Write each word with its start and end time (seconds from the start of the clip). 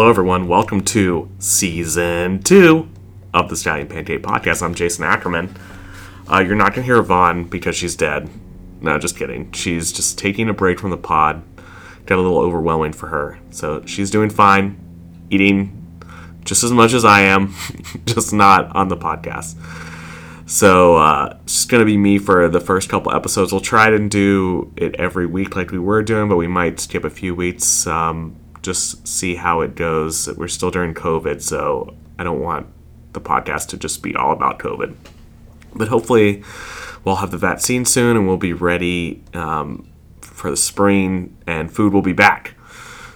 Hello, 0.00 0.08
everyone. 0.08 0.48
Welcome 0.48 0.80
to 0.84 1.28
season 1.40 2.42
two 2.42 2.88
of 3.34 3.50
the 3.50 3.54
Stallion 3.54 3.86
Pancake 3.86 4.22
Podcast. 4.22 4.62
I'm 4.62 4.74
Jason 4.74 5.04
Ackerman. 5.04 5.54
Uh, 6.26 6.38
you're 6.38 6.56
not 6.56 6.72
going 6.72 6.86
to 6.86 6.86
hear 6.86 6.96
Yvonne 6.96 7.44
because 7.44 7.76
she's 7.76 7.96
dead. 7.96 8.30
No, 8.80 8.98
just 8.98 9.18
kidding. 9.18 9.52
She's 9.52 9.92
just 9.92 10.16
taking 10.16 10.48
a 10.48 10.54
break 10.54 10.80
from 10.80 10.88
the 10.88 10.96
pod. 10.96 11.42
Got 12.06 12.14
a 12.14 12.22
little 12.22 12.38
overwhelming 12.38 12.94
for 12.94 13.08
her. 13.08 13.38
So 13.50 13.84
she's 13.84 14.10
doing 14.10 14.30
fine, 14.30 14.80
eating 15.28 16.00
just 16.46 16.64
as 16.64 16.72
much 16.72 16.94
as 16.94 17.04
I 17.04 17.20
am, 17.20 17.54
just 18.06 18.32
not 18.32 18.74
on 18.74 18.88
the 18.88 18.96
podcast. 18.96 19.54
So 20.48 20.96
uh, 20.96 21.36
it's 21.42 21.56
just 21.56 21.68
gonna 21.68 21.84
be 21.84 21.98
me 21.98 22.16
for 22.16 22.48
the 22.48 22.58
first 22.58 22.88
couple 22.88 23.12
episodes. 23.12 23.52
We'll 23.52 23.60
try 23.60 23.90
to 23.90 23.98
do 24.08 24.72
it 24.76 24.94
every 24.94 25.26
week 25.26 25.56
like 25.56 25.72
we 25.72 25.78
were 25.78 26.02
doing, 26.02 26.30
but 26.30 26.38
we 26.38 26.46
might 26.46 26.80
skip 26.80 27.04
a 27.04 27.10
few 27.10 27.34
weeks. 27.34 27.86
Um, 27.86 28.39
just 28.62 29.06
see 29.06 29.34
how 29.34 29.60
it 29.60 29.74
goes. 29.74 30.28
We're 30.36 30.48
still 30.48 30.70
during 30.70 30.94
COVID, 30.94 31.42
so 31.42 31.94
I 32.18 32.24
don't 32.24 32.40
want 32.40 32.66
the 33.12 33.20
podcast 33.20 33.68
to 33.68 33.76
just 33.76 34.02
be 34.02 34.14
all 34.14 34.32
about 34.32 34.58
COVID. 34.58 34.94
But 35.74 35.88
hopefully, 35.88 36.42
we'll 37.04 37.16
have 37.16 37.30
the 37.30 37.38
vaccine 37.38 37.84
soon, 37.84 38.16
and 38.16 38.26
we'll 38.26 38.36
be 38.36 38.52
ready 38.52 39.22
um, 39.34 39.88
for 40.20 40.50
the 40.50 40.56
spring, 40.56 41.36
and 41.46 41.72
food 41.72 41.92
will 41.92 42.02
be 42.02 42.12
back. 42.12 42.54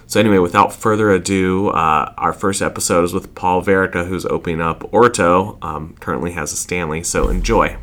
So 0.07 0.19
anyway, 0.19 0.37
without 0.37 0.71
further 0.71 1.09
ado, 1.11 1.69
uh, 1.69 2.13
our 2.17 2.31
first 2.31 2.61
episode 2.61 3.03
is 3.03 3.13
with 3.13 3.33
Paul 3.33 3.63
Verica, 3.63 4.07
who's 4.07 4.25
opening 4.25 4.61
up 4.61 4.83
Orto. 4.93 5.57
Um, 5.61 5.95
currently 5.99 6.31
has 6.33 6.53
a 6.53 6.55
Stanley, 6.55 7.03
so 7.03 7.27
enjoy. 7.27 7.77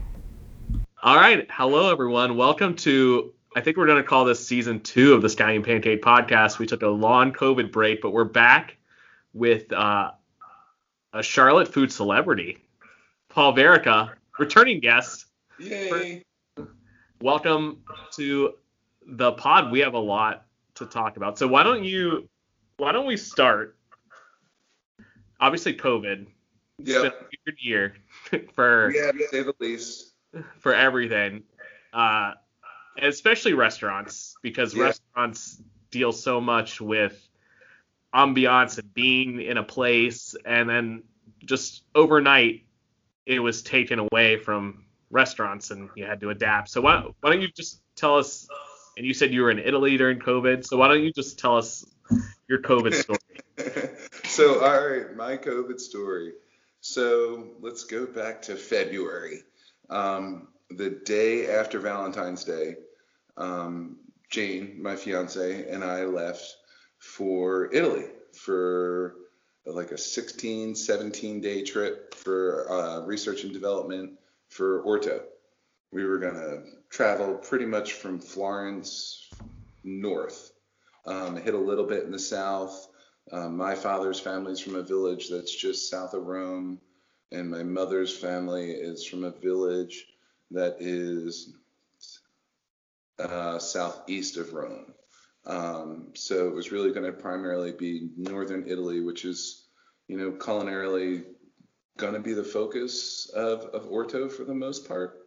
All 1.03 1.17
right, 1.17 1.49
hello 1.51 1.91
everyone. 1.91 2.37
Welcome 2.37 2.77
to. 2.77 3.35
I 3.55 3.61
think 3.61 3.77
we're 3.77 3.87
going 3.87 4.03
to 4.03 4.09
call 4.09 4.25
this 4.25 4.47
season 4.47 4.81
two 4.81 5.13
of 5.13 5.23
the 5.23 5.29
Stallion 5.29 5.63
Pancake 5.63 6.03
podcast. 6.03 6.59
We 6.59 6.67
took 6.67 6.83
a 6.83 6.89
long 6.89 7.33
COVID 7.33 7.71
break, 7.71 8.01
but 8.01 8.11
we're 8.11 8.25
back 8.25 8.77
with 9.35 9.71
uh, 9.73 10.13
a 11.13 11.23
Charlotte 11.23 11.69
food 11.69 11.93
celebrity, 11.93 12.59
Paul 13.29 13.55
Verica, 13.55 14.13
returning 14.39 14.81
guest. 14.81 15.27
Yay! 15.59 16.23
Welcome 17.21 17.83
to 18.17 18.55
the 19.07 19.33
pod. 19.33 19.71
We 19.71 19.81
have 19.81 19.95
a 19.95 19.99
lot 19.99 20.47
to 20.77 20.87
talk 20.87 21.17
about. 21.19 21.39
So 21.39 21.47
why 21.47 21.63
don't 21.63 21.85
you 21.85 22.29
why 22.79 22.93
don't 22.93 23.07
we 23.07 23.17
start? 23.19 23.77
Obviously 25.41 25.75
COVID. 25.75 26.27
It's 26.79 26.91
Yeah, 26.91 27.03
been 27.03 27.13
a 27.13 27.27
weird 27.47 27.59
year 27.61 27.95
for 28.55 28.91
yeah, 28.93 29.13
to 29.13 29.29
say 29.31 29.43
the 29.43 29.55
least. 29.61 30.13
for 30.59 30.75
everything. 30.75 31.43
Uh 31.93 32.33
especially 33.01 33.55
restaurants 33.55 34.37
because 34.43 34.75
Yeah. 34.75 34.85
restaurants 34.85 35.63
deal 35.91 36.13
so 36.13 36.41
much 36.41 36.81
with 36.81 37.29
ambiance 38.15 38.79
and 38.79 38.93
being 38.95 39.41
in 39.41 39.57
a 39.57 39.63
place 39.63 40.35
and 40.45 40.69
then 40.69 41.03
just 41.45 41.85
overnight 41.95 42.65
it 43.27 43.39
was 43.39 43.63
taken 43.63 43.99
away 43.99 44.37
from 44.37 44.85
restaurants 45.11 45.71
and 45.71 45.89
you 45.95 46.05
had 46.05 46.21
to 46.21 46.31
adapt. 46.31 46.69
So 46.69 46.81
why, 46.81 47.05
why 47.21 47.31
don't 47.31 47.41
you 47.41 47.49
just 47.49 47.81
tell 47.95 48.17
us 48.19 48.49
and 48.97 49.07
you 49.07 49.15
said 49.15 49.33
you 49.33 49.43
were 49.43 49.51
in 49.51 49.59
Italy 49.59 49.97
during 49.97 50.19
COVID, 50.19 50.67
so 50.67 50.77
why 50.77 50.89
don't 50.89 51.03
you 51.03 51.13
just 51.13 51.39
tell 51.39 51.57
us 51.57 51.85
your 52.49 52.61
COVID 52.61 52.95
story? 52.95 53.19
so, 54.25 54.63
all 54.65 54.87
right, 54.87 55.17
my 55.17 55.37
COVID 55.37 55.81
story. 55.81 56.33
So, 56.81 57.49
let's 57.61 57.85
go 57.85 58.07
back 58.07 58.43
to 58.43 58.57
February. 58.57 59.45
Um, 59.89 60.49
the 60.77 60.91
day 61.05 61.49
after 61.49 61.79
Valentine's 61.79 62.45
Day, 62.45 62.77
um, 63.37 63.97
Jane, 64.31 64.83
my 64.83 64.97
fiance, 64.97 65.69
and 65.69 65.85
I 65.85 66.05
left 66.05 66.57
for 66.99 67.73
Italy 67.73 68.07
for 68.33 69.17
like 69.67 69.93
a 69.93 69.99
16, 69.99 70.75
17 70.75 71.41
day 71.41 71.63
trip 71.63 72.15
for 72.15 72.71
uh, 72.71 73.01
research 73.01 73.45
and 73.45 73.53
development 73.53 74.19
for 74.49 74.83
Orto. 74.83 75.23
We 75.93 76.05
were 76.05 76.19
going 76.19 76.35
to 76.35 76.63
travel 76.91 77.35
pretty 77.35 77.67
much 77.67 77.95
from 77.95 78.19
Florence 78.19 79.29
north, 79.85 80.53
um, 81.07 81.37
hit 81.37 81.55
a 81.55 81.59
little 81.59 81.87
bit 81.87 82.05
in 82.05 82.11
the 82.11 82.19
south. 82.19 82.89
Um, 83.31 83.57
my 83.57 83.75
father's 83.75 84.19
family 84.19 84.53
is 84.53 84.61
from 84.61 84.77
a 84.77 84.83
village 84.83 85.29
that's 85.29 85.55
just 85.55 85.91
south 85.91 86.15
of 86.15 86.27
Rome, 86.27 86.81
and 87.31 87.51
my 87.51 87.63
mother's 87.63 88.17
family 88.17 88.71
is 88.71 89.07
from 89.07 89.25
a 89.25 89.31
village 89.31 90.07
that 90.53 90.77
is 90.81 91.55
uh, 93.19 93.59
southeast 93.59 94.37
of 94.37 94.53
Rome. 94.53 94.95
Um, 95.45 96.09
so 96.15 96.47
it 96.49 96.55
was 96.55 96.71
really 96.71 96.93
going 96.93 97.07
to 97.07 97.13
primarily 97.13 97.73
be 97.73 98.09
northern 98.17 98.65
Italy, 98.69 99.01
which 99.01 99.25
is, 99.25 99.67
you 100.09 100.17
know, 100.17 100.31
culinarily 100.33 101.25
going 101.97 102.15
to 102.15 102.21
be 102.21 102.33
the 102.33 102.45
focus 102.45 103.31
of, 103.35 103.63
of 103.67 103.87
Orto 103.91 104.29
for 104.29 104.45
the 104.45 104.55
most 104.55 104.89
part. 104.89 105.19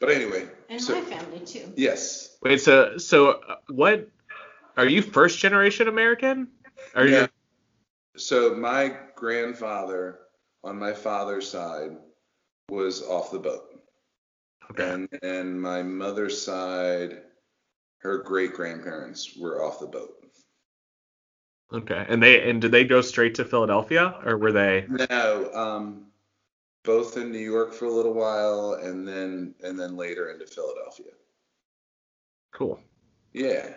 But 0.00 0.10
anyway, 0.10 0.48
And 0.68 0.80
so 0.80 0.94
my 0.94 1.00
family 1.00 1.40
too. 1.40 1.72
yes, 1.76 2.36
Wait, 2.42 2.60
so 2.60 2.98
so 2.98 3.40
uh, 3.48 3.56
what 3.68 4.08
are 4.76 4.86
you 4.86 5.00
first 5.00 5.38
generation 5.38 5.88
American? 5.88 6.48
Are 6.94 7.06
Yeah. 7.06 7.22
you 7.22 7.28
So 8.16 8.54
my 8.54 8.96
grandfather 9.14 10.20
on 10.62 10.78
my 10.78 10.92
father's 10.92 11.48
side 11.48 11.96
was 12.68 13.02
off 13.02 13.30
the 13.30 13.38
boat. 13.38 13.73
Okay? 14.70 14.90
And 14.90 15.08
and 15.22 15.60
my 15.60 15.82
mother's 15.82 16.40
side, 16.40 17.22
her 17.98 18.18
great 18.18 18.54
grandparents 18.54 19.36
were 19.36 19.64
off 19.64 19.80
the 19.80 19.86
boat. 19.86 20.24
Okay. 21.72 22.06
And 22.08 22.22
they 22.22 22.48
and 22.48 22.60
did 22.60 22.70
they 22.70 22.84
go 22.84 23.00
straight 23.00 23.34
to 23.36 23.44
Philadelphia 23.44 24.14
or 24.24 24.38
were 24.38 24.52
they 24.52 24.86
No, 24.88 25.50
um, 25.52 26.06
both 26.84 27.16
in 27.16 27.32
New 27.32 27.38
York 27.38 27.72
for 27.72 27.86
a 27.86 27.90
little 27.90 28.14
while 28.14 28.78
and 28.82 29.06
then 29.06 29.54
and 29.62 29.78
then 29.78 29.96
later 29.96 30.30
into 30.30 30.46
Philadelphia. 30.46 31.12
cool? 32.52 32.80
Yeah. 33.32 33.68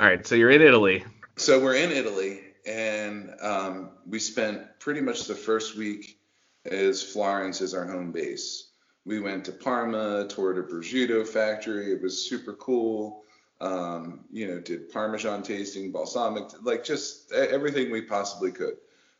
All 0.00 0.06
right, 0.06 0.26
so 0.26 0.34
you're 0.34 0.50
in 0.50 0.62
Italy. 0.62 1.04
So 1.36 1.60
we're 1.60 1.74
in 1.74 1.92
Italy, 1.92 2.40
and 2.66 3.34
um, 3.42 3.90
we 4.06 4.18
spent 4.18 4.62
pretty 4.80 5.00
much 5.00 5.24
the 5.24 5.34
first 5.34 5.76
week 5.76 6.18
as 6.64 7.02
Florence 7.02 7.60
as 7.60 7.74
our 7.74 7.84
home 7.84 8.12
base. 8.12 8.67
We 9.08 9.20
went 9.20 9.46
to 9.46 9.52
Parma, 9.52 10.26
toured 10.28 10.58
a 10.58 10.62
prosciutto 10.62 11.26
factory. 11.26 11.92
It 11.92 12.02
was 12.02 12.28
super 12.28 12.52
cool. 12.52 13.24
Um, 13.58 14.26
you 14.30 14.46
know, 14.46 14.60
did 14.60 14.92
Parmesan 14.92 15.42
tasting, 15.42 15.90
balsamic, 15.90 16.44
like 16.62 16.84
just 16.84 17.32
everything 17.32 17.90
we 17.90 18.02
possibly 18.02 18.52
could. 18.52 18.76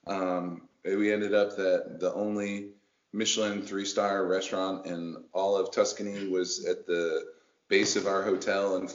Um, 0.06 0.68
we 0.84 1.10
ended 1.10 1.32
up 1.32 1.56
that 1.56 2.00
the 2.00 2.12
only 2.12 2.68
Michelin 3.14 3.62
three-star 3.62 4.26
restaurant 4.26 4.84
in 4.84 5.24
all 5.32 5.56
of 5.56 5.72
Tuscany 5.72 6.28
was 6.28 6.66
at 6.66 6.86
the 6.86 7.24
base 7.68 7.96
of 7.96 8.06
our 8.06 8.22
hotel 8.22 8.76
in 8.76 8.90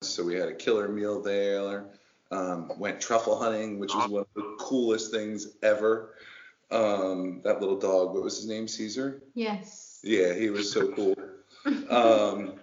so 0.00 0.24
we 0.24 0.36
had 0.36 0.48
a 0.48 0.54
killer 0.54 0.88
meal 0.88 1.20
there. 1.20 1.84
Um, 2.30 2.72
went 2.78 2.98
truffle 2.98 3.38
hunting, 3.38 3.78
which 3.78 3.94
was 3.94 4.08
one 4.08 4.22
of 4.22 4.28
the 4.34 4.56
coolest 4.58 5.12
things 5.12 5.58
ever. 5.62 6.14
Um, 6.70 7.42
that 7.44 7.60
little 7.60 7.78
dog, 7.78 8.14
what 8.14 8.22
was 8.22 8.38
his 8.38 8.48
name? 8.48 8.66
Caesar? 8.66 9.22
Yes. 9.34 9.89
Yeah, 10.02 10.34
he 10.34 10.50
was 10.50 10.72
so 10.72 10.92
cool. 10.92 11.14
Um, 11.90 12.54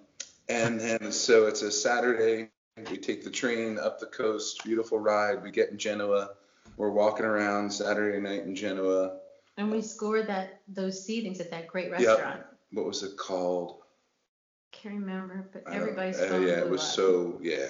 and 0.50 0.80
then 0.80 1.12
so 1.12 1.48
it's 1.48 1.62
a 1.62 1.72
Saturday. 1.72 2.50
We 2.90 2.98
take 2.98 3.24
the 3.24 3.30
train 3.30 3.78
up 3.80 4.00
the 4.00 4.06
coast, 4.08 4.64
beautiful 4.64 5.00
ride. 5.00 5.44
We 5.44 5.52
get 5.52 5.70
in 5.70 5.78
Genoa. 5.78 6.32
We're 6.78 6.92
walking 6.92 7.26
around 7.26 7.72
Saturday 7.72 8.20
night 8.20 8.44
in 8.44 8.56
Genoa. 8.56 9.18
And 9.58 9.72
we 9.72 9.82
scored 9.82 10.28
that 10.28 10.62
those 10.68 11.06
seatings 11.08 11.40
at 11.40 11.50
that 11.52 11.68
great 11.68 11.90
Yep. 11.90 12.00
restaurant. 12.00 12.42
What 12.72 12.86
was 12.86 13.04
it 13.04 13.18
called? 13.18 13.82
Can't 14.72 14.96
remember, 14.96 15.50
but 15.52 15.64
everybody's 15.72 16.20
uh, 16.20 16.28
phone 16.28 16.44
yeah, 16.44 16.60
it 16.60 16.70
was 16.70 16.82
up. 16.82 16.88
so 16.88 17.40
yeah. 17.42 17.68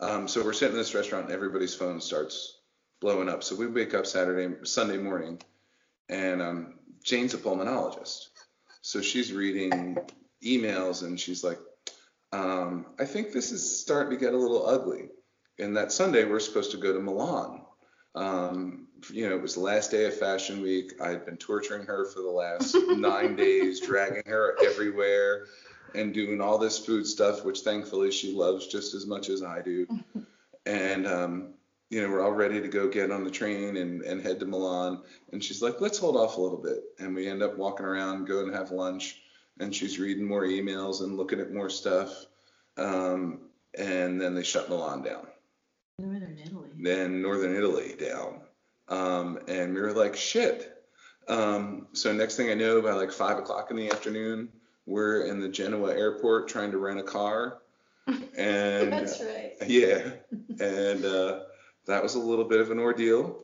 Um, 0.00 0.28
so 0.28 0.44
we're 0.44 0.52
sitting 0.52 0.74
in 0.74 0.78
this 0.78 0.94
restaurant 0.94 1.24
and 1.24 1.34
everybody's 1.34 1.74
phone 1.74 2.00
starts 2.00 2.58
blowing 3.00 3.28
up. 3.28 3.42
So 3.42 3.56
we 3.56 3.66
wake 3.66 3.94
up 3.94 4.06
Saturday, 4.06 4.54
Sunday 4.64 4.98
morning, 4.98 5.40
and 6.08 6.40
um, 6.40 6.74
Jane's 7.02 7.34
a 7.34 7.38
pulmonologist. 7.38 8.28
So 8.82 9.00
she's 9.00 9.32
reading 9.32 9.98
emails 10.44 11.02
and 11.02 11.18
she's 11.18 11.44
like, 11.44 11.58
um, 12.32 12.86
I 12.98 13.04
think 13.04 13.32
this 13.32 13.52
is 13.52 13.80
starting 13.80 14.18
to 14.18 14.24
get 14.24 14.34
a 14.34 14.38
little 14.38 14.66
ugly. 14.66 15.08
And 15.58 15.76
that 15.76 15.92
Sunday 15.92 16.24
we're 16.24 16.40
supposed 16.40 16.70
to 16.72 16.76
go 16.76 16.92
to 16.92 17.00
Milan. 17.00 17.62
Um, 18.14 18.88
you 19.12 19.28
know, 19.28 19.34
it 19.34 19.42
was 19.42 19.54
the 19.54 19.60
last 19.60 19.90
day 19.90 20.06
of 20.06 20.16
Fashion 20.16 20.62
Week. 20.62 20.94
I 21.00 21.08
had 21.08 21.24
been 21.24 21.36
torturing 21.36 21.86
her 21.86 22.06
for 22.06 22.20
the 22.20 22.30
last 22.30 22.76
nine 22.88 23.36
days, 23.36 23.80
dragging 23.80 24.24
her 24.26 24.56
everywhere 24.64 25.46
and 25.94 26.12
doing 26.12 26.40
all 26.40 26.58
this 26.58 26.78
food 26.78 27.06
stuff, 27.06 27.44
which 27.44 27.60
thankfully 27.60 28.10
she 28.10 28.34
loves 28.34 28.66
just 28.66 28.94
as 28.94 29.06
much 29.06 29.28
as 29.28 29.42
I 29.42 29.62
do. 29.62 29.86
and 30.66 31.06
um, 31.06 31.54
you 31.90 32.02
know, 32.02 32.08
we're 32.10 32.22
all 32.22 32.32
ready 32.32 32.60
to 32.60 32.68
go 32.68 32.88
get 32.88 33.10
on 33.10 33.24
the 33.24 33.30
train 33.30 33.76
and, 33.78 34.02
and 34.02 34.20
head 34.20 34.40
to 34.40 34.46
Milan. 34.46 35.02
And 35.32 35.42
she's 35.42 35.62
like, 35.62 35.80
let's 35.80 35.98
hold 35.98 36.16
off 36.16 36.36
a 36.36 36.40
little 36.40 36.58
bit. 36.58 36.80
And 36.98 37.14
we 37.14 37.28
end 37.28 37.42
up 37.42 37.56
walking 37.56 37.86
around, 37.86 38.26
go 38.26 38.44
and 38.44 38.54
have 38.54 38.70
lunch. 38.70 39.22
And 39.60 39.74
she's 39.74 39.98
reading 39.98 40.26
more 40.26 40.44
emails 40.44 41.02
and 41.02 41.16
looking 41.16 41.40
at 41.40 41.52
more 41.52 41.70
stuff. 41.70 42.26
Um, 42.76 43.40
and 43.76 44.20
then 44.20 44.34
they 44.34 44.42
shut 44.42 44.68
Milan 44.68 45.02
down. 45.02 45.26
Northern 45.98 46.38
Italy. 46.38 46.68
then 46.78 47.22
northern 47.22 47.56
Italy 47.56 47.94
down. 47.98 48.42
Um, 48.88 49.40
and 49.48 49.74
we 49.74 49.80
were 49.80 49.92
like, 49.92 50.14
shit. 50.14 50.74
Um, 51.26 51.88
so 51.92 52.12
next 52.12 52.36
thing 52.36 52.50
I 52.50 52.54
know, 52.54 52.80
by 52.80 52.92
like 52.92 53.10
five 53.10 53.38
o'clock 53.38 53.70
in 53.70 53.76
the 53.76 53.90
afternoon, 53.90 54.48
we're 54.86 55.22
in 55.26 55.40
the 55.40 55.48
Genoa 55.48 55.94
airport 55.94 56.48
trying 56.48 56.70
to 56.70 56.78
rent 56.78 57.00
a 57.00 57.02
car. 57.02 57.58
And 58.38 58.92
That's 58.92 59.20
right. 59.20 59.52
yeah, 59.66 60.12
and 60.60 61.04
uh, 61.04 61.40
that 61.88 62.02
was 62.02 62.14
a 62.14 62.20
little 62.20 62.44
bit 62.44 62.60
of 62.60 62.70
an 62.70 62.78
ordeal. 62.78 63.40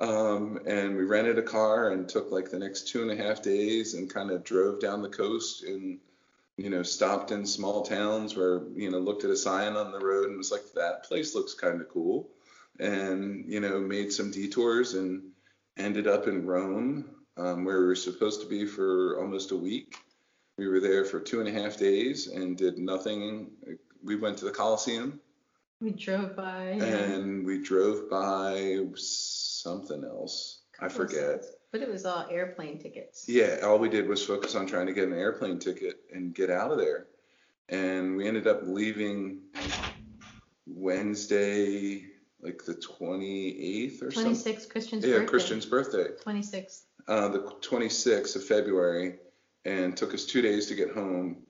Um, 0.00 0.58
and 0.66 0.96
we 0.96 1.04
rented 1.04 1.38
a 1.38 1.42
car 1.42 1.90
and 1.90 2.08
took 2.08 2.32
like 2.32 2.50
the 2.50 2.58
next 2.58 2.88
two 2.88 3.02
and 3.02 3.10
a 3.12 3.22
half 3.22 3.42
days 3.42 3.94
and 3.94 4.12
kind 4.12 4.30
of 4.30 4.42
drove 4.42 4.80
down 4.80 5.02
the 5.02 5.08
coast 5.08 5.62
and 5.62 6.00
you 6.56 6.68
know 6.68 6.82
stopped 6.82 7.30
in 7.30 7.46
small 7.46 7.82
towns 7.82 8.36
where 8.36 8.62
you 8.74 8.90
know 8.90 8.98
looked 8.98 9.22
at 9.22 9.30
a 9.30 9.36
sign 9.36 9.74
on 9.76 9.92
the 9.92 10.04
road 10.04 10.28
and 10.28 10.36
was 10.36 10.50
like 10.50 10.62
that 10.74 11.04
place 11.04 11.34
looks 11.34 11.54
kind 11.54 11.80
of 11.80 11.88
cool 11.88 12.28
and 12.80 13.44
you 13.46 13.60
know 13.60 13.78
made 13.78 14.12
some 14.12 14.32
detours 14.32 14.94
and 14.94 15.22
ended 15.76 16.08
up 16.08 16.26
in 16.26 16.44
Rome 16.44 17.04
um, 17.36 17.64
where 17.64 17.80
we 17.80 17.86
were 17.86 17.96
supposed 17.96 18.40
to 18.40 18.48
be 18.48 18.66
for 18.66 19.20
almost 19.20 19.52
a 19.52 19.56
week. 19.56 19.96
We 20.58 20.68
were 20.68 20.80
there 20.80 21.04
for 21.04 21.20
two 21.20 21.40
and 21.40 21.48
a 21.48 21.62
half 21.62 21.76
days 21.76 22.26
and 22.28 22.56
did 22.56 22.78
nothing. 22.78 23.50
We 24.02 24.16
went 24.16 24.38
to 24.38 24.44
the 24.44 24.52
Colosseum 24.52 25.20
We 25.84 25.90
drove 25.90 26.34
by. 26.34 26.62
and 26.80 27.44
we 27.44 27.62
drove 27.62 28.08
by 28.08 28.80
something 28.96 30.02
else. 30.02 30.62
I 30.80 30.88
forget. 30.88 31.44
But 31.72 31.82
it 31.82 31.90
was 31.90 32.06
all 32.06 32.26
airplane 32.30 32.78
tickets. 32.78 33.26
Yeah, 33.28 33.58
all 33.62 33.78
we 33.78 33.90
did 33.90 34.08
was 34.08 34.24
focus 34.24 34.54
on 34.54 34.66
trying 34.66 34.86
to 34.86 34.94
get 34.94 35.08
an 35.08 35.12
airplane 35.12 35.58
ticket 35.58 35.96
and 36.10 36.34
get 36.34 36.48
out 36.48 36.70
of 36.72 36.78
there. 36.78 37.08
And 37.68 38.16
we 38.16 38.26
ended 38.26 38.46
up 38.46 38.60
leaving 38.64 39.40
Wednesday, 40.66 42.06
like 42.40 42.64
the 42.64 42.74
28th 42.76 44.02
or 44.02 44.10
something. 44.10 44.32
26 44.32 44.66
Christian's 44.66 45.04
Yeah, 45.04 45.12
birthday. 45.18 45.26
Christian's 45.26 45.66
birthday. 45.66 46.06
26. 46.22 46.84
uh, 47.08 47.28
the 47.28 47.40
26th 47.60 48.36
of 48.36 48.44
February, 48.44 49.16
and 49.66 49.94
took 49.94 50.14
us 50.14 50.24
two 50.24 50.40
days 50.40 50.64
to 50.68 50.74
get 50.74 50.92
home. 50.92 51.42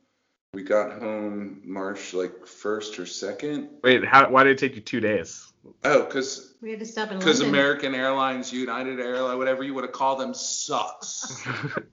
We 0.55 0.63
got 0.63 1.01
home 1.01 1.61
March 1.65 2.15
like 2.15 2.33
1st 2.47 2.99
or 3.01 3.03
2nd. 3.03 3.69
Wait, 3.83 4.05
how? 4.05 4.31
Why 4.31 4.45
did 4.45 4.53
it 4.53 4.59
take 4.59 4.77
you 4.77 4.81
two 4.81 5.01
days? 5.01 5.53
Oh, 5.83 6.05
because 6.05 6.55
We 6.63 6.71
had 6.71 6.79
to 6.81 6.87
stop 6.87 7.11
in 7.11 7.19
because 7.19 7.41
American 7.41 7.95
Airlines, 7.95 8.53
United 8.53 9.01
Airlines, 9.01 9.39
whatever 9.39 9.65
you 9.65 9.75
want 9.75 9.87
to 9.87 9.93
call 9.93 10.15
them, 10.17 10.33
sucks. 10.35 11.43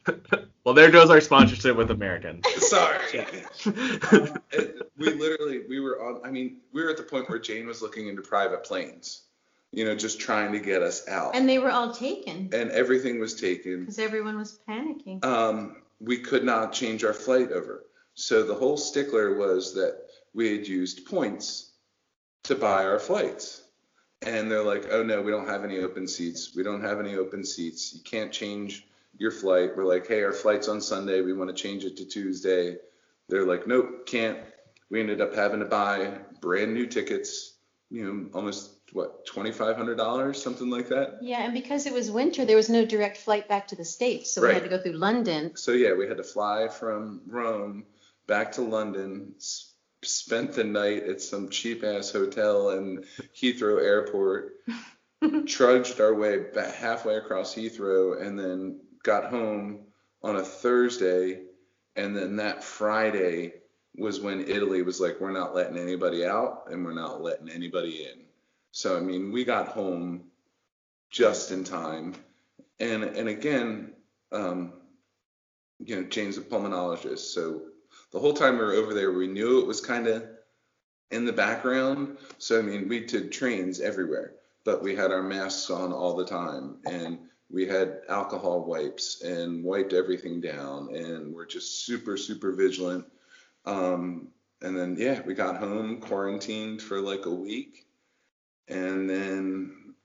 well, 0.63 0.75
there 0.75 0.91
goes 0.91 1.09
our 1.09 1.21
sponsorship 1.21 1.75
with 1.75 1.89
American. 1.89 2.41
Sorry. 2.57 3.25
It- 4.51 4.91
we 4.97 5.09
literally 5.13 5.61
we 5.67 5.79
were 5.79 5.99
on. 6.03 6.21
I 6.23 6.29
mean, 6.29 6.57
we 6.73 6.83
were 6.83 6.89
at 6.91 6.97
the 6.97 7.03
point 7.03 7.27
where 7.29 7.39
Jane 7.39 7.65
was 7.65 7.81
looking 7.81 8.07
into 8.07 8.21
private 8.21 8.63
planes, 8.63 9.23
you 9.71 9.83
know, 9.85 9.95
just 9.95 10.19
trying 10.19 10.51
to 10.51 10.59
get 10.59 10.83
us 10.83 11.07
out, 11.07 11.35
And 11.35 11.49
they 11.49 11.57
were 11.57 11.71
all 11.71 11.91
taken 11.91 12.49
and 12.53 12.69
everything 12.69 13.19
was 13.19 13.33
taken. 13.33 13.79
because 13.79 13.97
everyone 13.97 14.37
was 14.37 14.59
panicking. 14.69 15.25
um, 15.25 15.77
we 15.99 16.19
could 16.19 16.43
not 16.43 16.71
change 16.73 17.03
our 17.03 17.13
flight 17.13 17.51
over. 17.51 17.85
So 18.15 18.43
the 18.43 18.55
whole 18.55 18.77
stickler 18.77 19.35
was 19.35 19.73
that 19.75 19.97
we 20.33 20.55
had 20.55 20.67
used 20.67 21.05
points 21.05 21.71
to 22.43 22.55
buy 22.55 22.85
our 22.85 22.99
flights. 22.99 23.63
And 24.21 24.51
they're 24.51 24.63
like, 24.63 24.85
oh 24.91 25.03
no, 25.03 25.21
we 25.21 25.31
don't 25.31 25.47
have 25.47 25.63
any 25.63 25.79
open 25.79 26.07
seats. 26.07 26.55
We 26.55 26.63
don't 26.63 26.83
have 26.83 26.99
any 26.99 27.15
open 27.15 27.43
seats. 27.43 27.93
You 27.93 28.01
can't 28.01 28.31
change 28.31 28.85
your 29.17 29.31
flight. 29.31 29.75
We're 29.75 29.85
like, 29.85 30.07
hey, 30.07 30.23
our 30.23 30.33
flight's 30.33 30.67
on 30.67 30.81
Sunday. 30.81 31.21
We 31.21 31.33
want 31.33 31.49
to 31.49 31.55
change 31.55 31.83
it 31.83 31.97
to 31.97 32.05
Tuesday. 32.05 32.77
They're 33.29 33.45
like, 33.45 33.65
nope, 33.65 34.05
can't. 34.05 34.37
We 34.89 34.99
ended 34.99 35.21
up 35.21 35.33
having 35.33 35.59
to 35.59 35.65
buy 35.65 36.19
brand 36.41 36.73
new 36.73 36.85
tickets, 36.85 37.53
you 37.89 38.03
know, 38.03 38.29
almost 38.33 38.71
what, 38.93 39.25
$2,500, 39.25 40.35
something 40.35 40.69
like 40.69 40.89
that. 40.89 41.19
Yeah, 41.21 41.43
and 41.43 41.53
because 41.53 41.85
it 41.85 41.93
was 41.93 42.11
winter, 42.11 42.45
there 42.45 42.57
was 42.57 42.69
no 42.69 42.85
direct 42.85 43.17
flight 43.17 43.47
back 43.47 43.67
to 43.69 43.75
the 43.75 43.85
States. 43.85 44.33
So 44.33 44.41
we 44.41 44.53
had 44.53 44.63
to 44.63 44.69
go 44.69 44.77
through 44.77 44.93
London. 44.93 45.55
So 45.55 45.71
yeah, 45.71 45.93
we 45.93 46.07
had 46.07 46.17
to 46.17 46.23
fly 46.23 46.67
from 46.67 47.21
Rome 47.25 47.85
back 48.31 48.54
to 48.54 48.62
London. 48.62 49.33
Spent 50.04 50.54
the 50.54 50.63
night 50.63 51.04
at 51.04 51.19
some 51.19 51.50
cheap 51.50 51.83
ass 51.83 52.12
hotel 52.12 52.69
in 52.69 53.04
Heathrow 53.36 53.83
Airport. 53.83 54.54
trudged 55.48 56.00
our 56.00 56.13
way 56.16 56.38
back 56.39 56.74
halfway 56.74 57.18
across 57.18 57.54
Heathrow, 57.54 58.25
and 58.25 58.39
then 58.39 58.80
got 59.04 59.30
home 59.30 59.81
on 60.24 60.38
a 60.38 60.44
Thursday. 60.44 61.42
And 61.98 62.16
then 62.16 62.38
that 62.38 62.63
Friday 62.63 63.56
was 63.98 64.22
when 64.22 64.48
Italy 64.48 64.81
was 64.81 65.01
like, 65.01 65.19
we're 65.19 65.31
not 65.31 65.54
letting 65.54 65.78
anybody 65.78 66.25
out, 66.25 66.68
and 66.72 66.86
we're 66.86 66.94
not 66.94 67.22
letting 67.22 67.50
anybody 67.50 68.06
in. 68.06 68.24
So 68.72 68.95
I 68.95 69.01
mean, 69.01 69.33
we 69.33 69.44
got 69.44 69.68
home 69.68 70.24
just 71.10 71.51
in 71.51 71.66
time. 71.66 72.16
And 72.80 73.04
and 73.04 73.28
again, 73.28 73.92
um, 74.31 74.72
you 75.80 75.98
know, 75.98 76.04
Jane's 76.04 76.38
a 76.38 76.42
pulmonologist, 76.42 77.33
so 77.33 77.63
the 78.11 78.19
whole 78.19 78.33
time 78.33 78.57
we 78.57 78.63
were 78.63 78.73
over 78.73 78.93
there, 78.93 79.11
we 79.11 79.27
knew 79.27 79.59
it 79.59 79.67
was 79.67 79.81
kind 79.81 80.07
of 80.07 80.23
in 81.11 81.25
the 81.25 81.33
background. 81.33 82.17
So 82.37 82.59
I 82.59 82.61
mean, 82.61 82.87
we 82.87 83.05
did 83.05 83.31
trains 83.31 83.79
everywhere, 83.79 84.33
but 84.63 84.83
we 84.83 84.95
had 84.95 85.11
our 85.11 85.23
masks 85.23 85.69
on 85.69 85.91
all 85.91 86.15
the 86.15 86.25
time, 86.25 86.77
and 86.85 87.19
we 87.49 87.65
had 87.65 88.01
alcohol 88.09 88.65
wipes 88.65 89.21
and 89.21 89.63
wiped 89.63 89.93
everything 89.93 90.41
down, 90.41 90.93
and 90.95 91.33
we're 91.33 91.45
just 91.45 91.85
super 91.85 92.17
super 92.17 92.53
vigilant. 92.53 93.05
Um, 93.65 94.29
and 94.61 94.77
then 94.77 94.95
yeah, 94.97 95.21
we 95.25 95.33
got 95.33 95.57
home, 95.57 95.99
quarantined 95.99 96.81
for 96.81 97.01
like 97.01 97.25
a 97.25 97.33
week, 97.33 97.85
and 98.67 99.09
then 99.09 99.95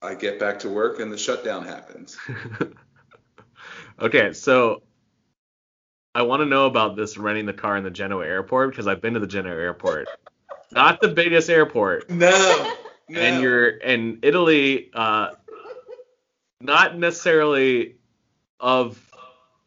I 0.00 0.14
get 0.14 0.38
back 0.38 0.60
to 0.60 0.68
work, 0.68 1.00
and 1.00 1.12
the 1.12 1.18
shutdown 1.18 1.64
happens. 1.64 2.16
okay, 4.00 4.32
so 4.32 4.82
I 6.18 6.22
want 6.22 6.40
to 6.40 6.46
know 6.46 6.66
about 6.66 6.96
this 6.96 7.16
renting 7.16 7.46
the 7.46 7.52
car 7.52 7.76
in 7.76 7.84
the 7.84 7.92
Genoa 7.92 8.26
airport 8.26 8.70
because 8.70 8.88
I've 8.88 9.00
been 9.00 9.14
to 9.14 9.20
the 9.20 9.26
Genoa 9.28 9.54
airport. 9.54 10.08
Not 10.72 11.00
the 11.00 11.06
biggest 11.06 11.48
airport. 11.48 12.10
No. 12.10 12.74
no. 13.08 13.20
And 13.20 13.40
you're 13.40 13.68
in 13.68 14.18
Italy, 14.22 14.90
uh, 14.92 15.30
not 16.60 16.98
necessarily 16.98 17.94
of 18.58 19.00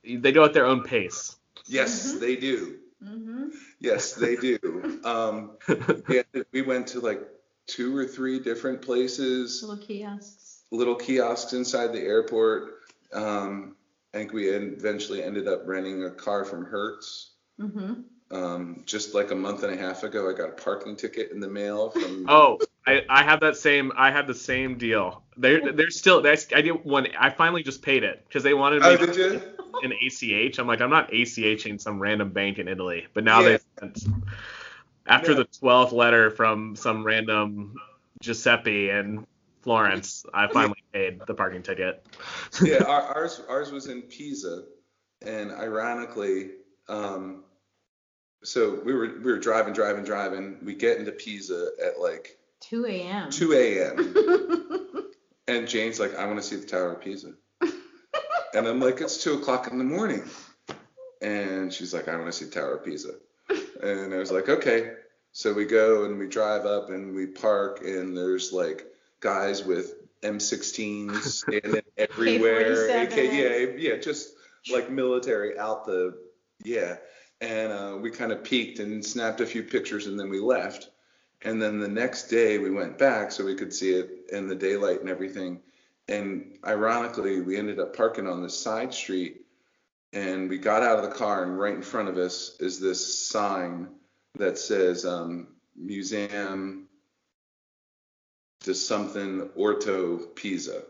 they 0.03 0.33
go 0.33 0.43
at 0.43 0.53
their 0.53 0.65
own 0.65 0.83
pace. 0.83 1.37
Yes, 1.67 2.13
Mhm. 2.15 2.19
they 2.19 2.35
do. 2.35 2.79
Mm-hmm. 3.01 3.47
Yes, 3.79 4.13
they 4.15 4.35
do. 4.35 4.59
Um, 5.05 5.51
yeah, 6.09 6.23
we 6.51 6.63
went 6.63 6.87
to 6.87 6.99
like 6.99 7.21
two 7.65 7.95
or 7.95 8.05
three 8.05 8.39
different 8.39 8.81
places, 8.81 9.63
Little 9.63 9.77
kiosks. 9.83 10.63
little 10.69 10.95
kiosks 10.95 11.53
inside 11.53 11.93
the 11.93 12.01
airport. 12.01 12.73
Um, 13.13 13.77
I 14.13 14.17
think 14.17 14.33
we 14.33 14.49
eventually 14.49 15.23
ended 15.23 15.47
up 15.47 15.61
renting 15.65 16.03
a 16.03 16.11
car 16.11 16.43
from 16.43 16.65
Hertz. 16.65 17.31
hmm 17.59 17.93
Um, 18.29 18.83
just 18.85 19.13
like 19.13 19.31
a 19.31 19.35
month 19.35 19.63
and 19.63 19.73
a 19.73 19.77
half 19.77 20.03
ago, 20.03 20.29
I 20.29 20.33
got 20.33 20.49
a 20.49 20.53
parking 20.53 20.95
ticket 20.95 21.31
in 21.31 21.39
the 21.39 21.47
mail 21.49 21.89
from. 21.89 22.25
Oh, 22.29 22.59
I, 22.85 23.03
I 23.09 23.23
have 23.23 23.41
that 23.41 23.57
same 23.57 23.91
I 23.95 24.11
have 24.11 24.27
the 24.27 24.33
same 24.33 24.77
deal. 24.77 25.23
They're 25.37 25.71
they're 25.73 25.91
still 25.91 26.21
that's 26.21 26.47
I 26.53 26.61
did 26.61 26.83
one 26.83 27.07
I 27.17 27.29
finally 27.29 27.63
just 27.63 27.81
paid 27.81 28.03
it 28.03 28.23
because 28.27 28.43
they 28.43 28.53
wanted 28.53 28.81
me 28.81 28.89
Oh, 28.89 28.97
did 28.97 29.15
you? 29.15 29.41
an 29.83 29.93
ACH. 29.93 30.57
I'm 30.59 30.67
like 30.67 30.81
I'm 30.81 30.89
not 30.89 31.11
ACHing 31.11 31.79
some 31.79 31.99
random 32.01 32.31
bank 32.31 32.57
in 32.57 32.67
Italy, 32.67 33.07
but 33.13 33.23
now 33.23 33.41
Yeah. 33.41 33.57
they 33.57 33.59
sent 33.79 34.03
after 35.07 35.31
No. 35.31 35.43
the 35.43 35.45
12th 35.45 35.91
letter 35.91 36.31
from 36.31 36.75
some 36.75 37.03
random 37.03 37.75
Giuseppe 38.21 38.89
in 38.89 39.25
Florence, 39.61 40.25
I 40.33 40.47
finally 40.47 40.83
paid 40.91 41.21
the 41.27 41.33
parking 41.33 41.61
ticket. 41.61 42.03
yeah, 42.63 42.83
our, 42.87 43.01
ours 43.15 43.41
ours 43.47 43.71
was 43.71 43.87
in 43.87 44.01
Pisa, 44.03 44.63
and 45.21 45.51
ironically, 45.51 46.51
um, 46.89 47.43
so 48.43 48.81
we 48.83 48.93
were 48.93 49.19
we 49.23 49.31
were 49.31 49.39
driving, 49.39 49.73
driving, 49.73 50.03
driving. 50.03 50.57
We 50.63 50.73
get 50.73 50.97
into 50.97 51.11
Pisa 51.11 51.69
at 51.83 51.99
like 51.99 52.37
2 52.61 52.85
a.m. 52.87 53.29
2 53.29 53.53
a.m. 53.53 55.11
and 55.47 55.67
Jane's 55.67 55.99
like, 55.99 56.15
I 56.15 56.25
want 56.25 56.37
to 56.37 56.43
see 56.43 56.55
the 56.55 56.65
Tower 56.65 56.93
of 56.93 57.01
Pisa, 57.01 57.33
and 58.53 58.67
I'm 58.67 58.79
like, 58.79 58.99
it's 58.99 59.23
two 59.23 59.33
o'clock 59.33 59.67
in 59.71 59.77
the 59.77 59.83
morning, 59.83 60.23
and 61.21 61.71
she's 61.71 61.93
like, 61.93 62.07
I 62.07 62.15
want 62.15 62.27
to 62.27 62.33
see 62.33 62.45
the 62.45 62.51
Tower 62.51 62.77
of 62.77 62.85
Pisa, 62.85 63.13
and 63.83 64.13
I 64.13 64.17
was 64.17 64.31
like, 64.31 64.49
okay. 64.49 64.93
So 65.33 65.53
we 65.53 65.63
go 65.63 66.03
and 66.03 66.19
we 66.19 66.27
drive 66.27 66.65
up 66.65 66.89
and 66.89 67.15
we 67.15 67.25
park, 67.25 67.79
and 67.85 68.17
there's 68.17 68.51
like 68.51 68.90
guys 69.21 69.63
with 69.63 69.95
M16s 70.21 71.15
standing 71.23 71.81
everywhere. 71.97 73.07
K-47s. 73.07 73.07
AK, 73.07 73.15
yeah, 73.79 73.91
yeah, 73.91 73.97
just 73.97 74.33
like 74.71 74.91
military 74.91 75.57
out 75.57 75.85
the 75.85 76.17
yeah. 76.63 76.97
And 77.39 77.71
uh, 77.71 77.97
we 77.99 78.11
kind 78.11 78.31
of 78.31 78.43
peeked 78.43 78.79
and 78.79 79.03
snapped 79.03 79.41
a 79.41 79.45
few 79.45 79.63
pictures, 79.63 80.05
and 80.05 80.19
then 80.19 80.29
we 80.29 80.39
left. 80.39 80.89
And 81.43 81.59
then 81.59 81.79
the 81.79 81.87
next 81.87 82.27
day 82.27 82.59
we 82.59 82.69
went 82.69 82.99
back 82.99 83.31
so 83.31 83.43
we 83.43 83.55
could 83.55 83.73
see 83.73 83.93
it 83.93 84.29
in 84.31 84.47
the 84.47 84.55
daylight 84.55 84.99
and 84.99 85.09
everything. 85.09 85.59
And 86.07 86.59
ironically, 86.65 87.41
we 87.41 87.57
ended 87.57 87.79
up 87.79 87.95
parking 87.95 88.27
on 88.27 88.43
this 88.43 88.59
side 88.59 88.93
street, 88.93 89.45
and 90.13 90.49
we 90.49 90.59
got 90.59 90.83
out 90.83 90.99
of 90.99 91.09
the 91.09 91.15
car, 91.15 91.43
and 91.43 91.57
right 91.57 91.73
in 91.73 91.81
front 91.81 92.09
of 92.09 92.17
us 92.17 92.57
is 92.59 92.79
this 92.79 93.27
sign 93.27 93.87
that 94.37 94.59
says 94.59 95.03
um, 95.03 95.47
Museum 95.75 96.87
to 98.61 98.73
something 98.73 99.49
Orto 99.55 100.17
Pisa. 100.35 100.83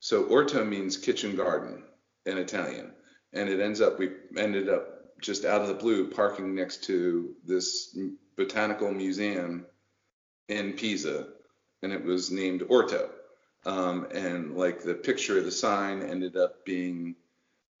So 0.00 0.24
Orto 0.24 0.64
means 0.64 0.96
kitchen 0.96 1.36
garden 1.36 1.82
in 2.26 2.38
Italian, 2.38 2.92
and 3.32 3.48
it 3.48 3.60
ends 3.60 3.80
up 3.80 3.98
we 3.98 4.10
ended 4.36 4.68
up 4.68 5.20
just 5.20 5.44
out 5.44 5.62
of 5.62 5.68
the 5.68 5.74
blue 5.74 6.10
parking 6.10 6.54
next 6.54 6.84
to 6.84 7.34
this 7.44 7.98
botanical 8.36 8.92
museum 8.92 9.66
in 10.48 10.74
Pisa, 10.74 11.28
and 11.82 11.92
it 11.92 12.04
was 12.04 12.30
named 12.30 12.62
Orto. 12.68 13.10
Um, 13.64 14.06
and 14.12 14.56
like 14.56 14.82
the 14.82 14.94
picture 14.94 15.38
of 15.38 15.44
the 15.44 15.50
sign 15.50 16.02
ended 16.02 16.36
up 16.36 16.64
being 16.64 17.16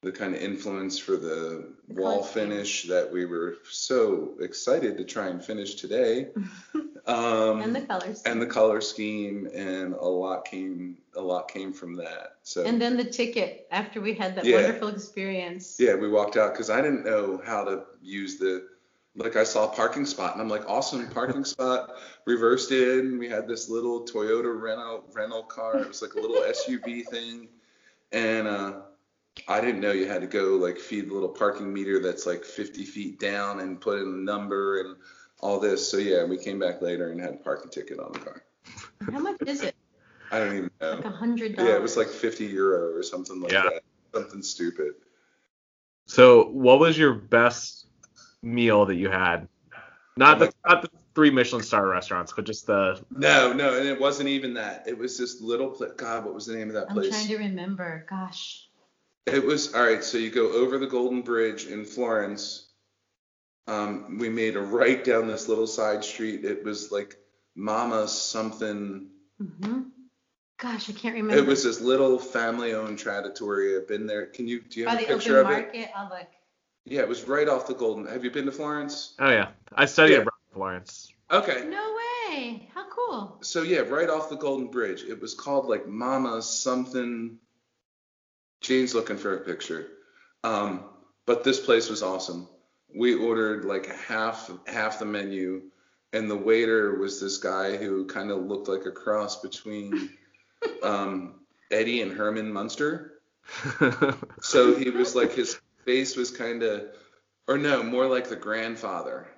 the 0.02 0.10
kind 0.12 0.34
of 0.34 0.40
influence 0.40 0.98
for 0.98 1.16
the 1.16 1.72
wall 1.88 2.22
finish 2.22 2.84
that 2.84 3.12
we 3.12 3.24
were 3.24 3.56
so 3.70 4.34
excited 4.40 4.96
to 4.98 5.04
try 5.04 5.28
and 5.28 5.44
finish 5.44 5.74
today. 5.74 6.28
Um, 7.06 7.60
And 7.60 7.74
the 7.74 7.82
colors. 7.82 8.22
and 8.26 8.42
the 8.42 8.46
color 8.46 8.80
scheme 8.80 9.48
and 9.54 9.94
a 9.94 10.04
lot 10.04 10.44
came 10.44 10.98
a 11.14 11.20
lot 11.20 11.48
came 11.48 11.72
from 11.72 11.94
that. 11.96 12.38
So 12.42 12.64
And 12.64 12.80
then 12.80 12.96
the 12.96 13.04
ticket 13.04 13.68
after 13.70 14.00
we 14.00 14.12
had 14.14 14.34
that 14.36 14.44
Yeah. 14.44 14.56
wonderful 14.56 14.88
experience. 14.88 15.76
yeah, 15.78 15.94
we 15.94 16.08
walked 16.08 16.36
out 16.36 16.52
because 16.52 16.68
I 16.68 16.80
didn't 16.82 17.04
know 17.04 17.40
how 17.44 17.64
to 17.64 17.84
use 18.02 18.38
the 18.38 18.68
like 19.14 19.36
I 19.36 19.44
saw 19.44 19.66
parking 19.68 20.04
spot 20.04 20.32
and 20.32 20.42
I'm 20.42 20.48
like 20.48 20.68
awesome 20.68 21.08
parking 21.20 21.44
spot 21.44 21.90
reversed 22.26 22.70
in 22.72 23.18
we 23.18 23.28
had 23.28 23.46
this 23.48 23.68
little 23.68 24.04
Toyota 24.04 24.60
rental 24.60 25.04
rental 25.12 25.42
car 25.44 25.80
it 25.82 25.88
was 25.88 26.02
like 26.02 26.14
a 26.14 26.18
little 26.18 26.42
SUV 26.42 27.06
thing 27.10 27.48
and 28.12 28.46
uh 28.48 28.80
I 29.48 29.60
didn't 29.60 29.80
know 29.80 29.92
you 29.92 30.06
had 30.08 30.22
to 30.22 30.26
go 30.26 30.56
like 30.56 30.78
feed 30.78 31.08
the 31.08 31.14
little 31.14 31.28
parking 31.28 31.72
meter 31.72 32.00
that's 32.00 32.26
like 32.26 32.44
50 32.44 32.84
feet 32.84 33.20
down 33.20 33.60
and 33.60 33.80
put 33.80 33.98
in 34.00 34.06
a 34.08 34.22
number 34.32 34.80
and 34.80 34.96
all 35.46 35.60
this 35.60 35.88
so 35.88 35.96
yeah 35.96 36.24
we 36.24 36.36
came 36.36 36.58
back 36.58 36.82
later 36.82 37.10
and 37.12 37.20
had 37.20 37.34
a 37.34 37.36
parking 37.36 37.70
ticket 37.70 38.00
on 38.00 38.12
the 38.12 38.18
car 38.18 38.42
How 39.12 39.20
much 39.20 39.36
is 39.46 39.62
it? 39.62 39.76
I 40.32 40.40
don't 40.40 40.56
even 40.56 40.70
know 40.80 40.94
Like 40.96 41.04
a 41.04 41.10
hundred 41.10 41.54
dollars. 41.56 41.70
yeah 41.70 41.76
it 41.76 41.82
was 41.82 41.96
like 41.96 42.08
50 42.08 42.46
euro 42.46 42.92
or 42.96 43.02
something 43.02 43.40
like 43.40 43.52
Yeah. 43.52 43.62
that 43.62 43.82
something 44.12 44.42
stupid 44.42 44.94
So, 46.06 46.48
what 46.48 46.78
was 46.80 46.96
your 46.98 47.14
best 47.14 47.86
meal 48.42 48.86
that 48.86 48.94
you 48.96 49.10
had? 49.10 49.48
Not 50.16 50.38
the 50.38 50.52
not 50.66 50.82
the 50.82 50.88
three 51.14 51.30
Michelin 51.30 51.62
star 51.62 51.86
restaurants, 51.86 52.32
but 52.32 52.44
just 52.46 52.66
the 52.66 53.00
No, 53.10 53.52
no, 53.52 53.76
and 53.78 53.86
it 53.88 54.00
wasn't 54.00 54.28
even 54.28 54.54
that. 54.54 54.84
It 54.86 54.96
was 54.96 55.18
this 55.18 55.40
little 55.40 55.68
place. 55.70 55.92
God, 55.96 56.24
what 56.24 56.32
was 56.34 56.46
the 56.46 56.54
name 56.56 56.68
of 56.68 56.74
that 56.74 56.88
place? 56.90 57.06
I'm 57.06 57.10
place? 57.10 57.26
trying 57.26 57.38
to 57.38 57.44
remember. 57.44 58.06
Gosh. 58.08 58.68
It 59.26 59.44
was 59.44 59.74
all 59.74 59.82
right. 59.82 60.02
So 60.04 60.16
you 60.18 60.30
go 60.30 60.52
over 60.52 60.78
the 60.78 60.86
Golden 60.86 61.22
Bridge 61.22 61.66
in 61.66 61.84
Florence. 61.84 62.65
Um, 63.66 64.18
we 64.18 64.28
made 64.28 64.56
a 64.56 64.60
right 64.60 65.02
down 65.02 65.26
this 65.26 65.48
little 65.48 65.66
side 65.66 66.04
street. 66.04 66.44
It 66.44 66.64
was 66.64 66.92
like 66.92 67.16
Mama 67.54 68.06
something. 68.08 69.08
hmm 69.38 69.82
Gosh, 70.58 70.88
I 70.88 70.94
can't 70.94 71.14
remember. 71.14 71.36
It 71.42 71.46
was 71.46 71.64
this 71.64 71.82
little 71.82 72.18
family-owned 72.18 72.98
tradatoria. 72.98 73.86
Been 73.86 74.06
there. 74.06 74.24
Can 74.26 74.48
you? 74.48 74.62
Do 74.62 74.80
you 74.80 74.86
by 74.86 74.92
have 74.92 75.00
a 75.02 75.06
picture 75.06 75.38
open 75.40 75.52
of 75.52 75.58
it? 75.58 75.64
market. 75.64 75.90
I'll 75.94 76.08
look. 76.08 76.26
Yeah, 76.86 77.00
it 77.00 77.08
was 77.08 77.24
right 77.24 77.46
off 77.48 77.66
the 77.66 77.74
Golden. 77.74 78.06
Have 78.06 78.24
you 78.24 78.30
been 78.30 78.46
to 78.46 78.52
Florence? 78.52 79.14
oh 79.18 79.28
yeah, 79.28 79.48
I 79.74 79.84
studied 79.86 80.12
Yeah. 80.14 80.18
abroad 80.20 80.32
in 80.50 80.54
Florence. 80.54 81.12
Okay. 81.30 81.64
No 81.68 81.96
way. 82.30 82.70
How 82.72 82.88
cool. 82.88 83.38
So 83.42 83.62
yeah, 83.62 83.80
right 83.80 84.08
off 84.08 84.30
the 84.30 84.36
Golden 84.36 84.68
Bridge. 84.68 85.02
It 85.02 85.20
was 85.20 85.34
called 85.34 85.66
like 85.66 85.86
Mama 85.86 86.40
something. 86.40 87.38
Jane's 88.62 88.94
looking 88.94 89.18
for 89.18 89.36
a 89.36 89.40
picture. 89.40 89.88
Um, 90.42 90.84
but 91.26 91.44
this 91.44 91.60
place 91.60 91.90
was 91.90 92.02
awesome. 92.02 92.48
We 92.96 93.14
ordered 93.14 93.64
like 93.64 93.94
half 93.94 94.50
half 94.66 94.98
the 94.98 95.04
menu, 95.04 95.62
and 96.12 96.30
the 96.30 96.36
waiter 96.36 96.98
was 96.98 97.20
this 97.20 97.36
guy 97.36 97.76
who 97.76 98.06
kind 98.06 98.30
of 98.30 98.46
looked 98.46 98.68
like 98.68 98.86
a 98.86 98.90
cross 98.90 99.40
between 99.40 100.10
um, 100.82 101.40
Eddie 101.70 102.02
and 102.02 102.12
Herman 102.12 102.52
Munster. 102.52 103.12
So 104.40 104.76
he 104.76 104.90
was 104.90 105.14
like 105.14 105.32
his 105.32 105.58
face 105.84 106.16
was 106.16 106.30
kind 106.30 106.62
of, 106.62 106.86
or 107.48 107.58
no, 107.58 107.82
more 107.82 108.06
like 108.06 108.28
the 108.28 108.36
grandfather, 108.36 109.28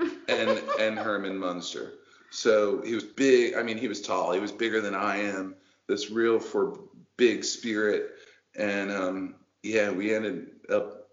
and 0.00 0.50
and 0.80 0.98
Herman 0.98 1.38
Munster. 1.38 1.94
So 2.30 2.82
he 2.82 2.94
was 2.94 3.04
big. 3.04 3.54
I 3.54 3.62
mean, 3.62 3.78
he 3.78 3.88
was 3.88 4.02
tall. 4.02 4.32
He 4.32 4.40
was 4.40 4.52
bigger 4.52 4.80
than 4.80 4.94
I 4.94 5.18
am. 5.18 5.54
This 5.88 6.10
real 6.10 6.38
for 6.38 6.80
big 7.16 7.44
spirit, 7.44 8.10
and 8.56 8.90
um, 8.90 9.34
yeah, 9.62 9.90
we 9.90 10.14
ended 10.14 10.48
up. 10.68 11.08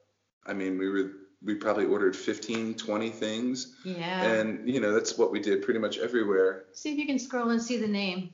I 0.45 0.53
mean, 0.53 0.77
we 0.77 0.89
were 0.89 1.11
we 1.43 1.55
probably 1.55 1.85
ordered 1.85 2.15
15, 2.15 2.75
20 2.75 3.09
things, 3.09 3.75
Yeah. 3.83 4.23
and 4.23 4.69
you 4.69 4.79
know 4.79 4.93
that's 4.93 5.17
what 5.17 5.31
we 5.31 5.39
did 5.39 5.61
pretty 5.63 5.79
much 5.79 5.97
everywhere. 5.97 6.65
See 6.73 6.91
if 6.93 6.97
you 6.97 7.05
can 7.05 7.19
scroll 7.19 7.49
and 7.49 7.61
see 7.61 7.77
the 7.77 7.87
name. 7.87 8.31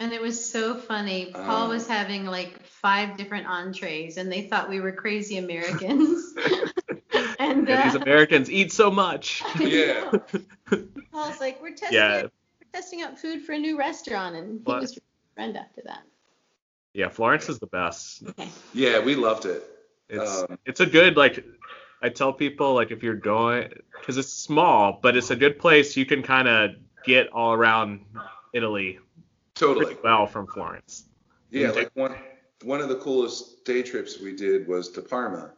And 0.00 0.12
it 0.12 0.22
was 0.22 0.48
so 0.48 0.76
funny. 0.76 1.32
Paul 1.34 1.64
Um, 1.64 1.68
was 1.70 1.86
having 1.88 2.24
like 2.24 2.62
five 2.64 3.16
different 3.16 3.48
entrees, 3.48 4.16
and 4.16 4.30
they 4.30 4.42
thought 4.42 4.68
we 4.68 4.80
were 4.80 4.92
crazy 4.92 5.38
Americans. 5.38 6.34
and 7.40 7.40
And 7.40 7.66
these 7.66 7.96
uh, 7.96 8.00
Americans 8.02 8.48
eat 8.50 8.72
so 8.72 8.90
much. 8.92 9.42
Yeah. 9.58 10.10
Paul's 11.12 11.40
like, 11.40 11.60
we're 11.60 11.70
testing, 11.70 11.94
Yeah. 11.98 12.16
out, 12.18 12.22
we're 12.60 12.72
testing 12.80 13.02
out 13.02 13.18
food 13.18 13.42
for 13.42 13.52
a 13.52 13.58
new 13.58 13.76
restaurant, 13.76 14.36
and 14.36 14.58
he 14.60 14.62
What? 14.72 14.80
was 14.82 14.96
a 14.96 15.00
friend 15.34 15.56
after 15.56 15.82
that. 15.86 16.02
Yeah, 16.94 17.08
Florence 17.08 17.48
is 17.48 17.58
the 17.58 17.66
best. 17.66 18.22
Okay. 18.26 18.48
Yeah, 18.74 19.00
we 19.00 19.16
loved 19.16 19.46
it. 19.46 19.64
It's 20.08 20.42
Um, 20.42 20.58
it's 20.64 20.80
a 20.80 20.86
good 20.86 21.16
like 21.16 21.44
I 22.00 22.08
tell 22.08 22.32
people 22.32 22.74
like 22.74 22.90
if 22.90 23.02
you're 23.02 23.14
going 23.14 23.72
because 24.00 24.16
it's 24.16 24.32
small, 24.32 24.98
but 25.02 25.16
it's 25.16 25.30
a 25.30 25.36
good 25.36 25.58
place 25.58 25.96
you 25.96 26.06
can 26.06 26.22
kind 26.22 26.48
of 26.48 26.70
get 27.04 27.28
all 27.32 27.52
around 27.52 28.04
Italy 28.52 28.98
Totally. 29.54 29.96
well 30.02 30.26
from 30.26 30.46
Florence. 30.46 31.04
Yeah, 31.50 31.70
like 31.70 31.90
one 31.94 32.14
one 32.62 32.80
of 32.80 32.88
the 32.88 32.96
coolest 32.96 33.64
day 33.64 33.82
trips 33.82 34.20
we 34.20 34.34
did 34.34 34.66
was 34.66 34.90
to 34.90 35.02
Parma. 35.02 35.52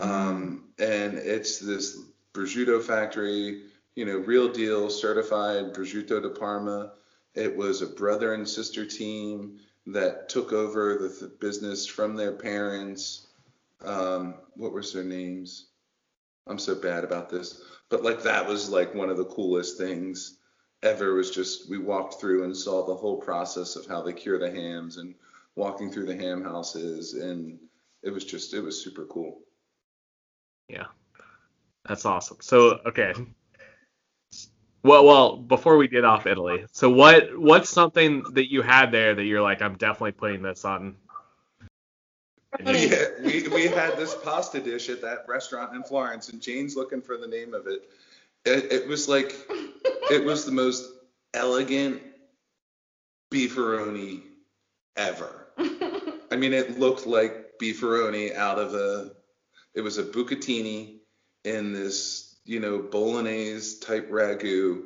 Um, 0.00 0.64
and 0.78 1.14
it's 1.14 1.58
this 1.58 1.98
prosciutto 2.34 2.82
factory, 2.82 3.62
you 3.94 4.04
know, 4.04 4.18
real 4.18 4.48
deal 4.48 4.90
certified 4.90 5.72
prosciutto 5.74 6.20
de 6.20 6.30
Parma. 6.30 6.92
It 7.34 7.54
was 7.54 7.82
a 7.82 7.86
brother 7.86 8.34
and 8.34 8.48
sister 8.48 8.84
team 8.84 9.58
that 9.86 10.28
took 10.28 10.52
over 10.52 10.98
the 10.98 11.08
th- 11.08 11.38
business 11.40 11.86
from 11.86 12.16
their 12.16 12.32
parents. 12.32 13.25
Um, 13.84 14.34
what 14.54 14.72
was 14.72 14.92
their 14.92 15.04
names? 15.04 15.68
I'm 16.46 16.58
so 16.58 16.74
bad 16.74 17.04
about 17.04 17.28
this, 17.28 17.60
but 17.90 18.02
like 18.02 18.22
that 18.22 18.46
was 18.46 18.70
like 18.70 18.94
one 18.94 19.10
of 19.10 19.16
the 19.16 19.24
coolest 19.24 19.78
things 19.78 20.38
ever. 20.82 21.14
Was 21.14 21.30
just 21.30 21.68
we 21.68 21.78
walked 21.78 22.20
through 22.20 22.44
and 22.44 22.56
saw 22.56 22.86
the 22.86 22.94
whole 22.94 23.16
process 23.20 23.76
of 23.76 23.86
how 23.86 24.02
they 24.02 24.12
cure 24.12 24.38
the 24.38 24.50
hams 24.50 24.96
and 24.96 25.14
walking 25.56 25.90
through 25.90 26.06
the 26.06 26.16
ham 26.16 26.42
houses, 26.42 27.14
and 27.14 27.58
it 28.02 28.10
was 28.10 28.24
just 28.24 28.54
it 28.54 28.60
was 28.60 28.82
super 28.82 29.06
cool. 29.06 29.40
Yeah, 30.68 30.86
that's 31.86 32.04
awesome. 32.04 32.38
So 32.40 32.80
okay. 32.86 33.12
Well, 34.82 35.04
well, 35.04 35.36
before 35.36 35.78
we 35.78 35.88
get 35.88 36.04
off 36.04 36.26
Italy, 36.26 36.64
so 36.70 36.88
what 36.88 37.36
what's 37.36 37.68
something 37.70 38.22
that 38.34 38.52
you 38.52 38.62
had 38.62 38.92
there 38.92 39.16
that 39.16 39.24
you're 39.24 39.42
like, 39.42 39.60
I'm 39.60 39.76
definitely 39.76 40.12
putting 40.12 40.42
this 40.42 40.64
on? 40.64 40.96
Yeah, 42.64 43.04
we, 43.22 43.46
we 43.48 43.66
had 43.66 43.96
this 43.96 44.14
pasta 44.24 44.60
dish 44.60 44.88
at 44.88 45.02
that 45.02 45.24
restaurant 45.28 45.74
in 45.74 45.82
Florence, 45.82 46.28
and 46.28 46.40
Jane's 46.40 46.76
looking 46.76 47.00
for 47.00 47.16
the 47.16 47.26
name 47.26 47.54
of 47.54 47.66
it. 47.66 47.88
It, 48.44 48.72
it 48.72 48.88
was 48.88 49.08
like, 49.08 49.34
it 50.10 50.24
was 50.24 50.44
the 50.44 50.52
most 50.52 50.90
elegant 51.34 52.02
beefaroni 53.32 54.22
ever. 54.96 55.48
I 55.58 56.36
mean, 56.36 56.52
it 56.52 56.78
looked 56.78 57.06
like 57.06 57.58
beefaroni 57.60 58.34
out 58.34 58.58
of 58.58 58.74
a, 58.74 59.12
it 59.74 59.80
was 59.80 59.98
a 59.98 60.04
bucatini 60.04 60.98
in 61.44 61.72
this, 61.72 62.36
you 62.44 62.60
know, 62.60 62.78
bolognese 62.78 63.80
type 63.80 64.10
ragu, 64.10 64.84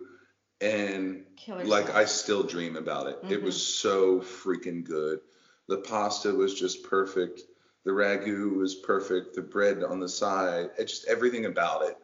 and 0.60 1.24
Killer 1.36 1.64
like 1.64 1.86
sauce. 1.86 1.96
I 1.96 2.04
still 2.04 2.42
dream 2.42 2.76
about 2.76 3.06
it. 3.06 3.18
It 3.30 3.42
was 3.42 3.56
mm-hmm. 3.56 3.88
so 3.88 4.20
freaking 4.20 4.84
good. 4.84 5.20
The 5.68 5.78
pasta 5.78 6.34
was 6.34 6.58
just 6.58 6.82
perfect. 6.84 7.42
The 7.84 7.90
ragu 7.92 8.56
was 8.56 8.74
perfect. 8.74 9.34
The 9.34 9.42
bread 9.42 9.82
on 9.82 10.00
the 10.00 10.08
side, 10.08 10.70
it 10.78 10.86
just 10.86 11.06
everything 11.08 11.46
about 11.46 11.82
it. 11.82 11.96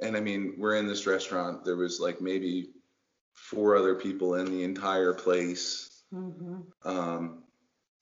And 0.00 0.16
I 0.16 0.20
mean, 0.20 0.54
we're 0.58 0.76
in 0.76 0.86
this 0.86 1.06
restaurant. 1.06 1.64
There 1.64 1.76
was 1.76 2.00
like 2.00 2.20
maybe 2.20 2.70
four 3.34 3.76
other 3.76 3.94
people 3.94 4.34
in 4.36 4.46
the 4.46 4.62
entire 4.62 5.12
place. 5.12 6.02
Mhm. 6.12 6.64
Um, 6.84 7.42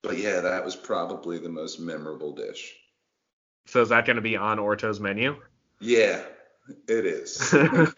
but 0.02 0.18
yeah, 0.18 0.40
that 0.40 0.64
was 0.64 0.76
probably 0.76 1.38
the 1.38 1.48
most 1.48 1.80
memorable 1.80 2.32
dish. 2.32 2.76
So 3.66 3.80
is 3.80 3.88
that 3.88 4.04
going 4.04 4.16
to 4.16 4.22
be 4.22 4.36
on 4.36 4.58
Orto's 4.58 5.00
menu? 5.00 5.36
Yeah, 5.80 6.22
it 6.88 7.06
is. 7.06 7.52
and, 7.52 7.94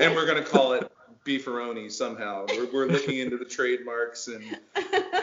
and 0.00 0.14
we're 0.14 0.26
gonna 0.26 0.44
call 0.44 0.72
it 0.74 0.90
beefaroni 1.26 1.90
somehow. 1.90 2.46
We're, 2.48 2.72
we're 2.72 2.86
looking 2.92 3.18
into 3.18 3.36
the 3.36 3.44
trademarks 3.44 4.28
and 4.28 4.44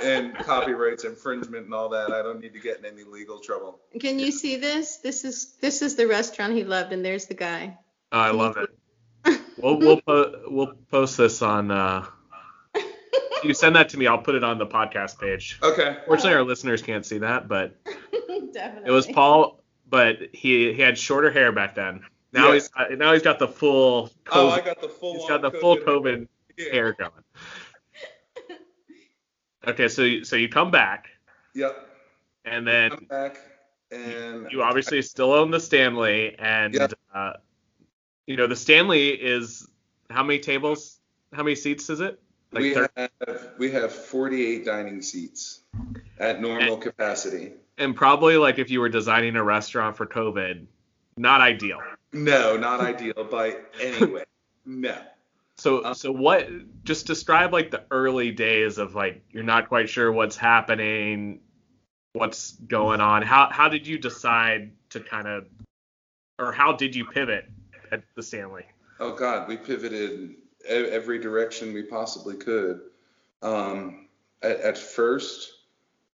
and 0.04 0.36
copyrights 0.36 1.06
infringement 1.06 1.66
and 1.66 1.74
all 1.74 1.90
that. 1.90 2.12
I 2.12 2.22
don't 2.22 2.40
need 2.40 2.54
to 2.54 2.60
get 2.60 2.80
in 2.80 2.86
any 2.86 3.04
legal 3.04 3.40
trouble. 3.40 3.80
Can 4.00 4.20
you 4.20 4.32
see 4.32 4.58
this? 4.58 4.98
This 4.98 5.24
is 5.24 5.54
this 5.62 5.82
is 5.82 5.96
the 5.96 6.08
restaurant 6.08 6.54
he 6.54 6.64
loved, 6.64 6.92
and 6.92 7.04
there's 7.04 7.26
the 7.26 7.34
guy. 7.34 7.78
Oh, 8.12 8.20
I 8.20 8.32
love 8.32 8.58
it. 8.58 8.70
We'll 9.56 9.78
we'll 9.78 10.02
po- 10.02 10.42
we'll 10.48 10.74
post 10.92 11.16
this 11.16 11.42
on 11.42 11.72
uh 11.72 12.06
you 13.44 13.54
send 13.54 13.76
that 13.76 13.90
to 13.90 13.98
me, 13.98 14.08
I'll 14.08 14.18
put 14.22 14.36
it 14.36 14.44
on 14.44 14.58
the 14.58 14.66
podcast 14.66 15.20
page. 15.20 15.60
Okay. 15.62 15.98
Fortunately, 16.06 16.34
our 16.34 16.44
listeners 16.44 16.82
can't 16.82 17.06
see 17.06 17.20
that, 17.20 17.48
but 17.48 17.76
Definitely. 18.54 18.90
it 18.90 18.92
was 18.92 19.08
Paul. 19.08 19.60
But 19.90 20.18
he 20.34 20.74
he 20.74 20.82
had 20.82 20.98
shorter 20.98 21.32
hair 21.32 21.52
back 21.52 21.76
then. 21.76 22.04
Now 22.34 22.52
Yes. 22.52 22.64
he's 22.64 22.68
got, 22.70 22.92
now 22.98 23.14
he's 23.14 23.22
got 23.22 23.40
the 23.40 23.48
full. 23.48 24.08
COVID, 24.08 24.12
Oh, 24.32 24.50
COVID- 24.50 24.52
I 24.52 24.66
got 24.66 24.82
the 24.82 24.90
full. 24.90 25.14
he's 25.20 25.30
got 25.30 25.42
the 25.42 25.54
on 25.54 25.60
full 25.62 25.78
COVID 25.78 26.28
Yeah. 26.58 26.72
hair 26.72 26.94
going. 26.94 27.12
Okay, 29.68 29.88
so 29.88 30.02
you- 30.02 30.24
so 30.26 30.36
you 30.36 30.50
come 30.50 30.72
back, 30.72 31.08
Yep. 31.54 31.88
and 32.46 32.68
then 32.68 32.92
I'm 32.92 33.06
back, 33.06 33.38
and 33.92 34.52
you 34.52 34.62
obviously 34.62 35.02
still 35.02 35.32
own 35.32 35.52
the 35.52 35.60
Stanley, 35.60 36.36
and 36.38 36.74
Yeah. 36.74 36.88
uh, 37.14 37.34
you 38.28 38.36
know 38.36 38.48
the 38.48 38.56
Stanley 38.58 39.10
is 39.10 39.68
how 40.10 40.22
many 40.24 40.40
tables? 40.40 41.00
How 41.32 41.44
many 41.44 41.56
seats 41.56 41.90
is 41.90 42.02
it? 42.02 42.20
Like 42.52 42.62
we 42.62 42.74
thir- 42.74 42.90
have 42.98 43.54
we 43.58 43.72
have 43.72 43.92
48 43.94 44.66
dining 44.66 45.02
seats 45.02 45.62
at 46.20 46.42
normal 46.42 46.78
capacity. 46.78 47.54
and 47.78 47.96
probably 47.96 48.38
like 48.38 48.60
if 48.60 48.70
you 48.70 48.80
were 48.82 48.90
designing 48.90 49.36
a 49.38 49.44
restaurant 49.44 49.96
for 49.98 50.06
COVID, 50.06 50.66
not 51.18 51.42
ideal. 51.42 51.80
No, 52.12 52.58
not 52.58 52.80
ideal 52.80 53.24
by 53.30 53.58
any 53.82 54.06
way. 54.06 54.24
No. 54.66 54.98
So 55.58 55.80
Uh, 55.80 55.94
so 55.94 56.12
what? 56.12 56.48
Just 56.84 57.06
describe 57.06 57.54
like 57.54 57.72
the 57.72 57.84
early 57.92 58.32
days 58.32 58.78
of 58.78 58.96
like 58.96 59.24
you're 59.32 59.44
not 59.44 59.70
quite 59.70 59.90
sure 59.90 60.12
what's 60.12 60.36
happening, 60.38 61.42
what's 62.14 62.52
going 62.52 63.02
on. 63.02 63.22
How 63.22 63.50
how 63.52 63.70
did 63.70 63.86
you 63.86 63.98
decide 63.98 64.72
to 64.90 65.00
kind 65.00 65.28
of, 65.28 65.46
or 66.40 66.52
how 66.52 66.74
did 66.74 66.96
you 66.96 67.06
pivot 67.06 67.50
at 67.92 68.04
the 68.16 68.24
Stanley? 68.24 68.66
Oh 69.00 69.14
God, 69.16 69.48
we 69.48 69.58
pivoted 69.58 70.36
every 70.68 71.20
direction 71.20 71.74
we 71.74 71.84
possibly 71.84 72.36
could. 72.36 72.82
Um, 73.42 74.08
at, 74.42 74.60
at 74.62 74.78
first, 74.78 75.52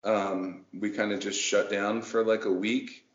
um, 0.04 0.66
we 0.74 0.90
kind 0.90 1.12
of 1.12 1.20
just 1.20 1.40
shut 1.40 1.70
down 1.70 2.02
for 2.02 2.24
like 2.24 2.46
a 2.46 2.52
week, 2.52 3.06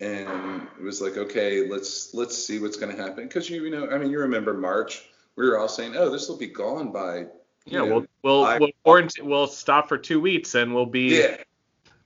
and 0.00 0.66
it 0.78 0.82
was 0.82 1.00
like, 1.00 1.16
okay, 1.16 1.68
let's 1.68 2.12
let's 2.14 2.36
see 2.36 2.58
what's 2.58 2.76
going 2.76 2.94
to 2.94 3.02
happen. 3.02 3.24
Because 3.24 3.48
you, 3.48 3.64
you 3.64 3.70
know, 3.70 3.88
I 3.90 3.98
mean, 3.98 4.10
you 4.10 4.20
remember 4.20 4.52
March, 4.52 5.08
we 5.36 5.46
were 5.46 5.58
all 5.58 5.68
saying, 5.68 5.94
oh, 5.96 6.10
this 6.10 6.28
will 6.28 6.36
be 6.36 6.48
gone 6.48 6.92
by. 6.92 7.26
Yeah, 7.64 7.80
know, 7.80 7.86
we'll 7.86 8.06
we'll 8.22 8.44
I- 8.44 8.58
we'll, 8.58 8.70
quarantine, 8.84 9.26
we'll 9.26 9.46
stop 9.46 9.88
for 9.88 9.98
two 9.98 10.20
weeks 10.20 10.54
and 10.54 10.74
we'll 10.74 10.86
be 10.86 11.18
yeah, 11.18 11.36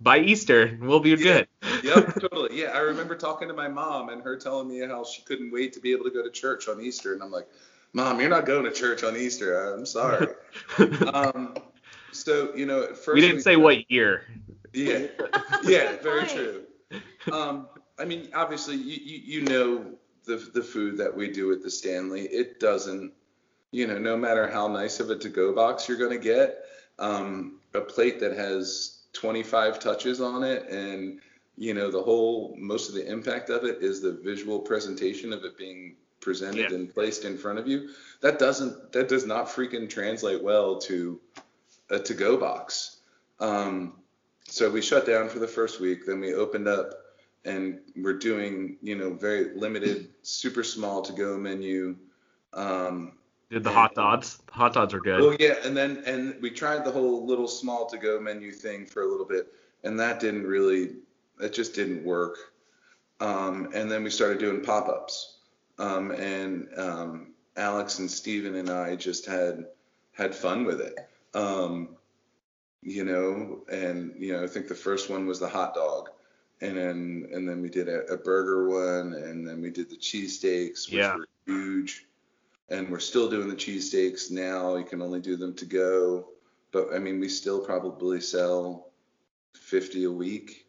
by 0.01 0.19
Easter 0.19 0.79
we'll 0.81 1.01
be 1.01 1.15
good. 1.17 1.47
yep, 1.83 2.15
totally. 2.21 2.61
Yeah, 2.61 2.69
I 2.69 2.79
remember 2.79 3.17
talking 3.17 3.49
to 3.49 3.55
my 3.55 3.69
mom 3.69 4.09
and 4.09 4.23
her 4.23 4.37
telling 4.37 4.69
me 4.69 4.81
how 4.81 5.05
she 5.05 5.23
couldn't 5.23 5.53
wait 5.53 5.73
to 5.75 5.81
be 5.81 5.93
able 5.93 6.05
to 6.05 6.11
go 6.11 6.23
to 6.23 6.31
church 6.31 6.69
on 6.69 6.81
Easter, 6.81 7.13
and 7.13 7.23
I'm 7.23 7.31
like, 7.31 7.49
Mom, 7.93 8.21
you're 8.21 8.31
not 8.31 8.47
going 8.47 8.65
to 8.65 8.71
church 8.71 9.03
on 9.03 9.17
Easter. 9.17 9.75
I'm 9.75 9.85
sorry. 9.85 10.29
um, 11.13 11.57
so 12.13 12.55
you 12.55 12.67
know, 12.67 12.85
at 12.85 12.97
first 12.97 13.15
we 13.15 13.21
didn't 13.21 13.43
say 13.43 13.57
what 13.57 13.91
year. 13.91 14.27
Yeah, 14.73 15.07
yeah, 15.65 15.97
very 16.01 16.27
true. 16.27 16.63
Um, 17.33 17.69
I 18.01 18.05
mean, 18.05 18.29
obviously, 18.35 18.77
you, 18.77 18.99
you 19.03 19.41
you 19.41 19.43
know 19.43 19.93
the 20.25 20.37
the 20.37 20.63
food 20.63 20.97
that 20.99 21.15
we 21.15 21.31
do 21.31 21.53
at 21.53 21.63
the 21.63 21.71
Stanley. 21.71 22.23
It 22.23 22.59
doesn't, 22.61 23.13
you 23.71 23.87
know, 23.87 23.99
no 23.99 24.17
matter 24.17 24.49
how 24.49 24.69
nice 24.69 25.01
of 25.01 25.11
a 25.11 25.17
to-go 25.17 25.55
box 25.55 25.89
you're 25.89 25.99
gonna 25.99 26.19
get, 26.19 26.65
um, 26.99 27.61
a 27.75 27.81
plate 27.81 28.21
that 28.21 28.37
has 28.37 29.01
25 29.13 29.81
touches 29.81 30.21
on 30.21 30.45
it 30.45 30.69
and 30.69 31.21
you 31.57 31.75
know 31.75 31.91
the 31.91 32.01
whole 32.01 32.55
most 32.59 32.89
of 32.89 32.95
the 32.95 33.07
impact 33.11 33.51
of 33.51 33.65
it 33.65 33.79
is 33.83 34.01
the 34.01 34.13
visual 34.13 34.61
presentation 34.61 35.33
of 35.33 35.45
it 35.45 35.59
being 35.59 35.97
presented 36.21 36.71
Yeah. 36.71 36.77
and 36.77 36.95
placed 36.95 37.25
in 37.25 37.37
front 37.37 37.59
of 37.59 37.67
you 37.67 37.91
that 38.21 38.39
doesn't 38.39 38.93
that 38.93 39.09
does 39.09 39.27
not 39.27 39.47
freaking 39.47 39.89
translate 39.89 40.43
well 40.43 40.79
to 40.83 41.21
a 41.91 41.99
to-go 41.99 42.37
box 42.37 42.99
um, 43.41 43.95
so 44.47 44.71
we 44.71 44.83
shut 44.83 45.07
down 45.07 45.29
for 45.29 45.39
the 45.39 45.49
first 45.49 45.81
week 45.81 46.07
then 46.07 46.21
we 46.21 46.35
opened 46.35 46.69
up 46.69 46.93
and 47.45 47.81
we're 47.97 48.19
doing 48.19 48.77
you 48.83 48.97
know 48.97 49.13
very 49.13 49.55
limited 49.55 50.09
super 50.23 50.63
small 50.63 51.03
to-go 51.03 51.37
menu 51.39 51.97
um, 52.53 53.13
Did 53.51 53.65
the 53.65 53.71
hot 53.71 53.95
dogs? 53.95 54.39
The 54.47 54.53
hot 54.53 54.75
dogs 54.75 54.95
are 54.95 55.01
good. 55.01 55.21
Oh 55.21 55.37
yeah, 55.39 55.57
and 55.65 55.77
then 55.77 56.03
and 56.07 56.41
we 56.41 56.51
tried 56.51 56.85
the 56.85 56.91
whole 56.91 57.27
little 57.27 57.49
small 57.49 57.87
to 57.87 57.99
go 57.99 58.21
menu 58.21 58.53
thing 58.53 58.87
for 58.87 59.03
a 59.03 59.11
little 59.11 59.27
bit, 59.27 59.53
and 59.85 59.99
that 60.01 60.21
didn't 60.21 60.47
really, 60.47 60.97
it 61.41 61.53
just 61.53 61.75
didn't 61.75 62.05
work. 62.05 62.37
Um, 63.21 63.71
and 63.75 63.91
then 63.91 64.03
we 64.03 64.11
started 64.11 64.39
doing 64.39 64.63
pop-ups, 64.63 65.39
um, 65.79 66.11
and 66.11 66.69
um, 66.77 67.33
Alex 67.57 67.99
and 67.99 68.11
Steven 68.11 68.55
and 68.55 68.71
I 68.71 68.97
just 68.97 69.27
had 69.27 69.67
had 70.13 70.35
fun 70.35 70.65
with 70.65 70.81
it. 70.81 70.97
Um, 71.35 71.97
you 72.83 73.05
know, 73.05 73.61
and 73.71 74.15
you 74.19 74.33
know, 74.33 74.43
I 74.43 74.47
think 74.47 74.69
the 74.69 74.75
first 74.75 75.11
one 75.11 75.27
was 75.27 75.39
the 75.39 75.49
hot 75.49 75.75
dog, 75.75 76.11
and 76.61 76.77
then 76.77 77.29
and 77.33 77.49
then 77.49 77.61
we 77.63 77.69
did 77.69 77.89
a, 77.89 78.05
a 78.13 78.17
burger 78.17 78.69
one, 78.69 79.15
and 79.15 79.47
then 79.47 79.61
we 79.63 79.71
did 79.71 79.89
the 79.91 79.97
cheesesteaks, 79.97 80.87
which 80.87 80.95
Yeah. 80.95 81.17
were 81.17 81.29
huge 81.47 82.07
and 82.71 82.89
we're 82.89 83.01
still 83.01 83.29
doing 83.29 83.49
the 83.49 83.55
cheesesteaks 83.57 84.31
now. 84.31 84.77
You 84.77 84.85
can 84.85 85.03
only 85.03 85.21
do 85.21 85.37
them 85.37 85.55
to 85.55 85.67
go, 85.67 86.29
but 86.71 86.95
I 86.95 86.99
mean, 86.99 87.19
we 87.19 87.29
still 87.29 87.61
probably 87.61 88.21
sell 88.21 88.93
50 89.55 90.05
a 90.05 90.11
week, 90.11 90.67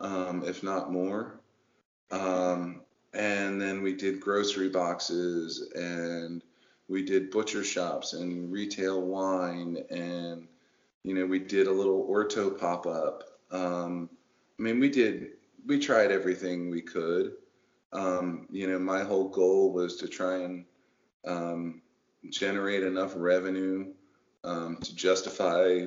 um, 0.00 0.42
if 0.44 0.62
not 0.62 0.90
more. 0.90 1.40
Um, 2.10 2.82
and 3.14 3.60
then 3.60 3.82
we 3.82 3.94
did 3.94 4.20
grocery 4.20 4.68
boxes 4.68 5.70
and 5.74 6.42
we 6.88 7.02
did 7.02 7.30
butcher 7.30 7.62
shops 7.62 8.14
and 8.14 8.50
retail 8.50 9.00
wine 9.02 9.78
and 9.90 10.48
you 11.04 11.14
know 11.14 11.26
we 11.26 11.38
did 11.38 11.66
a 11.66 11.72
little 11.72 12.00
orto 12.08 12.50
pop 12.50 12.86
up. 12.86 13.24
Um, 13.50 14.10
I 14.58 14.62
mean, 14.62 14.80
we 14.80 14.88
did 14.88 15.30
we 15.66 15.78
tried 15.78 16.10
everything 16.10 16.70
we 16.70 16.80
could. 16.80 17.32
Um, 17.92 18.46
you 18.50 18.66
know, 18.68 18.78
my 18.78 19.02
whole 19.02 19.28
goal 19.28 19.72
was 19.72 19.96
to 19.96 20.08
try 20.08 20.38
and 20.38 20.64
um, 21.26 21.82
generate 22.30 22.82
enough 22.82 23.12
revenue 23.16 23.92
um, 24.44 24.78
to 24.82 24.94
justify, 24.94 25.86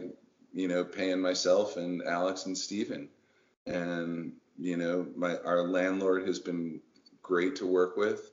you 0.53 0.67
know, 0.67 0.83
paying 0.83 1.21
myself 1.21 1.77
and 1.77 2.03
Alex 2.03 2.45
and 2.45 2.57
Steven. 2.57 3.09
And, 3.65 4.33
you 4.57 4.77
know, 4.77 5.07
my 5.15 5.37
our 5.37 5.67
landlord 5.67 6.27
has 6.27 6.39
been 6.39 6.79
great 7.21 7.55
to 7.57 7.65
work 7.65 7.97
with. 7.97 8.31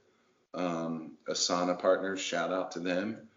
Um, 0.55 1.12
Asana 1.29 1.79
Partners, 1.79 2.20
shout 2.20 2.53
out 2.53 2.72
to 2.72 2.81
them. 2.81 3.29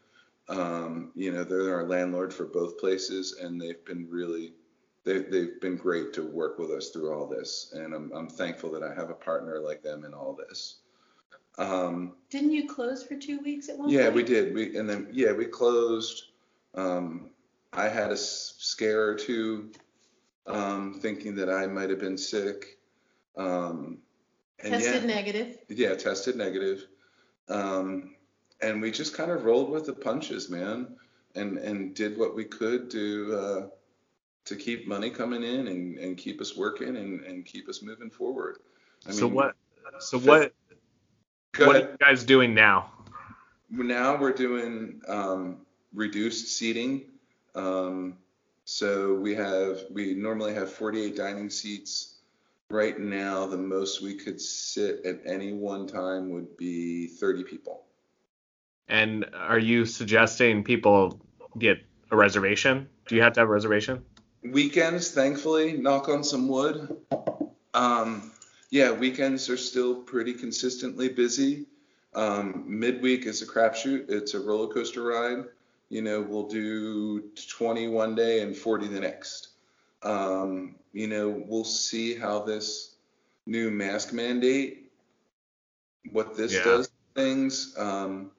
Um, 0.50 1.12
you 1.16 1.32
know, 1.32 1.44
they're 1.44 1.76
our 1.76 1.88
landlord 1.88 2.34
for 2.34 2.46
both 2.46 2.78
places, 2.78 3.38
and 3.40 3.62
they've 3.62 3.84
been 3.86 4.08
really, 4.10 4.54
they've, 5.04 5.30
they've 5.32 5.60
been 5.62 5.78
great 5.78 6.14
to 6.14 6.24
work 6.24 6.58
with 6.60 6.72
us 6.72 6.90
through 6.90 7.14
all 7.14 7.28
this. 7.28 7.72
And 7.74 7.94
I'm, 7.94 8.12
I'm 8.14 8.28
thankful 8.30 8.72
that 8.72 8.84
I 8.84 8.94
have 8.94 9.10
a 9.10 9.16
partner 9.16 9.60
like 9.60 9.82
them 9.84 10.06
in 10.06 10.14
all 10.14 10.34
this. 10.34 10.78
Um, 11.58 12.14
Didn't 12.30 12.52
you 12.52 12.68
close 12.68 13.04
for 13.04 13.16
two 13.16 13.40
weeks 13.40 13.68
at 13.70 13.78
one 13.78 13.88
point? 13.88 13.98
yeah, 13.98 14.04
point? 14.06 14.16
we 14.16 14.24
did. 14.24 14.54
We 14.54 14.78
and 14.78 14.90
then 14.90 15.08
yeah, 15.12 15.34
we 15.34 15.46
closed. 15.46 16.24
Um, 16.76 17.32
I 17.74 17.90
had 17.90 18.10
a 18.10 18.14
s- 18.14 18.56
scare 18.58 19.06
or 19.10 19.16
two, 19.16 19.72
um, 20.48 21.00
thinking 21.02 21.36
that 21.36 21.50
I 21.50 21.68
might 21.68 21.90
have 21.90 22.00
been 22.00 22.18
sick. 22.18 22.78
Um, 23.36 23.98
and 24.64 24.74
Tested 24.74 25.02
yeah, 25.02 25.08
negative. 25.08 25.58
yeah, 25.68 25.96
tested 25.96 26.36
negative. 26.38 26.86
Um, 27.50 28.16
and 28.62 28.82
we 28.82 28.92
just 28.92 29.14
kind 29.14 29.32
of 29.32 29.44
rolled 29.44 29.70
with 29.72 29.86
the 29.86 29.94
punches, 29.94 30.50
man, 30.50 30.96
and 31.36 31.58
and 31.58 31.94
did 31.94 32.18
what 32.18 32.34
we 32.36 32.46
could 32.46 32.90
to 32.92 33.36
uh, 33.38 33.68
to 34.46 34.56
keep 34.56 34.88
money 34.88 35.10
coming 35.10 35.44
in 35.44 35.68
and, 35.68 35.98
and 35.98 36.18
keep 36.18 36.42
us 36.42 36.56
working 36.56 36.98
and, 36.98 37.24
and 37.24 37.46
keep 37.46 37.70
us 37.70 37.82
moving 37.82 38.10
forward. 38.10 38.58
I 39.08 39.12
so 39.12 39.26
mean, 39.26 39.36
what? 39.36 39.56
So 40.00 40.18
what? 40.18 40.54
What 41.58 41.76
ahead. 41.76 41.84
are 41.86 41.92
you 41.92 41.98
guys 42.00 42.24
doing 42.24 42.54
now? 42.54 42.92
now 43.70 44.18
we're 44.18 44.34
doing 44.34 45.02
um, 45.08 45.58
reduced 45.94 46.58
seating. 46.58 47.06
Um, 47.56 48.18
so 48.66 49.14
we 49.16 49.36
have 49.36 49.80
we 49.92 50.14
normally 50.14 50.54
have 50.54 50.72
48 50.72 51.16
dining 51.16 51.50
seats. 51.50 52.20
Right 52.70 52.98
now, 52.98 53.46
the 53.48 53.58
most 53.58 54.02
we 54.02 54.16
could 54.16 54.40
sit 54.40 55.06
at 55.06 55.20
any 55.26 55.52
one 55.52 55.88
time 55.88 56.30
would 56.30 56.56
be 56.56 57.08
30 57.08 57.44
people. 57.44 57.84
And 58.88 59.26
are 59.36 59.60
you 59.60 59.86
suggesting 59.86 60.64
people 60.64 61.20
get 61.58 61.80
a 62.12 62.16
reservation? 62.16 62.88
Do 63.08 63.16
you 63.16 63.24
have 63.24 63.34
to 63.34 63.42
have 63.42 63.50
a 63.50 63.52
reservation? 63.52 64.06
Weekends, 64.44 65.12
thankfully, 65.12 65.74
knock 65.74 66.10
on 66.10 66.24
some 66.24 66.48
wood. 66.48 66.98
Um, 67.74 68.32
yeah, 68.70 68.92
weekends 68.92 69.50
are 69.50 69.58
still 69.58 69.96
pretty 69.96 70.34
consistently 70.34 71.10
busy. 71.10 71.66
Um, 72.14 72.66
midweek 72.68 73.26
is 73.26 73.42
a 73.42 73.48
crapshoot. 73.48 74.10
It's 74.10 74.34
a 74.34 74.40
roller 74.40 74.74
coaster 74.74 75.04
ride. 75.04 75.46
You 75.90 76.02
know, 76.02 76.22
we'll 76.22 76.48
do 76.48 77.30
20 77.50 77.90
one 77.90 78.16
day 78.16 78.42
and 78.42 78.56
40 78.56 78.88
the 78.88 79.00
next. 79.00 79.50
Um, 80.04 80.76
you 80.94 81.08
know, 81.08 81.30
we'll 81.30 81.64
see 81.64 82.16
how 82.16 82.40
this 82.42 82.96
new 83.46 83.70
mask 83.70 84.14
mandate, 84.14 84.92
what 86.12 86.36
this 86.36 86.54
Yeah. 86.54 86.64
does 86.64 86.90
things. 87.16 87.76
Um, 87.78 88.32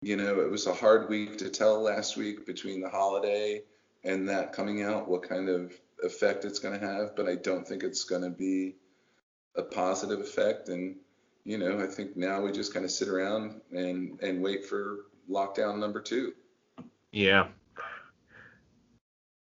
you 0.00 0.16
know, 0.16 0.40
it 0.40 0.50
was 0.50 0.66
a 0.66 0.74
hard 0.74 1.08
week 1.08 1.38
to 1.38 1.50
tell 1.50 1.80
last 1.82 2.16
week 2.16 2.46
between 2.46 2.80
the 2.80 2.88
holiday 2.88 3.62
and 4.06 4.28
that 4.28 4.52
coming 4.52 4.82
out 4.82 5.08
what 5.08 5.28
kind 5.28 5.48
of 5.48 5.72
effect 6.02 6.44
it's 6.44 6.60
going 6.60 6.78
to 6.78 6.86
have, 6.86 7.16
but 7.16 7.28
I 7.28 7.34
don't 7.34 7.66
think 7.66 7.82
it's 7.82 8.04
going 8.04 8.22
to 8.22 8.30
be 8.30 8.76
a 9.56 9.62
positive 9.62 10.20
effect. 10.20 10.68
And 10.68 10.96
you 11.44 11.58
know, 11.58 11.78
I 11.80 11.86
think 11.86 12.16
now 12.16 12.40
we 12.40 12.52
just 12.52 12.72
kind 12.72 12.84
of 12.84 12.90
sit 12.90 13.08
around 13.08 13.60
and 13.72 14.18
and 14.22 14.42
wait 14.42 14.64
for 14.64 15.06
lockdown 15.30 15.78
number 15.78 16.00
two. 16.00 16.32
Yeah. 17.12 17.48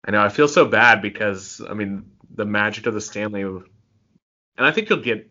I 0.05 0.11
know. 0.13 0.23
I 0.23 0.29
feel 0.29 0.49
so 0.49 0.65
bad 0.65 1.03
because 1.03 1.61
I 1.69 1.75
mean 1.75 2.11
the 2.35 2.45
magic 2.45 2.87
of 2.87 2.95
the 2.95 3.01
Stanley, 3.01 3.43
and 3.43 3.65
I 4.59 4.71
think 4.73 4.89
you'll 4.89 5.01
get 5.01 5.31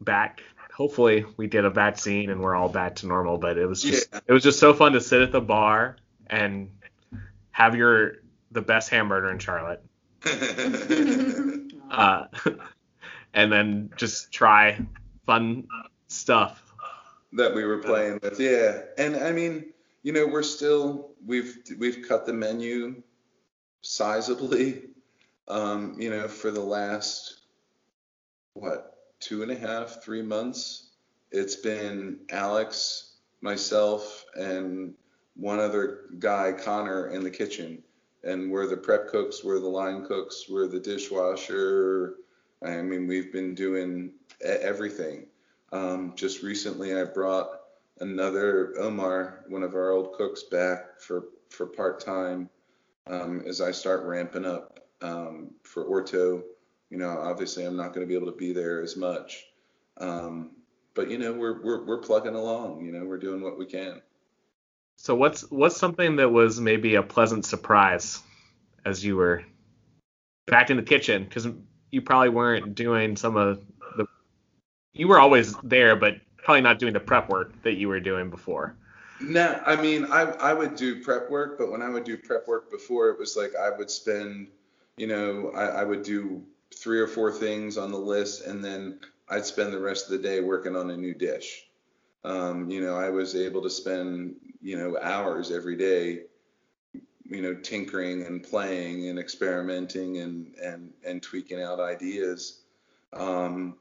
back. 0.00 0.42
Hopefully, 0.72 1.24
we 1.36 1.46
get 1.46 1.64
a 1.64 1.70
vaccine 1.70 2.30
and 2.30 2.40
we're 2.40 2.54
all 2.56 2.68
back 2.68 2.96
to 2.96 3.06
normal. 3.06 3.38
But 3.38 3.58
it 3.58 3.66
was 3.66 3.82
just 3.82 4.08
Yeah. 4.12 4.20
it 4.26 4.32
was 4.32 4.42
just 4.42 4.58
so 4.58 4.72
fun 4.72 4.92
to 4.92 5.00
sit 5.00 5.22
at 5.22 5.32
the 5.32 5.40
bar 5.40 5.96
and 6.28 6.70
have 7.50 7.74
your 7.76 8.23
the 8.54 8.62
best 8.62 8.88
hamburger 8.88 9.30
in 9.30 9.38
Charlotte, 9.38 9.82
uh, 11.90 12.26
and 13.34 13.52
then 13.52 13.90
just 13.96 14.32
try 14.32 14.78
fun 15.26 15.66
stuff. 16.08 16.72
that 17.32 17.54
we 17.54 17.64
were 17.64 17.78
playing 17.78 18.20
with. 18.22 18.40
Yeah, 18.40 18.82
and 18.96 19.16
I 19.16 19.32
mean, 19.32 19.66
you 20.02 20.12
know, 20.12 20.26
we're 20.26 20.42
still 20.42 21.10
we've 21.26 21.58
we've 21.78 22.06
cut 22.08 22.24
the 22.24 22.32
menu 22.32 23.02
sizably. 23.82 24.88
Um, 25.46 25.96
you 26.00 26.08
know, 26.08 26.26
for 26.26 26.50
the 26.50 26.62
last 26.62 27.42
what 28.54 28.96
two 29.20 29.42
and 29.42 29.50
a 29.50 29.58
half, 29.58 30.02
three 30.02 30.22
months, 30.22 30.90
it's 31.30 31.56
been 31.56 32.20
Alex, 32.30 33.16
myself, 33.40 34.24
and 34.34 34.94
one 35.36 35.58
other 35.58 36.02
guy, 36.18 36.52
Connor, 36.52 37.08
in 37.08 37.24
the 37.24 37.30
kitchen, 37.30 37.82
and 38.24 38.50
we're 38.50 38.66
the 38.66 38.76
prep 38.76 39.08
cooks, 39.08 39.44
we're 39.44 39.60
the 39.60 39.68
line 39.68 40.04
cooks, 40.04 40.46
we're 40.48 40.66
the 40.66 40.80
dishwasher. 40.80 42.14
I 42.62 42.80
mean, 42.82 43.06
we've 43.06 43.32
been 43.32 43.54
doing 43.54 44.12
everything. 44.40 45.26
Um, 45.72 46.14
just 46.16 46.42
recently, 46.42 46.98
I 46.98 47.04
brought 47.04 47.50
another 48.00 48.74
Omar, 48.78 49.44
one 49.48 49.62
of 49.62 49.74
our 49.74 49.90
old 49.90 50.14
cooks, 50.14 50.44
back 50.44 51.00
for 51.00 51.26
for 51.50 51.66
part 51.66 52.00
time 52.00 52.48
um, 53.06 53.42
as 53.46 53.60
I 53.60 53.70
start 53.70 54.04
ramping 54.04 54.44
up 54.44 54.80
um, 55.02 55.50
for 55.62 55.84
Orto. 55.84 56.42
You 56.90 56.98
know, 56.98 57.10
obviously, 57.10 57.64
I'm 57.64 57.76
not 57.76 57.92
going 57.92 58.06
to 58.06 58.08
be 58.08 58.14
able 58.14 58.30
to 58.30 58.38
be 58.38 58.52
there 58.52 58.82
as 58.82 58.96
much, 58.96 59.46
um, 59.98 60.52
but 60.94 61.10
you 61.10 61.18
know, 61.18 61.32
we're 61.32 61.62
we're 61.62 61.84
we're 61.84 61.98
plugging 61.98 62.34
along. 62.34 62.84
You 62.84 62.92
know, 62.92 63.04
we're 63.04 63.18
doing 63.18 63.42
what 63.42 63.58
we 63.58 63.66
can. 63.66 64.00
So 64.96 65.14
what's 65.14 65.42
what's 65.50 65.76
something 65.76 66.16
that 66.16 66.30
was 66.30 66.60
maybe 66.60 66.94
a 66.94 67.02
pleasant 67.02 67.44
surprise 67.44 68.22
as 68.84 69.04
you 69.04 69.16
were 69.16 69.44
back 70.46 70.70
in 70.70 70.76
the 70.76 70.82
kitchen 70.82 71.24
because 71.24 71.48
you 71.90 72.02
probably 72.02 72.28
weren't 72.28 72.74
doing 72.74 73.16
some 73.16 73.36
of 73.36 73.60
the 73.96 74.06
you 74.92 75.08
were 75.08 75.18
always 75.18 75.54
there 75.62 75.96
but 75.96 76.16
probably 76.36 76.60
not 76.60 76.78
doing 76.78 76.92
the 76.92 77.00
prep 77.00 77.28
work 77.28 77.62
that 77.62 77.74
you 77.74 77.88
were 77.88 78.00
doing 78.00 78.30
before. 78.30 78.76
No, 79.20 79.60
I 79.64 79.80
mean, 79.80 80.06
I 80.06 80.22
I 80.22 80.52
would 80.52 80.76
do 80.76 81.02
prep 81.02 81.30
work, 81.30 81.58
but 81.58 81.70
when 81.70 81.82
I 81.82 81.88
would 81.88 82.04
do 82.04 82.16
prep 82.16 82.46
work 82.46 82.70
before, 82.70 83.08
it 83.08 83.18
was 83.18 83.36
like 83.36 83.52
I 83.56 83.70
would 83.70 83.90
spend, 83.90 84.48
you 84.96 85.06
know, 85.06 85.50
I, 85.54 85.66
I 85.66 85.84
would 85.84 86.02
do 86.02 86.42
three 86.74 87.00
or 87.00 87.06
four 87.06 87.32
things 87.32 87.78
on 87.78 87.90
the 87.90 87.98
list, 87.98 88.44
and 88.44 88.62
then 88.62 88.98
I'd 89.28 89.46
spend 89.46 89.72
the 89.72 89.78
rest 89.78 90.06
of 90.06 90.12
the 90.12 90.18
day 90.18 90.40
working 90.40 90.76
on 90.76 90.90
a 90.90 90.96
new 90.96 91.14
dish. 91.14 91.66
Um, 92.24 92.70
you 92.70 92.80
know, 92.80 92.96
I 92.96 93.10
was 93.10 93.36
able 93.36 93.62
to 93.62 93.70
spend, 93.70 94.36
you 94.64 94.78
know, 94.78 94.98
hours 95.00 95.50
every 95.50 95.76
day, 95.76 96.22
you 97.26 97.42
know, 97.42 97.54
tinkering 97.54 98.24
and 98.24 98.42
playing 98.42 99.08
and 99.08 99.18
experimenting 99.18 100.18
and 100.18 100.54
and 100.56 100.92
and 101.04 101.22
tweaking 101.22 101.60
out 101.60 101.78
ideas. 101.78 102.60
Um, 103.12 103.76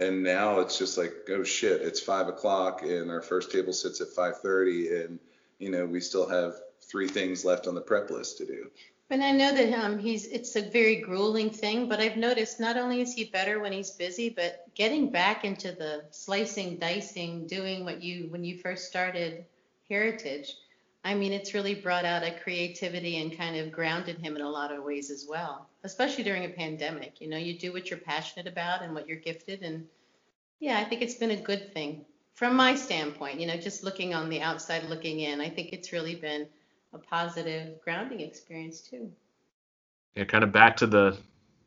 and 0.00 0.22
now 0.22 0.60
it's 0.60 0.78
just 0.78 0.98
like 0.98 1.12
oh 1.30 1.42
shit 1.42 1.80
it's 1.80 2.00
five 2.00 2.28
o'clock 2.28 2.82
and 2.82 3.10
our 3.10 3.22
first 3.22 3.50
table 3.50 3.72
sits 3.72 4.00
at 4.00 4.08
5.30 4.08 5.04
and 5.04 5.18
you 5.58 5.70
know 5.70 5.84
we 5.86 6.00
still 6.00 6.28
have 6.28 6.54
three 6.82 7.08
things 7.08 7.44
left 7.44 7.66
on 7.66 7.74
the 7.74 7.80
prep 7.80 8.10
list 8.10 8.38
to 8.38 8.46
do 8.46 8.70
and 9.10 9.24
I 9.24 9.32
know 9.32 9.54
that 9.54 9.72
um, 9.72 9.98
he's 9.98 10.26
it's 10.26 10.54
a 10.54 10.68
very 10.68 10.96
grueling 10.96 11.48
thing, 11.48 11.88
but 11.88 11.98
I've 11.98 12.18
noticed 12.18 12.60
not 12.60 12.76
only 12.76 13.00
is 13.00 13.14
he 13.14 13.24
better 13.24 13.58
when 13.58 13.72
he's 13.72 13.90
busy, 13.92 14.28
but 14.28 14.66
getting 14.74 15.10
back 15.10 15.46
into 15.46 15.72
the 15.72 16.04
slicing, 16.10 16.76
dicing, 16.76 17.46
doing 17.46 17.86
what 17.86 18.02
you 18.02 18.26
when 18.28 18.44
you 18.44 18.58
first 18.58 18.86
started 18.86 19.46
Heritage. 19.88 20.54
I 21.04 21.14
mean, 21.14 21.32
it's 21.32 21.54
really 21.54 21.74
brought 21.74 22.04
out 22.04 22.22
a 22.22 22.38
creativity 22.42 23.20
and 23.22 23.36
kind 23.36 23.56
of 23.56 23.72
grounded 23.72 24.18
him 24.18 24.36
in 24.36 24.42
a 24.42 24.50
lot 24.50 24.72
of 24.72 24.84
ways 24.84 25.10
as 25.10 25.26
well, 25.28 25.68
especially 25.84 26.24
during 26.24 26.44
a 26.44 26.50
pandemic. 26.50 27.20
You 27.20 27.28
know, 27.28 27.36
you 27.36 27.58
do 27.58 27.72
what 27.72 27.88
you're 27.88 27.98
passionate 27.98 28.46
about 28.46 28.82
and 28.82 28.94
what 28.94 29.08
you're 29.08 29.18
gifted, 29.18 29.62
and 29.62 29.86
yeah, 30.60 30.78
I 30.78 30.84
think 30.84 31.02
it's 31.02 31.14
been 31.14 31.30
a 31.30 31.36
good 31.36 31.72
thing 31.72 32.04
from 32.34 32.56
my 32.56 32.74
standpoint. 32.74 33.40
You 33.40 33.46
know, 33.46 33.56
just 33.56 33.84
looking 33.84 34.14
on 34.14 34.28
the 34.28 34.40
outside 34.42 34.84
looking 34.84 35.20
in, 35.20 35.40
I 35.40 35.48
think 35.48 35.72
it's 35.72 35.92
really 35.92 36.16
been 36.16 36.46
a 36.92 36.98
positive 36.98 37.80
grounding 37.82 38.20
experience 38.20 38.80
too. 38.80 39.10
Yeah, 40.14 40.24
kind 40.24 40.42
of 40.42 40.52
back 40.52 40.76
to 40.78 40.86
the 40.86 41.16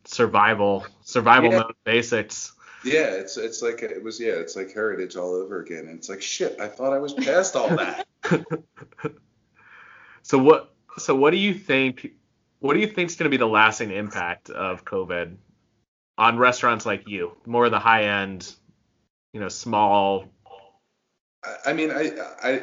survival 0.06 0.86
survival 1.04 1.52
Yeah. 1.52 1.60
mode 1.60 1.76
basics. 1.84 2.54
Yeah 2.84 3.12
it's 3.12 3.38
it's 3.38 3.62
like 3.62 3.82
it 3.84 4.04
was 4.04 4.20
yeah 4.20 4.34
it's 4.34 4.56
like 4.56 4.74
heritage 4.74 5.15
all 5.15 5.34
over 5.34 5.62
again. 5.62 5.88
And 5.88 5.98
it's 5.98 6.10
like 6.10 6.22
shit 6.22 6.60
i 6.60 6.67
thought 6.67 6.94
i 6.94 7.00
was 7.00 7.13
past 7.13 7.56
all 7.56 7.70
that. 7.70 8.06
So 10.24 10.38
what 10.38 10.74
so 10.98 11.15
what 11.15 11.32
do 11.32 11.38
you 11.38 11.54
think 11.54 12.12
what 12.60 12.74
do 12.76 12.80
you 12.80 12.88
think 12.88 13.10
is 13.10 13.15
going 13.15 13.26
to 13.26 13.30
be 13.30 13.38
the 13.38 13.48
lasting 13.48 13.91
impact 13.91 14.50
of 14.50 14.86
COVID 14.86 15.36
on 16.17 16.38
restaurants 16.38 16.86
like 16.86 17.08
you, 17.08 17.36
more 17.46 17.65
of 17.65 17.72
the 17.72 17.80
high 17.80 18.22
end, 18.22 18.54
you 19.34 19.39
know, 19.39 19.50
small. 19.50 20.26
I- 21.44 21.58
I 21.65 21.74
mean, 21.74 21.89
I, 21.89 22.12
I, 22.44 22.62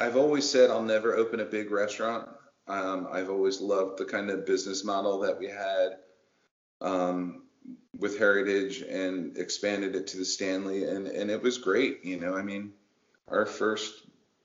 I've 0.00 0.16
always 0.16 0.48
said 0.48 0.70
I'll 0.70 0.82
never 0.82 1.14
open 1.14 1.38
a 1.38 1.44
big 1.44 1.70
restaurant. 1.70 2.28
Um, 2.66 3.06
I've 3.12 3.30
always 3.30 3.60
loved 3.60 3.98
the 3.98 4.04
kind 4.04 4.28
of 4.30 4.44
business 4.44 4.84
model 4.84 5.20
that 5.20 5.38
we 5.38 5.46
had. 5.46 5.98
Um, 6.80 7.41
with 7.98 8.18
Heritage 8.18 8.82
and 8.82 9.36
expanded 9.36 9.94
it 9.94 10.08
to 10.08 10.16
the 10.16 10.24
Stanley, 10.24 10.84
and, 10.84 11.06
and 11.06 11.30
it 11.30 11.42
was 11.42 11.58
great. 11.58 12.04
You 12.04 12.18
know, 12.18 12.34
I 12.34 12.42
mean, 12.42 12.72
our 13.28 13.46
first 13.46 13.94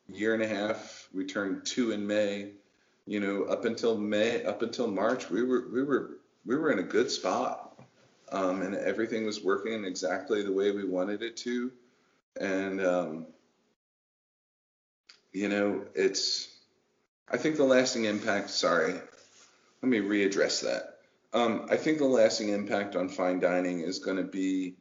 year 0.07 0.33
and 0.33 0.43
a 0.43 0.47
half, 0.47 1.07
we 1.13 1.25
turned 1.25 1.65
two 1.65 1.91
in 1.91 2.05
May. 2.05 2.51
You 3.05 3.21
know, 3.21 3.43
up 3.43 3.65
until 3.65 3.97
May, 3.97 4.43
up 4.43 4.61
until 4.61 4.87
March, 4.87 5.29
we 5.29 5.41
were 5.43 5.67
we 5.71 5.81
were 5.81 6.17
we 6.45 6.55
were 6.55 6.71
in 6.71 6.79
a 6.79 6.83
good 6.83 7.09
spot, 7.09 7.79
um, 8.31 8.61
and 8.61 8.75
everything 8.75 9.25
was 9.25 9.41
working 9.41 9.85
exactly 9.85 10.43
the 10.43 10.51
way 10.51 10.71
we 10.71 10.83
wanted 10.83 11.23
it 11.23 11.37
to, 11.37 11.71
and 12.39 12.85
um, 12.85 13.27
you 15.37 15.49
know, 15.49 15.85
it's, 15.93 16.47
I 17.29 17.37
think 17.37 17.57
the 17.57 17.63
lasting 17.63 18.05
impact, 18.05 18.49
sorry, 18.49 18.93
let 18.93 19.89
me 19.89 19.99
readdress 19.99 20.63
that. 20.63 20.96
Um, 21.33 21.67
I 21.69 21.75
think 21.75 21.97
the 21.97 22.05
lasting 22.05 22.49
impact 22.49 22.95
on 22.95 23.09
fine 23.09 23.39
dining 23.39 23.81
is 23.81 23.99
going 23.99 24.17
to 24.17 24.23
be 24.23 24.75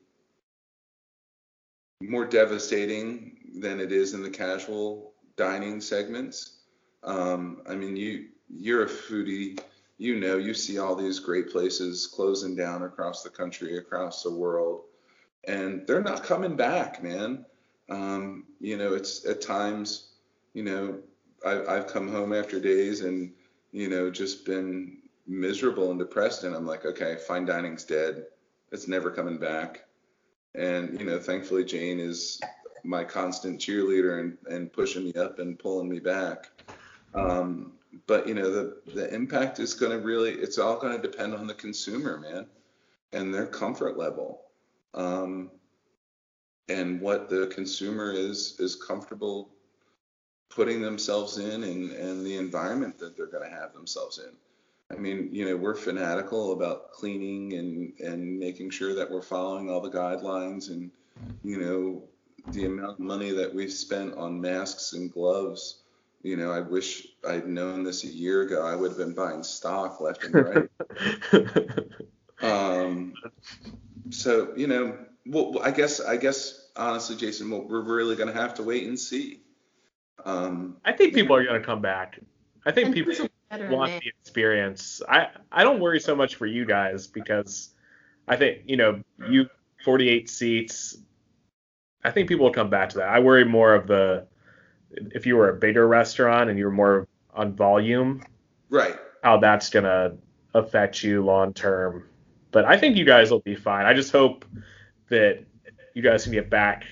more 2.00 2.24
devastating 2.24 3.36
than 3.60 3.80
it 3.80 3.90
is 3.90 4.14
in 4.14 4.22
the 4.22 4.30
casual 4.30 5.12
dining 5.36 5.80
segments. 5.80 6.58
Um, 7.02 7.62
I 7.68 7.74
mean, 7.74 7.96
you, 7.96 8.28
you're 8.48 8.84
a 8.84 8.88
foodie, 8.88 9.58
you 9.98 10.20
know, 10.20 10.36
you 10.36 10.54
see 10.54 10.78
all 10.78 10.94
these 10.94 11.18
great 11.18 11.50
places 11.50 12.06
closing 12.06 12.54
down 12.54 12.82
across 12.82 13.22
the 13.22 13.30
country, 13.30 13.78
across 13.78 14.22
the 14.22 14.30
world, 14.30 14.82
and 15.44 15.86
they're 15.86 16.02
not 16.02 16.24
coming 16.24 16.56
back, 16.56 17.02
man. 17.02 17.44
Um, 17.88 18.44
you 18.60 18.76
know, 18.76 18.94
it's 18.94 19.24
at 19.26 19.40
times, 19.40 20.10
you 20.54 20.64
know, 20.64 20.98
I, 21.44 21.76
I've 21.76 21.86
come 21.86 22.10
home 22.10 22.32
after 22.32 22.60
days 22.60 23.02
and, 23.02 23.32
you 23.72 23.88
know, 23.88 24.10
just 24.10 24.44
been 24.44 24.98
miserable 25.26 25.90
and 25.90 25.98
depressed. 25.98 26.44
And 26.44 26.54
I'm 26.54 26.66
like, 26.66 26.84
okay, 26.84 27.16
fine 27.26 27.44
dining's 27.44 27.84
dead. 27.84 28.24
It's 28.72 28.88
never 28.88 29.10
coming 29.10 29.38
back. 29.38 29.84
And, 30.54 30.98
you 30.98 31.06
know, 31.06 31.18
thankfully 31.18 31.64
Jane 31.64 32.00
is 32.00 32.40
my 32.84 33.04
constant 33.04 33.60
cheerleader 33.60 34.20
and, 34.20 34.38
and 34.48 34.72
pushing 34.72 35.04
me 35.04 35.12
up 35.14 35.38
and 35.38 35.58
pulling 35.58 35.88
me 35.88 35.98
back. 35.98 36.50
Um, 37.14 37.72
but, 38.06 38.26
you 38.28 38.34
know, 38.34 38.50
the, 38.50 38.76
the 38.94 39.12
impact 39.14 39.58
is 39.58 39.74
going 39.74 39.92
to 39.92 40.04
really, 40.04 40.32
it's 40.32 40.58
all 40.58 40.78
going 40.78 41.00
to 41.00 41.02
depend 41.02 41.34
on 41.34 41.46
the 41.46 41.54
consumer, 41.54 42.18
man, 42.18 42.46
and 43.12 43.32
their 43.32 43.46
comfort 43.46 43.96
level. 43.96 44.42
Um, 44.94 45.50
and 46.68 47.00
what 47.00 47.28
the 47.28 47.46
consumer 47.48 48.12
is 48.12 48.56
is 48.58 48.74
comfortable 48.74 49.50
putting 50.48 50.80
themselves 50.80 51.38
in 51.38 51.64
and, 51.64 51.92
and 51.92 52.24
the 52.24 52.36
environment 52.36 52.98
that 52.98 53.16
they're 53.16 53.26
going 53.26 53.48
to 53.48 53.54
have 53.54 53.72
themselves 53.72 54.18
in. 54.18 54.32
I 54.90 54.94
mean, 54.94 55.30
you 55.32 55.44
know, 55.44 55.56
we're 55.56 55.74
fanatical 55.74 56.52
about 56.52 56.92
cleaning 56.92 57.54
and, 57.54 57.92
and 58.00 58.38
making 58.38 58.70
sure 58.70 58.94
that 58.94 59.10
we're 59.10 59.22
following 59.22 59.68
all 59.68 59.80
the 59.80 59.90
guidelines 59.90 60.70
and, 60.70 60.90
you 61.42 61.58
know, 61.58 62.02
the 62.52 62.66
amount 62.66 62.92
of 62.92 62.98
money 63.00 63.32
that 63.32 63.52
we've 63.52 63.72
spent 63.72 64.14
on 64.14 64.40
masks 64.40 64.92
and 64.92 65.12
gloves. 65.12 65.80
You 66.22 66.36
know, 66.36 66.50
I 66.52 66.60
wish 66.60 67.06
I'd 67.28 67.46
known 67.48 67.82
this 67.82 68.04
a 68.04 68.08
year 68.08 68.42
ago. 68.42 68.64
I 68.64 68.74
would 68.74 68.90
have 68.90 68.98
been 68.98 69.14
buying 69.14 69.42
stock 69.42 70.00
left 70.00 70.24
and 70.24 70.34
right. 70.34 70.68
um, 72.42 73.14
so 74.10 74.52
you 74.56 74.66
know, 74.66 74.98
well, 75.26 75.60
I 75.62 75.70
guess 75.70 76.00
I 76.00 76.16
guess 76.16 76.68
honestly, 76.76 77.16
Jason, 77.16 77.50
we're 77.50 77.82
really 77.82 78.16
going 78.16 78.32
to 78.32 78.40
have 78.40 78.54
to 78.54 78.62
wait 78.62 78.86
and 78.86 78.98
see. 78.98 79.40
Um, 80.24 80.78
I 80.84 80.92
think 80.92 81.14
people 81.14 81.36
are 81.36 81.44
going 81.44 81.60
to 81.60 81.66
come 81.66 81.80
back. 81.80 82.18
I 82.64 82.72
think 82.72 82.92
people 82.94 83.28
want 83.50 84.02
the 84.02 84.08
experience. 84.20 85.02
I 85.08 85.28
I 85.50 85.64
don't 85.64 85.80
worry 85.80 86.00
so 86.00 86.14
much 86.14 86.34
for 86.34 86.46
you 86.46 86.64
guys 86.64 87.06
because 87.06 87.70
I 88.28 88.36
think 88.36 88.62
you 88.66 88.76
know 88.76 89.02
you 89.28 89.48
48 89.84 90.28
seats. 90.28 90.96
I 92.04 92.10
think 92.10 92.28
people 92.28 92.46
will 92.46 92.52
come 92.52 92.70
back 92.70 92.90
to 92.90 92.98
that. 92.98 93.08
I 93.08 93.18
worry 93.20 93.44
more 93.44 93.74
of 93.74 93.86
the 93.86 94.26
if 94.90 95.26
you 95.26 95.36
were 95.36 95.50
a 95.50 95.54
bigger 95.54 95.86
restaurant 95.86 96.50
and 96.50 96.58
you 96.58 96.66
were 96.66 96.70
more 96.70 97.08
on 97.34 97.54
volume, 97.54 98.22
right? 98.70 98.96
How 99.22 99.38
that's 99.38 99.70
gonna 99.70 100.16
affect 100.54 101.02
you 101.02 101.24
long 101.24 101.52
term. 101.52 102.08
But 102.50 102.64
I 102.64 102.78
think 102.78 102.96
you 102.96 103.04
guys 103.04 103.30
will 103.30 103.40
be 103.40 103.54
fine. 103.54 103.86
I 103.86 103.94
just 103.94 104.12
hope 104.12 104.44
that 105.08 105.44
you 105.94 106.02
guys 106.02 106.24
can 106.24 106.32
get 106.32 106.50
back 106.50 106.84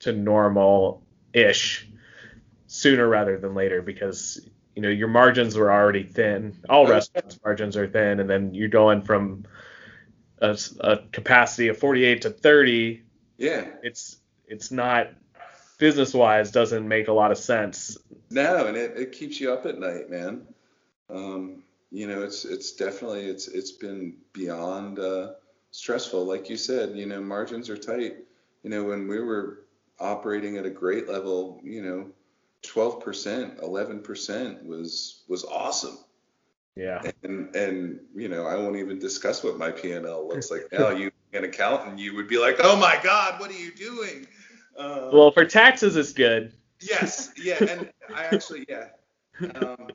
to 0.00 0.12
normal 0.12 1.02
ish 1.32 1.88
sooner 2.66 3.06
rather 3.06 3.38
than 3.38 3.54
later 3.54 3.82
because 3.82 4.48
you 4.74 4.82
know 4.82 4.88
your 4.88 5.08
margins 5.08 5.56
were 5.56 5.72
already 5.72 6.04
thin. 6.04 6.56
All 6.68 6.86
restaurants 6.86 7.38
margins 7.44 7.76
are 7.76 7.88
thin, 7.88 8.20
and 8.20 8.28
then 8.28 8.54
you're 8.54 8.68
going 8.68 9.02
from 9.02 9.44
a, 10.38 10.58
a 10.80 10.98
capacity 11.12 11.68
of 11.68 11.78
48 11.78 12.22
to 12.22 12.30
30. 12.30 13.02
Yeah, 13.38 13.66
it's 13.82 14.18
it's 14.46 14.70
not 14.70 15.08
business 15.78 16.14
wise 16.14 16.50
doesn't 16.50 16.86
make 16.86 17.08
a 17.08 17.12
lot 17.12 17.32
of 17.32 17.38
sense. 17.38 17.98
No, 18.30 18.66
and 18.66 18.76
it, 18.76 18.96
it 18.96 19.12
keeps 19.12 19.40
you 19.40 19.52
up 19.52 19.66
at 19.66 19.78
night, 19.78 20.10
man. 20.10 20.46
Um, 21.10 21.62
you 21.90 22.06
know, 22.06 22.22
it's 22.22 22.44
it's 22.44 22.72
definitely 22.72 23.26
it's 23.26 23.48
it's 23.48 23.72
been 23.72 24.14
beyond 24.32 24.98
uh, 24.98 25.32
stressful. 25.70 26.24
Like 26.24 26.48
you 26.48 26.56
said, 26.56 26.96
you 26.96 27.06
know, 27.06 27.20
margins 27.20 27.68
are 27.68 27.76
tight. 27.76 28.16
You 28.62 28.70
know, 28.70 28.84
when 28.84 29.08
we 29.08 29.20
were 29.20 29.64
operating 29.98 30.56
at 30.56 30.64
a 30.64 30.70
great 30.70 31.08
level, 31.08 31.60
you 31.62 31.82
know, 31.82 32.06
12%, 32.62 33.60
11% 33.62 34.64
was 34.64 35.22
was 35.28 35.44
awesome. 35.44 35.98
Yeah. 36.76 37.02
And 37.22 37.54
and 37.54 38.00
you 38.14 38.28
know, 38.28 38.46
I 38.46 38.56
won't 38.56 38.76
even 38.76 38.98
discuss 38.98 39.44
what 39.44 39.58
my 39.58 39.70
P&L 39.70 40.28
looks 40.28 40.50
like 40.50 40.68
now. 40.72 40.90
you 40.90 41.10
an 41.32 41.44
accountant, 41.44 41.98
you 41.98 42.14
would 42.14 42.28
be 42.28 42.38
like, 42.38 42.56
"Oh 42.60 42.76
my 42.76 42.98
god, 43.02 43.40
what 43.40 43.50
are 43.50 43.58
you 43.58 43.72
doing?" 43.72 44.26
Uh, 44.76 45.10
well, 45.12 45.30
for 45.30 45.44
taxes 45.44 45.96
it's 45.96 46.12
good. 46.12 46.52
Yes. 46.80 47.30
Yeah, 47.36 47.62
and 47.62 47.90
I 48.14 48.24
actually 48.24 48.66
yeah. 48.68 48.88
Um, 49.54 49.88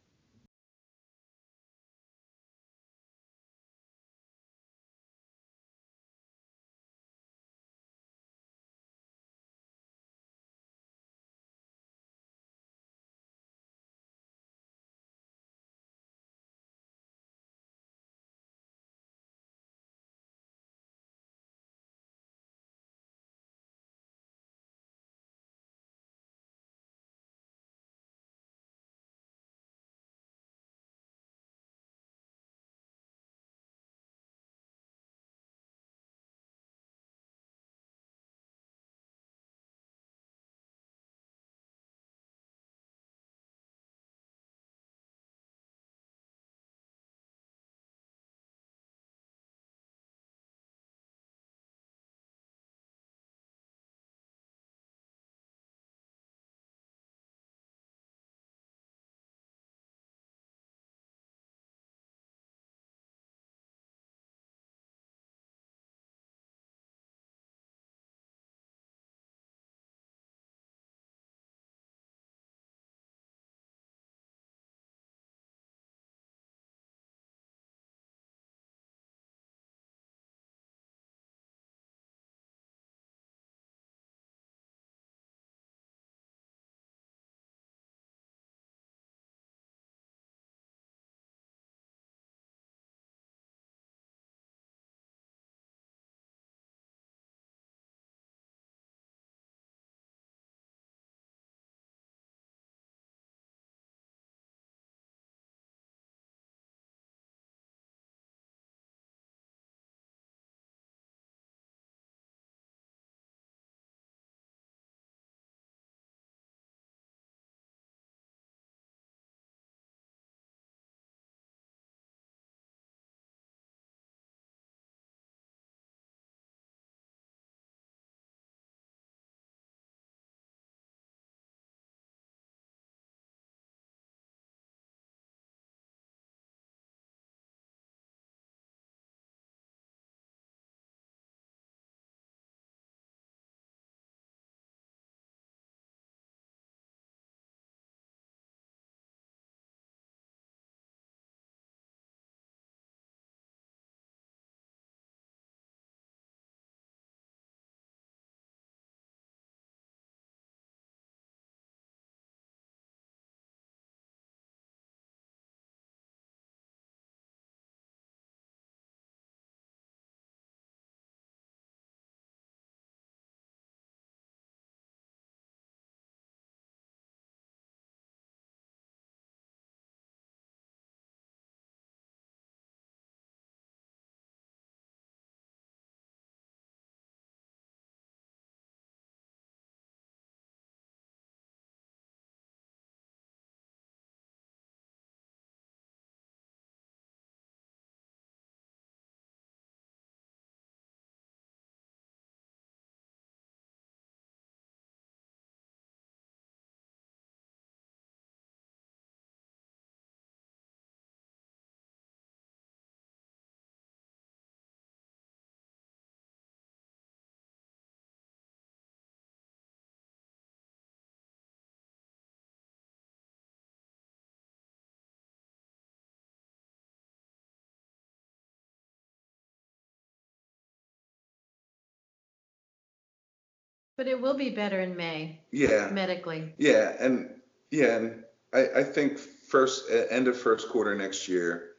But 233.97 234.07
it 234.07 234.21
will 234.21 234.35
be 234.37 234.51
better 234.51 234.79
in 234.79 234.95
May 234.95 235.39
Yeah, 235.51 235.89
medically. 235.91 236.53
yeah, 236.57 236.95
and 236.99 237.29
yeah, 237.71 237.95
and 237.97 238.23
I, 238.53 238.67
I 238.77 238.83
think 238.83 239.17
first 239.17 239.89
uh, 239.91 240.05
end 240.09 240.27
of 240.27 240.37
first 240.39 240.69
quarter 240.69 240.93
next 240.95 241.27
year, 241.27 241.71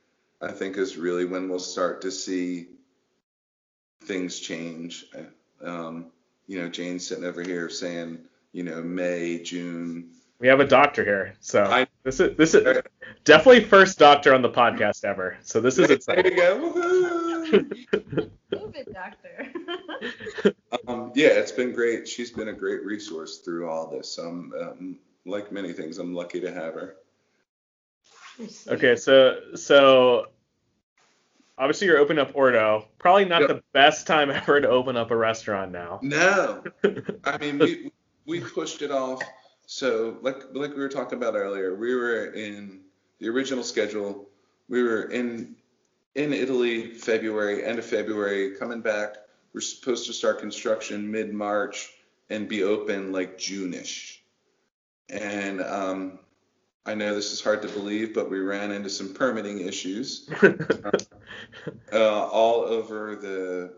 I 0.43 0.51
think 0.53 0.77
is 0.77 0.97
really 0.97 1.25
when 1.25 1.49
we'll 1.49 1.59
start 1.61 2.03
to 2.03 2.11
see 2.11 2.67
things 4.05 4.41
change. 4.41 5.07
Uh, 5.17 5.23
Um, 5.67 6.07
you 6.47 6.61
know, 6.61 6.69
Jane's 6.69 7.07
sitting 7.07 7.25
over 7.25 7.43
here 7.43 7.69
saying, 7.69 8.19
you 8.53 8.63
know, 8.63 8.81
May, 8.83 9.39
June. 9.43 10.11
We 10.41 10.47
have 10.49 10.61
a 10.61 10.65
doctor 10.67 11.05
here, 11.05 11.35
so 11.41 11.65
I- 11.65 11.87
this 12.05 12.21
is 12.21 12.37
this 12.37 12.55
is 12.55 12.83
definitely 13.25 13.65
first 13.65 13.99
doctor 13.99 14.33
on 14.35 14.41
the 14.43 14.49
podcast 14.51 15.05
ever. 15.05 15.37
So 15.43 15.61
this 15.61 15.79
is 15.79 15.89
There 15.89 15.97
exciting. 15.97 16.33
you 16.33 16.37
go. 16.39 16.73
Woohoo! 16.73 18.31
Move 18.53 18.75
it, 18.77 18.93
doctor. 18.95 19.49
Um, 20.87 21.13
yeah, 21.15 21.29
it's 21.29 21.53
been 21.53 21.73
great. 21.73 22.07
She's 22.07 22.31
been 22.31 22.49
a 22.49 22.53
great 22.53 22.85
resource 22.85 23.39
through 23.39 23.69
all 23.69 23.87
this. 23.91 24.19
Um, 24.19 24.53
um, 24.61 24.99
like 25.25 25.51
many 25.53 25.73
things, 25.73 25.99
I'm 25.99 26.15
lucky 26.15 26.41
to 26.41 26.53
have 26.53 26.75
her. 26.75 26.97
Okay, 28.69 28.97
so 28.97 29.55
so 29.57 30.27
obviously 31.59 31.87
you're 31.89 31.99
opening 31.99 32.21
up 32.21 32.31
Orto. 32.35 32.87
Probably 32.99 33.25
not 33.25 33.41
Yep. 33.43 33.49
the 33.49 33.63
best 33.73 34.07
time 34.07 34.31
ever 34.31 34.61
to 34.61 34.69
open 34.69 34.97
up 34.97 35.11
a 35.11 35.17
restaurant 35.17 35.73
now. 35.73 35.99
No, 36.03 36.63
I 37.25 37.39
mean 37.39 37.59
we 37.59 37.91
we 38.27 38.41
pushed 38.41 38.83
it 38.83 38.91
off. 38.91 39.23
So 39.67 40.19
like 40.23 40.37
like 40.53 40.71
we 40.71 40.79
were 40.81 40.89
talking 40.89 41.19
about 41.19 41.35
earlier, 41.35 41.75
we 41.75 41.95
were 41.95 42.27
in 42.33 42.81
the 43.19 43.29
original 43.29 43.65
schedule. 43.65 44.29
We 44.69 44.83
were 44.83 45.11
in 45.11 45.57
in 46.15 46.33
Italy 46.33 46.93
February, 46.95 47.65
end 47.65 47.79
of 47.79 47.85
February, 47.85 48.55
coming 48.57 48.81
back. 48.81 49.17
We're 49.59 49.63
supposed 49.63 50.07
to 50.07 50.13
start 50.13 50.39
construction 50.39 51.11
mid 51.11 51.35
March 51.35 51.91
and 52.31 52.49
be 52.49 52.63
open 52.63 53.11
like 53.11 53.39
June-ish. 53.39 54.23
And 55.09 55.61
um, 55.61 56.21
I 56.87 56.95
know 56.95 57.13
this 57.13 57.33
is 57.33 57.41
hard 57.41 57.63
to 57.63 57.69
believe, 57.69 58.15
but 58.15 58.31
we 58.31 58.39
ran 58.39 58.71
into 58.71 58.89
some 58.89 59.13
permitting 59.13 59.67
issues 59.67 60.31
uh, 61.93 62.29
all 62.29 62.61
over 62.61 63.17
the 63.17 63.73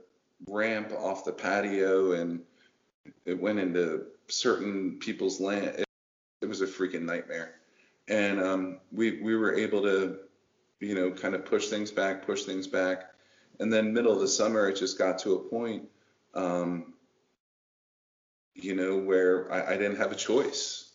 ramp 0.46 0.92
off 0.98 1.24
the 1.24 1.32
patio, 1.32 2.12
and 2.12 2.42
it 3.24 3.40
went 3.40 3.58
into 3.58 4.02
certain 4.28 4.98
people's 4.98 5.40
land. 5.40 5.76
It, 5.78 5.86
it 6.42 6.46
was 6.46 6.60
a 6.60 6.66
freaking 6.66 7.06
nightmare, 7.06 7.54
and 8.06 8.38
um, 8.38 8.80
we 8.92 9.22
we 9.22 9.34
were 9.34 9.54
able 9.54 9.80
to, 9.84 10.18
you 10.80 10.94
know, 10.94 11.10
kind 11.10 11.34
of 11.34 11.46
push 11.46 11.68
things 11.68 11.90
back, 11.90 12.26
push 12.26 12.42
things 12.44 12.66
back, 12.66 13.09
and 13.60 13.72
then 13.72 13.92
middle 13.92 14.12
of 14.12 14.20
the 14.20 14.28
summer, 14.28 14.68
it 14.68 14.76
just 14.76 14.98
got 14.98 15.18
to 15.20 15.34
a 15.34 15.38
point, 15.38 15.88
um, 16.34 16.94
you 18.54 18.74
know, 18.74 18.96
where 18.98 19.52
I, 19.52 19.74
I 19.74 19.76
didn't 19.76 19.98
have 19.98 20.12
a 20.12 20.16
choice. 20.16 20.92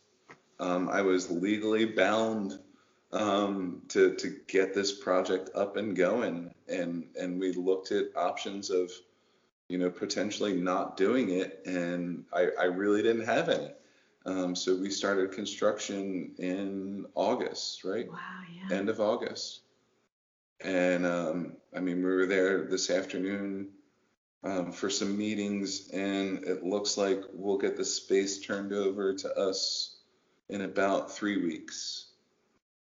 Um, 0.60 0.90
I 0.90 1.02
was 1.02 1.30
legally 1.30 1.86
bound 1.86 2.60
um, 3.12 3.82
to 3.90 4.16
to 4.16 4.36
get 4.48 4.74
this 4.74 4.92
project 4.92 5.50
up 5.56 5.78
and 5.78 5.96
going, 5.96 6.54
and 6.68 7.06
and 7.20 7.40
we 7.40 7.54
looked 7.54 7.92
at 7.92 8.06
options 8.16 8.70
of, 8.70 8.92
you 9.70 9.78
know, 9.78 9.90
potentially 9.90 10.54
not 10.54 10.98
doing 10.98 11.30
it, 11.30 11.62
and 11.66 12.26
I, 12.34 12.48
I 12.60 12.64
really 12.66 13.04
didn't 13.04 13.26
have 13.26 13.50
any. 13.50 13.72
Um, 14.26 14.56
so 14.56 14.76
we 14.76 14.90
started 14.90 15.32
construction 15.32 16.34
in 16.40 17.06
August, 17.14 17.84
right? 17.84 18.10
Wow, 18.10 18.18
yeah. 18.52 18.76
End 18.76 18.90
of 18.90 19.00
August. 19.00 19.62
And 20.64 21.06
um, 21.06 21.54
I 21.76 21.80
mean, 21.80 21.98
we 21.98 22.10
were 22.10 22.26
there 22.26 22.66
this 22.66 22.90
afternoon 22.90 23.70
um, 24.44 24.72
for 24.72 24.90
some 24.90 25.18
meetings, 25.18 25.90
and 25.90 26.44
it 26.44 26.64
looks 26.64 26.98
like 26.98 27.22
we'll 27.34 27.58
get 27.58 27.76
the 27.76 27.86
space 27.86 28.40
turned 28.40 28.74
over 28.74 29.14
to 29.14 29.36
us 29.36 29.98
in 30.50 30.62
about 30.62 31.12
three 31.12 31.44
weeks. 31.44 32.08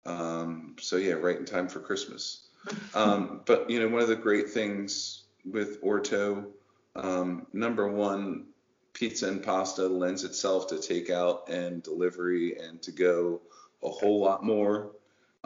Um, 0.05 0.77
so 0.81 0.97
yeah, 0.97 1.15
right 1.15 1.39
in 1.39 1.45
time 1.45 1.69
for 1.69 1.81
Christmas. 1.81 2.49
Um, 2.95 3.41
but 3.45 3.69
you 3.69 3.81
know, 3.81 3.89
one 3.89 4.03
of 4.03 4.09
the 4.09 4.15
great 4.15 4.51
things 4.51 5.25
with 5.45 5.79
Orto, 5.83 6.47
um, 6.95 7.49
number 7.53 7.89
one, 7.89 8.45
pizza 8.93 9.27
and 9.27 9.43
pasta 9.43 9.87
lends 9.89 10.23
itself 10.23 10.69
to 10.69 10.77
takeout 10.77 11.49
and 11.49 11.83
delivery 11.83 12.57
and 12.59 12.81
to 12.83 12.93
go 12.93 13.41
a 13.83 13.89
whole 13.89 14.21
lot 14.21 14.45
more 14.45 14.93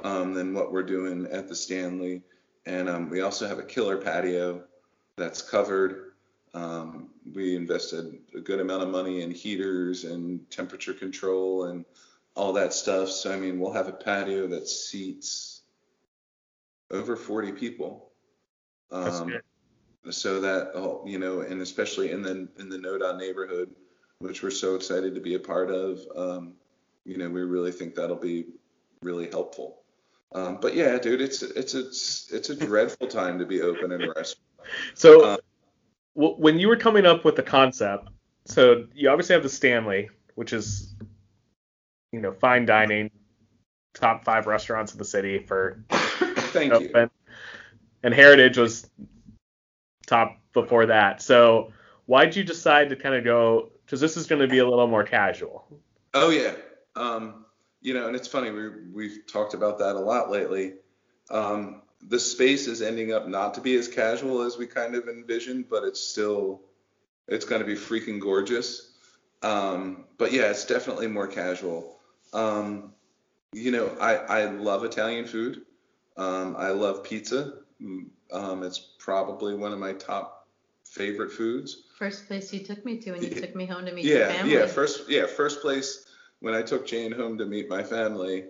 um, 0.05 0.35
than 0.35 0.55
what 0.55 0.73
we're 0.73 0.83
doing 0.83 1.27
at 1.31 1.49
the 1.49 1.55
Stanley. 1.55 2.23
And 2.67 2.89
um, 2.89 3.11
we 3.11 3.21
also 3.21 3.47
have 3.47 3.59
a 3.59 3.65
killer 3.65 3.97
patio 3.97 4.65
that's 5.17 5.43
covered. 5.43 6.13
Um, 6.55 7.11
we 7.35 7.55
invested 7.55 8.19
a 8.35 8.41
good 8.41 8.61
amount 8.61 8.83
of 8.83 8.89
money 8.89 9.23
in 9.23 9.31
heaters 9.31 10.05
and 10.05 10.49
temperature 10.51 10.95
control 10.95 11.65
and 11.65 11.85
all 12.35 12.53
that 12.55 12.73
stuff. 12.73 13.11
So 13.11 13.33
I 13.33 13.37
mean, 13.37 13.59
we'll 13.59 13.73
have 13.73 13.89
a 13.89 13.93
patio 13.93 14.47
that 14.49 14.69
seats 14.69 15.63
over 16.91 17.17
40 17.17 17.53
people. 17.53 18.11
That's 18.91 19.21
Um, 19.21 19.33
so 20.11 20.41
that 20.41 21.03
you 21.05 21.19
know, 21.19 21.41
and 21.41 21.61
especially 21.61 22.13
in 22.13 22.23
the 22.23 22.49
in 22.59 22.69
the 22.69 22.79
Noda 22.79 23.19
neighborhood, 23.19 23.75
which 24.19 24.43
we're 24.43 24.51
so 24.51 24.77
excited 24.77 25.15
to 25.15 25.21
be 25.21 25.35
a 25.35 25.41
part 25.41 25.71
of. 25.71 26.01
Um, 26.15 26.55
you 27.05 27.17
know, 27.17 27.29
we 27.29 27.43
really 27.43 27.73
think 27.73 27.95
that'll 27.95 28.17
be 28.17 28.47
really 29.03 29.29
helpful. 29.29 29.83
Um, 30.35 30.59
but 30.61 30.75
yeah, 30.75 30.99
dude, 30.99 31.21
it's 31.21 31.43
it's 31.43 31.75
it's 31.75 32.31
it's 32.33 32.51
a 32.51 32.57
dreadful 32.57 33.07
time 33.07 33.39
to 33.39 33.47
be 33.47 33.63
open 33.63 33.93
in 33.93 34.03
a 34.03 34.09
restaurant. 34.09 34.43
So 34.95 35.25
Uh, 35.25 35.37
w- 36.17 36.35
when 36.37 36.59
you 36.59 36.69
were 36.69 36.77
coming 36.77 37.07
up 37.07 37.25
with 37.25 37.37
the 37.37 37.43
concept, 37.43 38.09
so 38.45 38.87
you 38.95 39.09
obviously 39.09 39.35
have 39.35 39.43
the 39.43 39.49
Stanley, 39.49 40.11
which 40.35 40.53
is 40.53 40.95
you 42.13 42.21
know 42.21 42.33
fine 42.33 42.67
dining, 42.67 43.11
top 43.95 44.25
five 44.25 44.47
restaurants 44.47 44.93
in 44.93 44.99
the 44.99 45.05
city 45.05 45.39
for 45.39 45.83
Thank 45.91 46.73
you. 46.81 47.09
and 48.03 48.13
Heritage 48.15 48.59
was 48.59 48.91
top 50.07 50.37
before 50.53 50.87
that. 50.87 51.23
So 51.23 51.73
why'd 52.07 52.35
you 52.37 52.45
decide 52.45 52.91
to 52.91 52.97
kind 52.97 53.15
of 53.15 53.25
go? 53.25 53.71
Because 53.85 54.01
this 54.01 54.17
is 54.17 54.27
going 54.27 54.43
to 54.43 54.49
be 54.49 54.59
a 54.59 54.69
little 54.69 54.89
more 54.89 55.05
casual. 55.05 55.67
Oh 56.13 56.31
yeah. 56.31 56.55
Um, 56.97 57.46
you 57.87 57.95
know, 57.95 58.09
and 58.09 58.17
it's 58.17 58.27
funny 58.27 58.51
we 58.51 58.69
we've 58.93 59.27
talked 59.29 59.55
about 59.55 59.79
that 59.79 59.95
a 59.95 60.01
lot 60.01 60.29
lately. 60.29 60.75
Um, 61.31 61.83
the 62.09 62.19
space 62.19 62.67
is 62.67 62.83
ending 62.83 63.13
up 63.13 63.29
not 63.29 63.55
to 63.55 63.61
be 63.61 63.77
as 63.77 63.87
casual 63.87 64.43
as 64.43 64.59
we 64.59 64.67
kind 64.67 64.97
of 64.97 65.09
envisioned, 65.09 65.69
but 65.71 65.85
it's 65.85 66.01
still 66.01 66.63
it's 67.29 67.45
going 67.45 67.61
to 67.61 67.67
be 67.67 67.77
freaking 67.77 68.19
gorgeous. 68.19 68.91
Um, 69.43 70.07
but 70.19 70.33
yeah, 70.33 70.51
it's 70.51 70.65
definitely 70.65 71.07
more 71.07 71.29
casual. 71.29 72.01
Um, 72.33 72.93
you 73.53 73.71
know, 73.71 73.97
I 74.01 74.17
I 74.17 74.45
love 74.47 74.83
Italian 74.83 75.25
food. 75.25 75.63
Um, 76.17 76.57
I 76.59 76.71
love 76.71 77.05
pizza. 77.05 77.59
Um, 78.33 78.65
it's 78.65 78.81
probably 78.99 79.55
one 79.55 79.73
of 79.73 79.79
my 79.79 79.93
top 79.93 80.49
favorite 80.85 81.31
foods. 81.31 81.85
First 81.97 82.27
place 82.27 82.53
you 82.53 82.65
took 82.65 82.85
me 82.85 82.99
to 82.99 83.13
when 83.13 83.23
you 83.23 83.29
Yeah. 83.29 83.41
took 83.43 83.55
me 83.55 83.67
home 83.67 83.87
to 83.87 83.93
meet 83.93 84.07
your 84.07 84.19
Yeah, 84.19 84.27
family. 84.33 84.53
yeah. 84.55 84.67
First, 84.67 85.09
yeah, 85.09 85.27
first 85.27 85.61
place 85.61 86.06
when 86.41 86.55
I 86.55 86.63
took 86.63 86.87
Jane 86.87 87.13
home 87.13 87.39
to 87.39 87.47
meet 87.47 87.69
my 87.69 87.83
family 87.83 88.45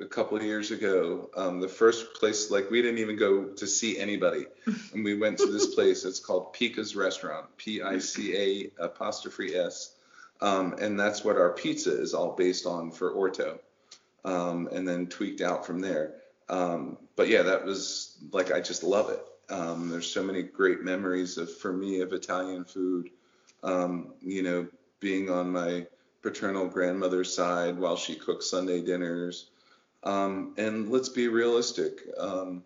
a 0.00 0.06
couple 0.06 0.36
of 0.36 0.42
years 0.42 0.70
ago. 0.70 1.30
Um, 1.36 1.60
the 1.60 1.68
first 1.68 2.14
place, 2.14 2.50
like 2.50 2.70
we 2.70 2.82
didn't 2.82 2.98
even 2.98 3.16
go 3.16 3.44
to 3.44 3.66
see 3.66 3.98
anybody, 3.98 4.46
and 4.92 5.04
we 5.04 5.16
went 5.16 5.38
to 5.38 5.46
this 5.46 5.74
place. 5.74 6.04
It's 6.04 6.20
called 6.20 6.52
Pica's 6.52 6.94
Restaurant, 6.94 7.46
P-I-C-A 7.56 8.82
apostrophe 8.82 9.54
S, 9.54 9.94
um, 10.40 10.74
and 10.80 10.98
that's 10.98 11.24
what 11.24 11.36
our 11.36 11.52
pizza 11.52 11.90
is 11.90 12.14
all 12.14 12.32
based 12.32 12.66
on 12.66 12.90
for 12.90 13.10
Orto, 13.10 13.58
um, 14.24 14.68
and 14.72 14.86
then 14.86 15.06
tweaked 15.06 15.40
out 15.40 15.64
from 15.64 15.80
there. 15.80 16.14
Um, 16.48 16.98
but 17.16 17.28
yeah, 17.28 17.42
that 17.42 17.64
was 17.64 18.18
like 18.32 18.52
I 18.52 18.60
just 18.60 18.82
love 18.82 19.10
it. 19.10 19.22
Um, 19.48 19.88
there's 19.88 20.10
so 20.10 20.22
many 20.22 20.42
great 20.42 20.82
memories 20.82 21.38
of 21.38 21.52
for 21.58 21.72
me 21.72 22.00
of 22.00 22.12
Italian 22.12 22.64
food. 22.64 23.10
Um, 23.62 24.12
you 24.20 24.42
know, 24.42 24.68
being 25.00 25.30
on 25.30 25.50
my 25.50 25.86
paternal 26.26 26.66
grandmother's 26.66 27.32
side 27.32 27.78
while 27.78 27.96
she 27.96 28.16
cooks 28.16 28.50
Sunday 28.50 28.80
dinners. 28.80 29.46
Um, 30.02 30.54
and 30.58 30.90
let's 30.90 31.08
be 31.08 31.28
realistic. 31.28 32.00
Um, 32.18 32.64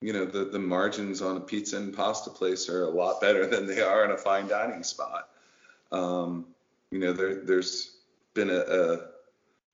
you 0.00 0.12
know, 0.12 0.24
the, 0.24 0.46
the 0.46 0.58
margins 0.58 1.22
on 1.22 1.36
a 1.36 1.40
pizza 1.40 1.76
and 1.76 1.94
pasta 1.94 2.30
place 2.30 2.68
are 2.68 2.82
a 2.82 2.90
lot 2.90 3.20
better 3.20 3.46
than 3.46 3.68
they 3.68 3.80
are 3.80 4.04
in 4.04 4.10
a 4.10 4.18
fine 4.18 4.48
dining 4.48 4.82
spot. 4.82 5.28
Um, 5.92 6.46
you 6.90 6.98
know, 6.98 7.12
there, 7.12 7.44
there's 7.44 7.96
been 8.34 8.50
a, 8.50 8.98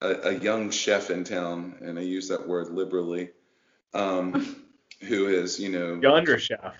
a, 0.02 0.06
a, 0.28 0.38
young 0.38 0.70
chef 0.70 1.08
in 1.10 1.24
town, 1.24 1.76
and 1.80 1.98
I 1.98 2.02
use 2.02 2.28
that 2.28 2.46
word 2.46 2.68
liberally, 2.68 3.30
um, 3.94 4.62
who 5.00 5.28
is, 5.28 5.58
you 5.58 5.70
know, 5.70 5.98
Yonder 6.02 6.38
chef. 6.38 6.74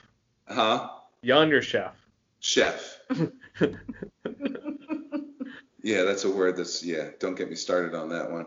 huh? 0.47 0.91
Yonder 1.23 1.63
chef. 1.63 1.95
Chef. 2.41 2.99
Yeah, 5.83 6.03
that's 6.03 6.25
a 6.25 6.31
word 6.31 6.57
that's 6.57 6.83
yeah. 6.83 7.11
Don't 7.19 7.37
get 7.37 7.51
me 7.51 7.57
started 7.57 7.95
on 7.95 8.09
that 8.11 8.31
one. 8.31 8.47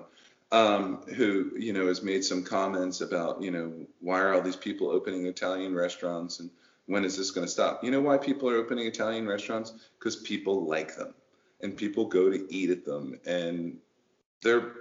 Um, 0.51 1.01
who 1.15 1.51
you 1.57 1.73
know 1.73 1.87
has 1.87 2.01
made 2.01 2.23
some 2.23 2.43
comments 2.43 3.01
about 3.01 3.41
you 3.41 3.51
know 3.51 3.73
why 3.99 4.19
are 4.19 4.33
all 4.33 4.41
these 4.41 4.55
people 4.55 4.89
opening 4.89 5.25
Italian 5.25 5.75
restaurants 5.75 6.39
and 6.39 6.49
when 6.87 7.03
is 7.03 7.17
this 7.17 7.31
going 7.31 7.45
to 7.45 7.51
stop? 7.51 7.83
You 7.83 7.91
know 7.91 8.01
why 8.01 8.17
people 8.17 8.49
are 8.49 8.57
opening 8.57 8.85
Italian 8.85 9.27
restaurants? 9.27 9.73
Because 9.97 10.17
people 10.17 10.65
like 10.65 10.95
them, 10.95 11.13
and 11.61 11.75
people 11.75 12.05
go 12.05 12.29
to 12.29 12.45
eat 12.53 12.69
at 12.69 12.85
them, 12.85 13.19
and 13.25 13.77
they're 14.41 14.73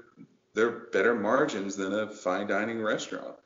they're 0.52 0.86
better 0.92 1.14
margins 1.14 1.76
than 1.76 1.92
a 1.92 2.08
fine 2.08 2.46
dining 2.46 2.80
restaurant. 2.80 3.36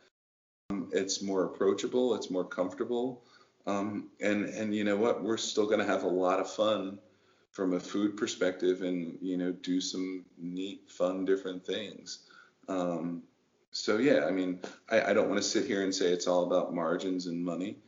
Um, 0.71 0.91
it's 0.93 1.23
more 1.23 1.45
approachable, 1.45 2.15
it's 2.15 2.31
more 2.31 2.45
comfortable, 2.45 3.23
um, 3.67 4.11
and 4.21 4.47
and 4.47 4.75
you 4.75 4.85
know 4.85 4.97
what? 4.97 5.23
We're 5.23 5.37
still 5.37 5.67
going 5.67 5.81
to 5.81 5.87
have 5.87 6.03
a 6.03 6.09
lot 6.09 6.41
of 6.41 6.51
fun 6.51 6.99
from 7.59 7.75
a 7.75 7.81
food 7.81 8.17
perspective, 8.17 8.83
and 8.83 9.19
you 9.21 9.37
know 9.37 9.51
do 9.51 9.81
some 9.81 10.25
neat, 10.39 10.89
fun, 10.89 11.25
different 11.25 11.67
things. 11.67 12.21
Um, 12.69 13.25
so 13.73 13.97
yeah, 13.97 14.27
I 14.27 14.31
mean, 14.31 14.61
I, 14.89 15.11
I 15.11 15.13
don't 15.13 15.29
want 15.29 15.43
to 15.43 15.49
sit 15.49 15.67
here 15.67 15.83
and 15.83 15.93
say 15.93 16.13
it's 16.13 16.29
all 16.29 16.45
about 16.45 16.73
margins 16.73 17.27
and 17.27 17.45
money. 17.45 17.79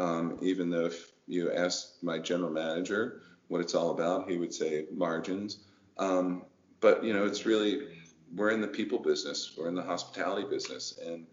Um, 0.00 0.36
even 0.42 0.68
though 0.68 0.86
if 0.86 1.12
you 1.28 1.52
ask 1.52 2.02
my 2.02 2.18
general 2.18 2.50
manager 2.50 3.22
what 3.46 3.60
it's 3.60 3.76
all 3.76 3.92
about, 3.92 4.28
he 4.28 4.36
would 4.36 4.52
say 4.52 4.86
margins. 4.92 5.58
Um, 5.96 6.42
but 6.80 7.04
you 7.04 7.12
know, 7.12 7.24
it's 7.24 7.46
really 7.46 7.82
we're 8.34 8.50
in 8.50 8.60
the 8.60 8.66
people 8.66 8.98
business, 8.98 9.54
we're 9.56 9.68
in 9.68 9.76
the 9.76 9.82
hospitality 9.82 10.48
business, 10.50 10.98
and 11.06 11.24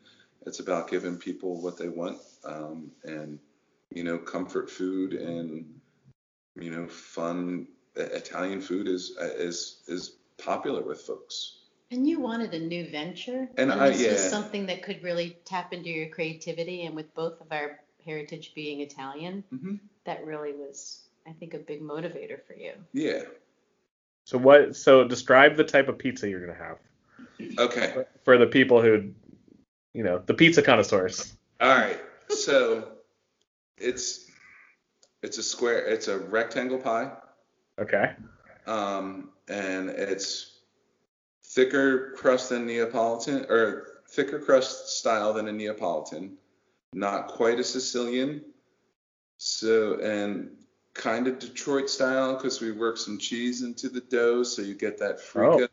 it's 0.46 0.60
about 0.60 0.88
giving 0.88 1.18
people 1.18 1.64
what 1.64 1.80
they 1.80 1.90
want, 1.90 2.20
um, 2.46 2.92
and 3.06 3.40
you 3.90 4.04
know, 4.04 4.20
comfort 4.20 4.70
food 4.70 5.14
and 5.14 5.66
you 6.60 6.72
know, 6.72 6.88
fun 6.88 7.68
Italian 7.98 8.62
food 8.62 8.88
is 8.88 9.18
is 9.20 9.82
is 9.88 10.16
popular 10.38 10.82
with 10.82 11.02
folks. 11.02 11.54
And 11.90 12.08
you 12.08 12.20
wanted 12.20 12.54
a 12.54 12.60
new 12.60 12.90
venture, 12.90 13.48
And 13.58 13.72
I- 13.72 13.90
this 13.90 14.12
was 14.12 14.30
something 14.30 14.66
that 14.66 14.84
could 14.84 15.02
really 15.04 15.38
tap 15.46 15.72
into 15.74 15.90
your 15.90 16.10
creativity. 16.10 16.86
And 16.86 16.96
with 16.96 17.14
both 17.14 17.40
of 17.40 17.48
our 17.52 17.80
heritage 18.06 18.54
being 18.54 18.82
Italian, 18.82 19.44
Mhm. 19.54 19.80
that 20.04 20.26
really 20.26 20.52
was, 20.52 21.08
I 21.26 21.32
think, 21.32 21.54
a 21.54 21.60
big 21.60 21.82
motivator 21.82 22.44
for 22.46 22.56
you. 22.56 22.74
Yeah. 22.92 23.24
So 24.26 24.38
what? 24.38 24.76
So 24.76 25.08
describe 25.08 25.56
the 25.56 25.64
type 25.64 25.88
of 25.88 25.98
pizza 25.98 26.30
you're 26.30 26.46
gonna 26.46 26.58
have 26.58 26.80
Okay. 27.58 28.06
for 28.26 28.38
the 28.38 28.48
people 28.48 28.82
who, 28.82 29.14
you 29.94 30.04
know, 30.04 30.20
the 30.26 30.34
pizza 30.34 30.62
connoisseurs. 30.62 31.38
All 31.62 31.70
right. 31.70 32.00
So 32.30 32.98
it's 33.78 34.30
it's 35.24 35.38
a 35.38 35.44
square. 35.44 35.86
It's 35.86 36.10
a 36.10 36.20
rectangle 36.20 36.80
pie. 36.80 37.12
Okay. 37.80 38.12
um, 38.66 39.30
and 39.48 39.90
it's 39.90 40.60
thicker 41.46 42.12
crust 42.12 42.50
than 42.50 42.66
Neapolitan, 42.66 43.46
or 43.50 44.02
thicker 44.10 44.40
crust 44.40 44.98
style 44.98 45.34
than 45.34 45.48
a 45.48 45.52
Neapolitan, 45.52 46.38
not 46.94 47.28
quite 47.28 47.60
a 47.60 47.64
Sicilian. 47.64 48.42
So 49.38 50.00
and 50.00 50.50
kind 50.94 51.28
of 51.28 51.40
Detroit 51.40 51.90
style 51.90 52.36
because 52.36 52.60
we 52.60 52.72
work 52.72 52.98
some 52.98 53.18
cheese 53.18 53.62
into 53.62 53.88
the 53.88 54.02
dough, 54.02 54.44
so 54.44 54.62
you 54.62 54.74
get 54.74 54.98
that 54.98 55.20
frico. 55.20 55.68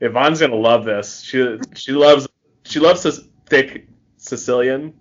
Yvonne's 0.00 0.40
gonna 0.40 0.54
love 0.54 0.84
this. 0.84 1.20
She 1.22 1.58
she 1.74 1.92
loves 1.92 2.28
she 2.64 2.80
loves 2.80 3.02
this 3.02 3.20
thick 3.46 3.88
Sicilian. 4.16 4.94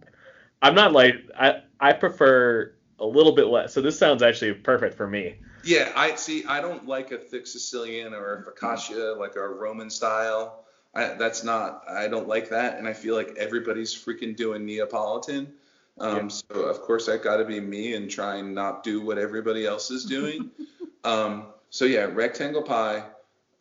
I'm 0.61 0.75
not 0.75 0.91
like 0.91 1.15
I 1.37 1.61
I 1.79 1.93
prefer 1.93 2.73
a 3.03 3.05
little 3.05 3.33
bit 3.33 3.47
less. 3.47 3.73
So 3.73 3.81
this 3.81 3.97
sounds 3.97 4.23
actually 4.23 4.53
perfect 4.53 4.95
for 4.95 5.07
me. 5.07 5.35
Yeah, 5.63 5.91
I 5.95 6.15
see. 6.15 6.45
I 6.45 6.61
don't 6.61 6.87
like 6.87 7.11
a 7.11 7.17
thick 7.17 7.45
Sicilian 7.45 8.13
or 8.13 8.33
a 8.33 8.43
focaccia 8.43 9.17
like 9.17 9.35
a 9.35 9.47
Roman 9.47 9.89
style. 9.89 10.65
I, 10.95 11.13
that's 11.15 11.43
not. 11.43 11.83
I 11.89 12.07
don't 12.07 12.27
like 12.27 12.49
that, 12.49 12.77
and 12.77 12.87
I 12.87 12.93
feel 12.93 13.15
like 13.15 13.35
everybody's 13.37 13.93
freaking 13.93 14.35
doing 14.35 14.65
Neapolitan. 14.65 15.53
Um, 15.99 16.15
Yeah. 16.15 16.27
So 16.27 16.61
of 16.63 16.81
course 16.81 17.09
I 17.09 17.17
got 17.17 17.37
to 17.37 17.45
be 17.45 17.59
me 17.59 17.93
and 17.93 18.09
try 18.09 18.37
and 18.37 18.55
not 18.55 18.83
do 18.83 19.01
what 19.01 19.17
everybody 19.17 19.65
else 19.65 19.91
is 19.91 20.05
doing. 20.05 20.49
um, 21.03 21.47
so 21.69 21.85
yeah, 21.85 22.07
rectangle 22.11 22.61
pie, 22.61 23.03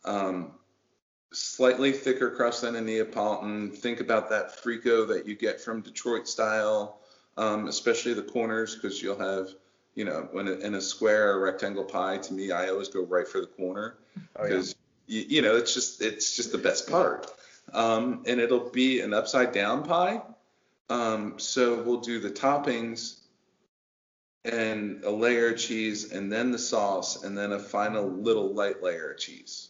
um, 0.05 0.53
slightly 1.32 1.93
thicker 1.93 2.30
crust 2.30 2.62
than 2.62 2.76
a 2.76 2.80
Neapolitan. 2.80 3.70
Think 3.70 4.01
about 4.01 4.30
that 4.30 4.62
frico 4.62 5.07
that 5.09 5.26
you 5.26 5.34
get 5.34 5.61
from 5.61 5.80
Detroit 5.80 6.28
style, 6.28 7.01
um, 7.36 7.68
especially 7.68 8.14
the 8.14 8.22
corners 8.22 8.74
because 8.74 9.02
you'll 9.02 9.18
have 9.18 9.48
you 9.94 10.06
know, 10.06 10.26
when 10.32 10.48
in 10.48 10.74
a 10.74 10.80
square 10.80 11.32
or 11.32 11.40
rectangle 11.40 11.84
pie, 11.84 12.16
to 12.16 12.32
me, 12.32 12.50
I 12.50 12.68
always 12.68 12.88
go 12.88 13.02
right 13.04 13.28
for 13.28 13.40
the 13.40 13.46
corner 13.46 13.98
Oh, 14.36 14.42
yeah. 14.42 14.48
because 14.48 14.74
you, 15.06 15.24
you 15.28 15.42
know 15.42 15.56
it's 15.56 15.74
just 15.74 16.00
it's 16.00 16.34
just 16.34 16.52
the 16.52 16.58
best 16.58 16.88
part. 16.90 17.30
Um, 17.72 18.24
and 18.26 18.40
it'll 18.40 18.70
be 18.70 19.00
an 19.00 19.12
upside 19.14 19.52
down 19.52 19.84
pie. 19.84 20.22
Um, 20.88 21.38
so 21.38 21.82
we'll 21.82 22.00
do 22.00 22.20
the 22.20 22.30
toppings 22.30 23.18
and 24.44 25.04
a 25.04 25.10
layer 25.10 25.52
of 25.52 25.58
cheese, 25.58 26.10
and 26.12 26.32
then 26.32 26.50
the 26.50 26.58
sauce, 26.58 27.22
and 27.22 27.36
then 27.38 27.52
a 27.52 27.58
final 27.58 28.08
little 28.08 28.52
light 28.52 28.82
layer 28.82 29.12
of 29.12 29.18
cheese. 29.18 29.68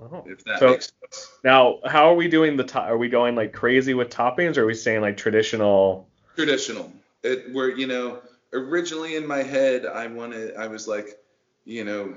Oh. 0.00 0.24
If 0.26 0.44
that 0.44 0.58
So- 0.58 0.70
makes 0.70 0.92
sense. 1.00 1.30
Now, 1.44 1.78
how 1.84 2.10
are 2.10 2.14
we 2.14 2.28
doing 2.28 2.56
the 2.56 2.64
top? 2.64 2.88
Are 2.88 2.98
we 2.98 3.08
going 3.08 3.34
like 3.36 3.52
crazy 3.52 3.94
with 3.94 4.10
toppings, 4.10 4.56
or 4.56 4.62
are 4.64 4.66
we 4.66 4.74
staying 4.74 5.00
like 5.00 5.16
traditional? 5.16 6.08
Traditional. 6.36 6.92
It 7.22 7.52
where 7.52 7.68
you 7.68 7.86
know 7.86 8.20
originally 8.52 9.16
in 9.16 9.26
my 9.26 9.42
head 9.42 9.86
I 9.86 10.06
wanted 10.06 10.56
I 10.56 10.66
was 10.66 10.88
like 10.88 11.18
you 11.64 11.84
know 11.84 12.14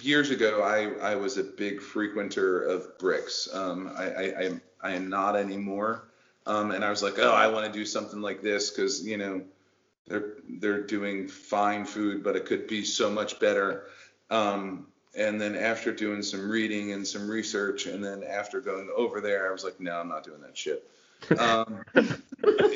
years 0.00 0.30
ago 0.30 0.62
I 0.62 1.12
I 1.12 1.14
was 1.16 1.38
a 1.38 1.44
big 1.44 1.80
frequenter 1.80 2.62
of 2.62 2.98
Brixx. 2.98 3.54
Um, 3.54 3.92
I 3.96 4.04
I 4.04 4.22
I 4.22 4.42
am, 4.44 4.60
I 4.82 4.92
am 4.92 5.08
not 5.08 5.36
anymore. 5.36 6.08
Um, 6.46 6.70
and 6.70 6.84
I 6.84 6.90
was 6.90 7.02
like 7.02 7.18
oh 7.18 7.32
I 7.32 7.48
want 7.48 7.66
to 7.66 7.72
do 7.72 7.84
something 7.84 8.20
like 8.20 8.42
this 8.42 8.70
because 8.70 9.06
you 9.06 9.16
know 9.16 9.42
they're 10.06 10.34
they're 10.60 10.82
doing 10.82 11.26
fine 11.26 11.84
food 11.84 12.22
but 12.22 12.36
it 12.36 12.46
could 12.46 12.66
be 12.66 12.84
so 12.84 13.10
much 13.10 13.40
better. 13.40 13.86
Um, 14.30 14.86
and 15.16 15.40
then 15.40 15.56
after 15.56 15.92
doing 15.92 16.22
some 16.22 16.50
reading 16.50 16.92
and 16.92 17.06
some 17.06 17.28
research 17.28 17.86
and 17.86 18.04
then 18.04 18.22
after 18.22 18.60
going 18.60 18.90
over 18.94 19.20
there 19.20 19.48
I 19.48 19.52
was 19.52 19.64
like 19.64 19.80
no 19.80 19.98
I'm 19.98 20.08
not 20.08 20.24
doing 20.24 20.40
that 20.42 20.56
shit. 20.56 20.88
Um, 21.38 21.82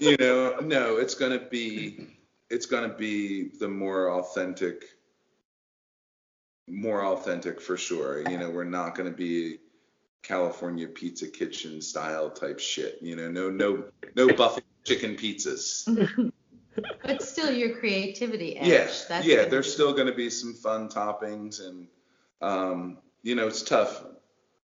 you 0.01 0.16
know, 0.18 0.59
no, 0.61 0.97
it's 0.97 1.14
gonna 1.14 1.39
be 1.39 2.07
it's 2.49 2.66
gonna 2.66 2.95
be 2.95 3.49
the 3.59 3.68
more 3.68 4.11
authentic 4.11 4.85
more 6.68 7.05
authentic 7.05 7.61
for 7.61 7.77
sure. 7.77 8.29
You 8.29 8.39
know, 8.39 8.51
we're 8.51 8.64
not 8.64 8.95
gonna 8.95 9.11
be 9.11 9.59
California 10.23 10.89
pizza 10.89 11.29
kitchen 11.29 11.81
style 11.81 12.31
type 12.31 12.61
shit. 12.61 12.99
You 13.01 13.16
know, 13.16 13.31
no 13.31 13.51
no 13.51 13.85
no 14.16 14.29
buffalo 14.29 14.64
chicken 14.85 15.16
pizzas. 15.16 16.33
But 17.03 17.21
still 17.21 17.53
your 17.53 17.77
creativity 17.77 18.57
edge. 18.57 18.66
Yeah, 18.68 18.91
That's 19.09 19.27
yeah, 19.27 19.45
there's 19.47 19.66
be- 19.66 19.73
still 19.73 19.93
gonna 19.93 20.14
be 20.14 20.31
some 20.31 20.55
fun 20.55 20.89
toppings 20.89 21.61
and 21.66 21.89
um, 22.41 22.99
you 23.23 23.35
know, 23.35 23.49
it's 23.49 23.62
tough 23.62 24.05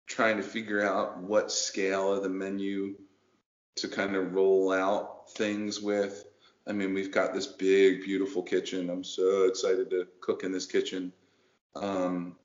trying 0.07 0.37
to 0.39 0.43
figure 0.43 0.83
out 0.83 1.19
what 1.19 1.53
scale 1.53 2.13
of 2.13 2.23
the 2.23 2.29
menu 2.29 2.95
to 3.81 3.89
kind 3.89 4.17
of 4.17 4.35
roll 4.35 4.73
out 4.73 5.31
things 5.31 5.81
with. 5.81 6.25
I 6.67 6.73
mean, 6.73 6.93
we've 6.93 7.13
got 7.13 7.33
this 7.33 7.47
big, 7.47 8.03
beautiful 8.03 8.43
kitchen. 8.43 8.91
I'm 8.91 9.05
so 9.05 9.45
excited 9.45 9.91
to 9.91 10.07
cook 10.21 10.45
in 10.45 10.53
this 10.53 10.67
kitchen. 10.67 11.13
Um, 11.75 12.37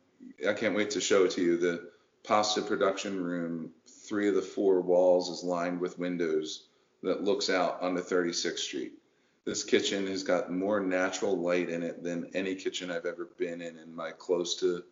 I 0.48 0.54
can't 0.54 0.76
wait 0.76 0.90
to 0.92 1.02
show 1.02 1.26
it 1.26 1.32
to 1.32 1.42
you. 1.42 1.58
The 1.58 1.90
pasta 2.24 2.62
production 2.62 3.22
room, 3.22 3.72
three 3.88 4.30
of 4.30 4.36
the 4.36 4.42
four 4.42 4.82
walls 4.82 5.30
is 5.30 5.44
lined 5.44 5.80
with 5.80 6.00
windows 6.00 6.68
that 7.02 7.24
looks 7.24 7.50
out 7.50 7.82
onto 7.82 8.02
36th 8.02 8.60
Street. 8.60 8.94
This 9.46 9.64
kitchen 9.64 10.08
has 10.08 10.24
got 10.24 10.52
more 10.52 10.80
natural 10.80 11.38
light 11.38 11.70
in 11.70 11.84
it 11.84 12.02
than 12.02 12.32
any 12.34 12.56
kitchen 12.56 12.90
I've 12.90 13.06
ever 13.06 13.30
been 13.38 13.62
in 13.62 13.78
in 13.78 13.94
my 13.94 14.12
close 14.12 14.56
to 14.62 14.84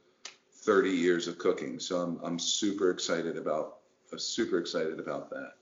30 0.55 0.89
years 0.89 1.27
of 1.27 1.37
cooking. 1.37 1.79
So 1.79 2.01
I'm, 2.01 2.19
I'm 2.21 2.37
super 2.37 2.91
excited 2.91 3.37
about, 3.37 3.77
I'm 4.11 4.19
super 4.19 4.59
excited 4.59 4.99
about 4.99 5.29
that. 5.29 5.53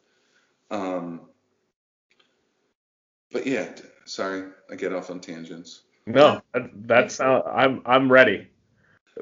Um, 0.72 1.22
but 3.32 3.46
yeah, 3.46 3.70
sorry, 4.06 4.50
I 4.72 4.76
get 4.76 4.94
off 4.94 5.10
on 5.10 5.20
tangents. 5.20 5.84
No, 6.06 6.42
that, 6.54 6.70
that's 6.88 7.20
uh, 7.20 7.42
I'm 7.44 7.82
I'm 7.86 8.12
ready. 8.12 8.48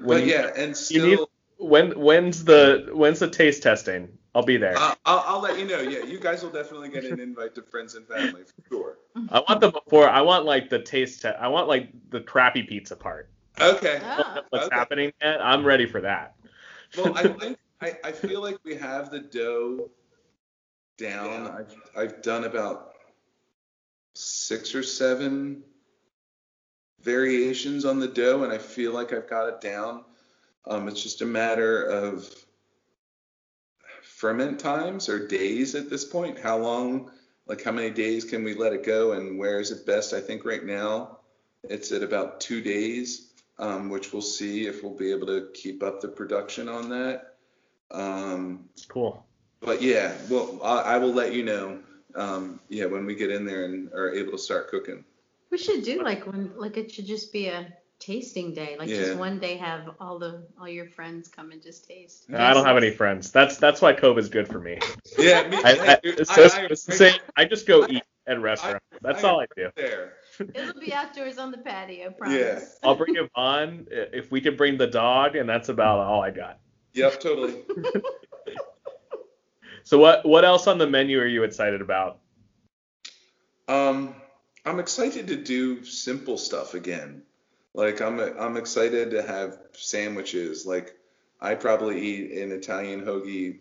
When 0.01 0.19
but 0.19 0.25
you- 0.27 0.33
yeah, 0.33 0.51
and 0.55 0.75
still, 0.75 1.05
need- 1.05 1.19
when 1.57 1.91
when's 1.99 2.43
the 2.43 2.89
when's 2.93 3.19
the 3.19 3.29
taste 3.29 3.63
testing? 3.63 4.09
I'll 4.35 4.43
be 4.43 4.57
there. 4.57 4.77
I'll, 4.77 4.95
I'll, 5.05 5.23
I'll 5.25 5.41
let 5.41 5.57
you 5.57 5.65
know. 5.65 5.79
Yeah, 5.79 6.03
you 6.03 6.19
guys 6.19 6.43
will 6.43 6.51
definitely 6.51 6.89
get 6.89 7.03
an 7.05 7.19
invite 7.19 7.55
to 7.55 7.63
friends 7.63 7.95
and 7.95 8.07
family 8.07 8.43
for 8.43 8.69
sure. 8.69 8.97
I 9.29 9.39
want 9.39 9.61
the 9.61 9.71
before. 9.71 10.07
I 10.07 10.21
want 10.21 10.45
like 10.45 10.69
the 10.69 10.79
taste 10.79 11.23
test. 11.23 11.37
I 11.39 11.47
want 11.47 11.67
like 11.67 11.89
the 12.11 12.21
crappy 12.21 12.61
pizza 12.63 12.95
part. 12.95 13.29
Okay. 13.59 13.99
Ah, 14.03 14.41
What's 14.49 14.67
Okay. 14.67 14.75
happening? 14.75 15.11
yet? 15.21 15.41
I'm 15.41 15.65
ready 15.65 15.87
for 15.87 16.01
that. 16.01 16.35
Well, 16.95 17.13
I 17.17 17.27
think 17.39 17.57
I, 17.81 17.97
I 18.03 18.11
feel 18.11 18.41
like 18.41 18.59
we 18.63 18.75
have 18.75 19.09
the 19.09 19.19
dough 19.19 19.89
down. 20.97 21.47
I've 21.47 21.75
I've 21.95 22.21
done 22.21 22.43
about 22.45 22.93
six 24.13 24.73
or 24.75 24.83
seven 24.83 25.63
variations 27.01 27.85
on 27.85 27.99
the 27.99 28.07
dough, 28.07 28.43
and 28.43 28.51
I 28.51 28.57
feel 28.57 28.91
like 28.93 29.13
I've 29.13 29.29
got 29.29 29.47
it 29.49 29.61
down. 29.61 30.03
Um, 30.65 30.87
it's 30.87 31.01
just 31.03 31.21
a 31.21 31.25
matter 31.25 31.83
of 31.83 32.29
ferment 34.01 34.59
times 34.59 35.07
or 35.09 35.27
days 35.27 35.75
at 35.75 35.89
this 35.89 36.03
point. 36.03 36.39
How 36.39 36.57
long, 36.57 37.11
like 37.45 37.63
how 37.63 37.71
many 37.71 37.91
days 37.91 38.25
can 38.25 38.43
we 38.43 38.53
let 38.55 38.73
it 38.73 38.83
go, 38.83 39.11
and 39.13 39.37
where 39.37 39.59
is 39.59 39.71
it 39.71 39.85
best? 39.85 40.13
I 40.13 40.19
think 40.19 40.43
right 40.45 40.65
now 40.65 41.19
it's 41.63 41.91
at 41.91 42.03
about 42.03 42.41
two 42.41 42.61
days. 42.61 43.23
um, 43.59 43.89
which 43.89 44.13
we'll 44.13 44.21
see 44.21 44.67
if 44.67 44.83
we'll 44.83 44.93
be 44.95 45.11
able 45.11 45.27
to 45.27 45.49
keep 45.53 45.81
up 45.81 45.99
the 45.99 46.07
production 46.07 46.69
on 46.69 46.89
that. 46.89 47.37
Um, 47.89 48.69
Cool. 48.87 49.25
But 49.61 49.81
yeah, 49.81 50.13
well, 50.29 50.59
I, 50.63 50.81
I 50.81 50.97
will 50.97 51.13
let 51.13 51.33
you 51.33 51.43
know. 51.43 51.79
Um, 52.15 52.59
yeah, 52.69 52.85
when 52.85 53.05
we 53.05 53.13
get 53.15 53.29
in 53.31 53.45
there 53.45 53.65
and 53.65 53.91
are 53.93 54.11
able 54.13 54.31
to 54.31 54.37
start 54.39 54.69
cooking. 54.69 55.03
We 55.51 55.57
should 55.57 55.83
do 55.83 56.01
like 56.03 56.25
one, 56.25 56.51
like 56.55 56.75
it 56.77 56.91
should 56.91 57.05
just 57.05 57.31
be 57.31 57.47
a 57.47 57.71
tasting 57.99 58.53
day. 58.53 58.75
Like 58.79 58.89
Yeah. 58.89 58.97
just 58.97 59.17
one 59.17 59.39
day 59.39 59.55
have 59.57 59.91
all 59.99 60.17
the 60.17 60.43
all 60.59 60.67
your 60.67 60.87
friends 60.87 61.27
come 61.27 61.51
and 61.51 61.61
just 61.61 61.87
taste. 61.87 62.25
I 62.33 62.53
don't 62.53 62.65
have 62.65 62.77
any 62.77 62.91
friends. 62.91 63.31
That's 63.31 63.57
that's 63.57 63.81
why 63.81 63.93
COVID's 63.93 64.29
good 64.29 64.47
for 64.47 64.59
me. 64.59 64.79
Yeah, 65.17 65.47
me, 65.49 65.57
I, 65.63 65.71
I, 65.93 65.99
dude, 66.01 66.19
it's, 66.19 66.31
I- 66.31 66.35
just- 66.67 66.89
I- 66.89 66.93
same. 66.93 67.19
I 67.35 67.45
just 67.45 67.67
go 67.67 67.85
eat 67.87 68.03
at 68.25 68.41
restaurants. 68.41 68.85
That's 69.01 69.23
I- 69.23 69.29
all 69.29 69.41
I 69.41 69.45
do. 69.55 69.69
There. 69.75 70.13
It'll 70.53 70.79
be 70.79 70.93
outdoors 70.93 71.37
on 71.37 71.51
the 71.51 71.57
patio, 71.59 72.05
Yeah. 72.09 72.09
promise. 72.17 72.79
I'll 72.83 72.95
bring 72.95 73.15
Yvonne 73.15 73.87
i- 73.91 74.09
if 74.13 74.31
we 74.31 74.41
can 74.41 74.55
bring 74.55 74.77
the 74.77 74.87
dog, 74.87 75.35
and 75.35 75.47
that's 75.47 75.69
about 75.69 75.99
all 75.99 76.21
I 76.23 76.31
got. 76.31 76.59
Yep, 76.93 77.19
totally. 77.19 77.61
So 79.87 79.97
what 79.97 80.25
what 80.25 80.43
else 80.43 80.67
on 80.67 80.77
the 80.77 80.85
menu 80.85 81.17
are 81.17 81.25
you 81.25 81.43
excited 81.43 81.79
about? 81.79 82.19
Um, 83.69 84.15
I'm 84.65 84.81
excited 84.81 85.27
to 85.27 85.37
do 85.37 85.85
simple 85.85 86.37
stuff 86.37 86.73
again. 86.73 87.21
Like 87.73 88.01
I'm 88.01 88.19
I'm 88.19 88.57
excited 88.57 89.11
to 89.11 89.23
have 89.23 89.57
sandwiches. 89.71 90.65
Like 90.65 90.97
I 91.39 91.55
probably 91.55 92.01
eat 92.01 92.37
an 92.37 92.51
Italian 92.51 92.99
hoagie 93.05 93.59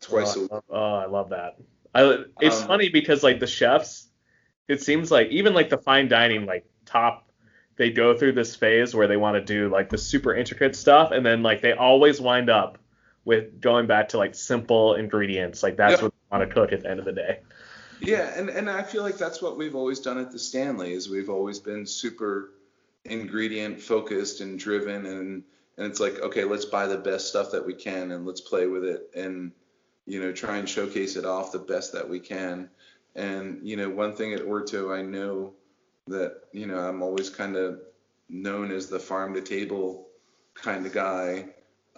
twice 0.00 0.34
a 0.34 0.40
oh, 0.40 0.42
week. 0.42 0.50
Oh, 0.70 0.94
I 0.94 1.06
love 1.06 1.30
that. 1.30 1.58
I, 1.94 2.24
it's 2.40 2.60
Um, 2.62 2.66
funny 2.66 2.88
because 2.88 3.22
like 3.22 3.38
the 3.38 3.46
chefs, 3.46 4.08
it 4.66 4.82
seems 4.82 5.12
like 5.12 5.28
even 5.28 5.54
like 5.54 5.70
the 5.70 5.78
fine 5.78 6.08
dining 6.08 6.46
like 6.46 6.66
top, 6.84 7.30
they 7.76 7.90
go 7.92 8.18
through 8.18 8.32
this 8.32 8.56
phase 8.56 8.92
where 8.92 9.06
they 9.06 9.16
want 9.16 9.36
to 9.36 9.40
do 9.40 9.68
like 9.68 9.88
the 9.88 9.98
super 9.98 10.34
intricate 10.34 10.74
stuff, 10.74 11.12
and 11.12 11.24
then 11.24 11.44
like 11.44 11.60
they 11.60 11.74
always 11.74 12.20
wind 12.20 12.50
up 12.50 12.78
with 13.24 13.60
going 13.60 13.86
back 13.86 14.08
to 14.10 14.18
like 14.18 14.34
simple 14.34 14.94
ingredients. 14.94 15.62
Like 15.62 15.76
that's 15.76 16.00
Yep. 16.00 16.02
what 16.02 16.12
they 16.12 16.36
want 16.38 16.48
to 16.48 16.54
cook 16.54 16.72
at 16.72 16.82
the 16.82 16.90
end 16.90 16.98
of 17.00 17.04
the 17.06 17.12
day. 17.12 17.40
Yeah, 18.00 18.32
and, 18.38 18.48
and 18.48 18.70
I 18.70 18.82
feel 18.82 19.02
like 19.02 19.18
that's 19.18 19.42
what 19.42 19.56
we've 19.56 19.74
always 19.74 19.98
done 20.00 20.18
at 20.18 20.30
the 20.30 20.38
Stanley 20.38 20.92
is 20.92 21.08
we've 21.08 21.30
always 21.30 21.58
been 21.58 21.84
super 21.84 22.52
ingredient 23.04 23.80
focused 23.80 24.40
and 24.40 24.58
driven 24.58 25.06
and 25.06 25.42
and 25.76 25.86
it's 25.86 26.00
like 26.00 26.20
okay 26.20 26.44
let's 26.44 26.64
buy 26.64 26.86
the 26.86 26.98
best 26.98 27.28
stuff 27.28 27.52
that 27.52 27.64
we 27.64 27.72
can 27.72 28.10
and 28.10 28.26
let's 28.26 28.40
play 28.40 28.66
with 28.66 28.84
it 28.84 29.08
and 29.14 29.52
you 30.06 30.20
know 30.20 30.32
try 30.32 30.58
and 30.58 30.68
showcase 30.68 31.16
it 31.16 31.24
off 31.24 31.52
the 31.52 31.58
best 31.58 31.92
that 31.92 32.08
we 32.08 32.20
can 32.20 32.68
and 33.14 33.66
you 33.66 33.76
know 33.76 33.88
one 33.88 34.14
thing 34.14 34.34
at 34.34 34.42
Orto 34.42 34.92
I 34.92 35.02
know 35.02 35.54
that 36.08 36.40
you 36.52 36.66
know 36.66 36.78
I'm 36.78 37.02
always 37.02 37.30
kind 37.30 37.56
of 37.56 37.80
known 38.28 38.70
as 38.70 38.88
the 38.88 38.98
farm 38.98 39.34
to 39.34 39.40
table 39.40 40.08
kind 40.54 40.84
of 40.84 40.92
guy 40.92 41.46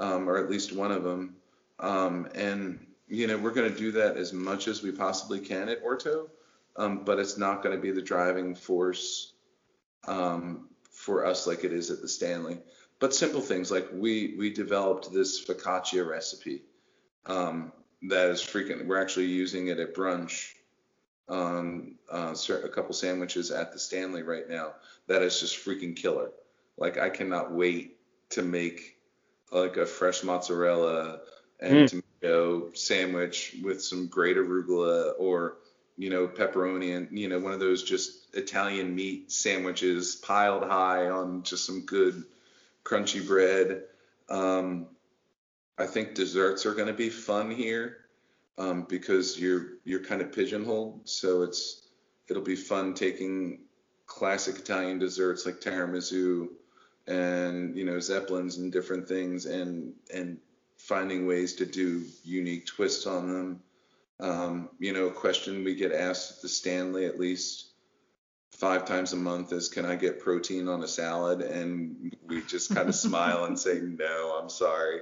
um, 0.01 0.28
or 0.28 0.36
at 0.38 0.51
least 0.51 0.72
one 0.72 0.90
of 0.90 1.05
them 1.05 1.36
um, 1.80 2.28
and 2.34 2.86
you 3.11 3.26
know, 3.26 3.36
we're 3.36 3.51
going 3.51 3.70
to 3.70 3.76
do 3.76 3.92
that 3.92 4.16
as 4.16 4.32
much 4.32 4.68
as 4.68 4.82
we 4.82 4.92
possibly 4.92 5.40
can 5.40 5.68
at 5.68 5.82
Orto, 5.82 6.30
um, 6.76 7.05
but 7.05 7.18
it's 7.18 7.36
not 7.36 7.62
going 7.62 7.74
to 7.74 7.82
be 7.82 7.90
the 7.90 8.01
driving 8.01 8.55
force 8.55 9.32
um, 10.07 10.68
for 10.92 11.26
us 11.26 11.46
like 11.46 11.64
it 11.64 11.72
is 11.72 11.90
at 11.90 12.01
the 12.01 12.09
Stanley. 12.09 12.59
But 13.01 13.14
simple 13.14 13.40
things 13.40 13.70
like 13.70 13.88
we 13.92 14.36
we 14.38 14.51
developed 14.53 15.12
this 15.12 15.44
focaccia 15.44 16.07
recipe 16.07 16.62
um, 17.26 17.72
that 18.03 18.28
is 18.28 18.42
freaking. 18.42 18.86
We're 18.86 19.01
actually 19.01 19.26
using 19.26 19.68
it 19.68 19.80
at 19.80 19.94
brunch 19.94 20.53
uh, 21.28 22.34
a 22.34 22.68
couple 22.68 22.92
sandwiches 22.92 23.51
at 23.51 23.72
the 23.72 23.78
Stanley 23.78 24.22
right 24.22 24.48
now. 24.48 24.74
That 25.09 25.22
is 25.22 25.40
just 25.40 25.64
freaking 25.64 25.96
killer. 25.96 26.30
Like 26.76 26.98
I 26.98 27.09
cannot 27.09 27.53
wait 27.53 27.96
to 28.30 28.42
make 28.42 28.99
like 29.51 29.76
a 29.76 29.86
fresh 29.86 30.22
mozzarella 30.22 31.20
and 31.61 31.88
tomato 31.88 32.72
sandwich 32.72 33.57
with 33.62 33.82
some 33.82 34.07
great 34.07 34.36
arugula 34.36 35.12
or 35.18 35.57
you 35.96 36.09
know 36.09 36.26
pepperoni 36.26 36.96
and 36.96 37.18
you 37.18 37.28
know 37.28 37.38
one 37.38 37.53
of 37.53 37.61
those 37.61 37.82
just 37.82 38.34
Italian 38.34 38.94
meat 38.94 39.30
sandwiches 39.30 40.16
piled 40.16 40.64
high 40.64 41.09
on 41.09 41.42
just 41.42 41.66
some 41.66 41.84
good 41.84 42.24
crunchy 42.84 43.26
bread. 43.26 43.82
Um, 44.28 44.86
I 45.78 45.86
think 45.86 46.14
desserts 46.14 46.66
are 46.66 46.74
going 46.74 46.88
to 46.88 46.94
be 46.94 47.11
fun 47.11 47.51
here 47.51 47.98
um, 48.59 48.86
because 48.88 49.38
you're 49.38 49.78
you're 49.84 50.05
kind 50.05 50.22
of 50.22 50.32
pigeonholed, 50.32 51.09
so 51.09 51.42
it's 51.42 51.88
it'll 52.28 52.42
be 52.42 52.57
fun 52.57 52.94
taking 52.94 53.61
classic 54.07 54.59
Italian 54.59 54.98
desserts 54.98 55.46
like 55.46 55.61
tiramisu 55.61 56.48
and 57.07 57.76
you 57.76 57.84
know 57.84 57.98
zeppelins 57.98 58.59
and 58.59 58.72
different 58.72 59.09
things 59.09 59.46
and 59.46 59.92
and 60.12 60.38
finding 60.80 61.26
ways 61.26 61.55
to 61.55 61.66
do 61.66 62.05
unique 62.24 62.66
twists 62.66 63.07
on 63.07 63.28
them. 63.28 63.61
Um, 64.18 64.70
you 64.78 64.92
know, 64.92 65.07
a 65.07 65.12
question 65.12 65.64
we 65.64 65.74
get 65.74 65.92
asked 65.92 66.32
at 66.32 66.42
the 66.42 66.48
Stanley 66.48 67.07
at 67.07 67.18
least 67.18 67.66
five 68.53 68.84
times 68.84 69.12
a 69.12 69.16
month 69.16 69.53
is, 69.53 69.68
"Can 69.68 69.84
I 69.84 69.96
get 69.96 70.20
protein 70.20 70.68
on 70.68 70.82
a 70.82 70.88
salad?" 70.88 71.42
And 71.42 72.14
we 72.26 72.42
just 72.42 72.74
kind 72.74 72.88
of 72.88 72.94
smile 73.07 73.44
and 73.44 73.59
say, 73.59 73.80
"No, 73.80 74.38
I'm 74.40 74.48
sorry." 74.48 75.01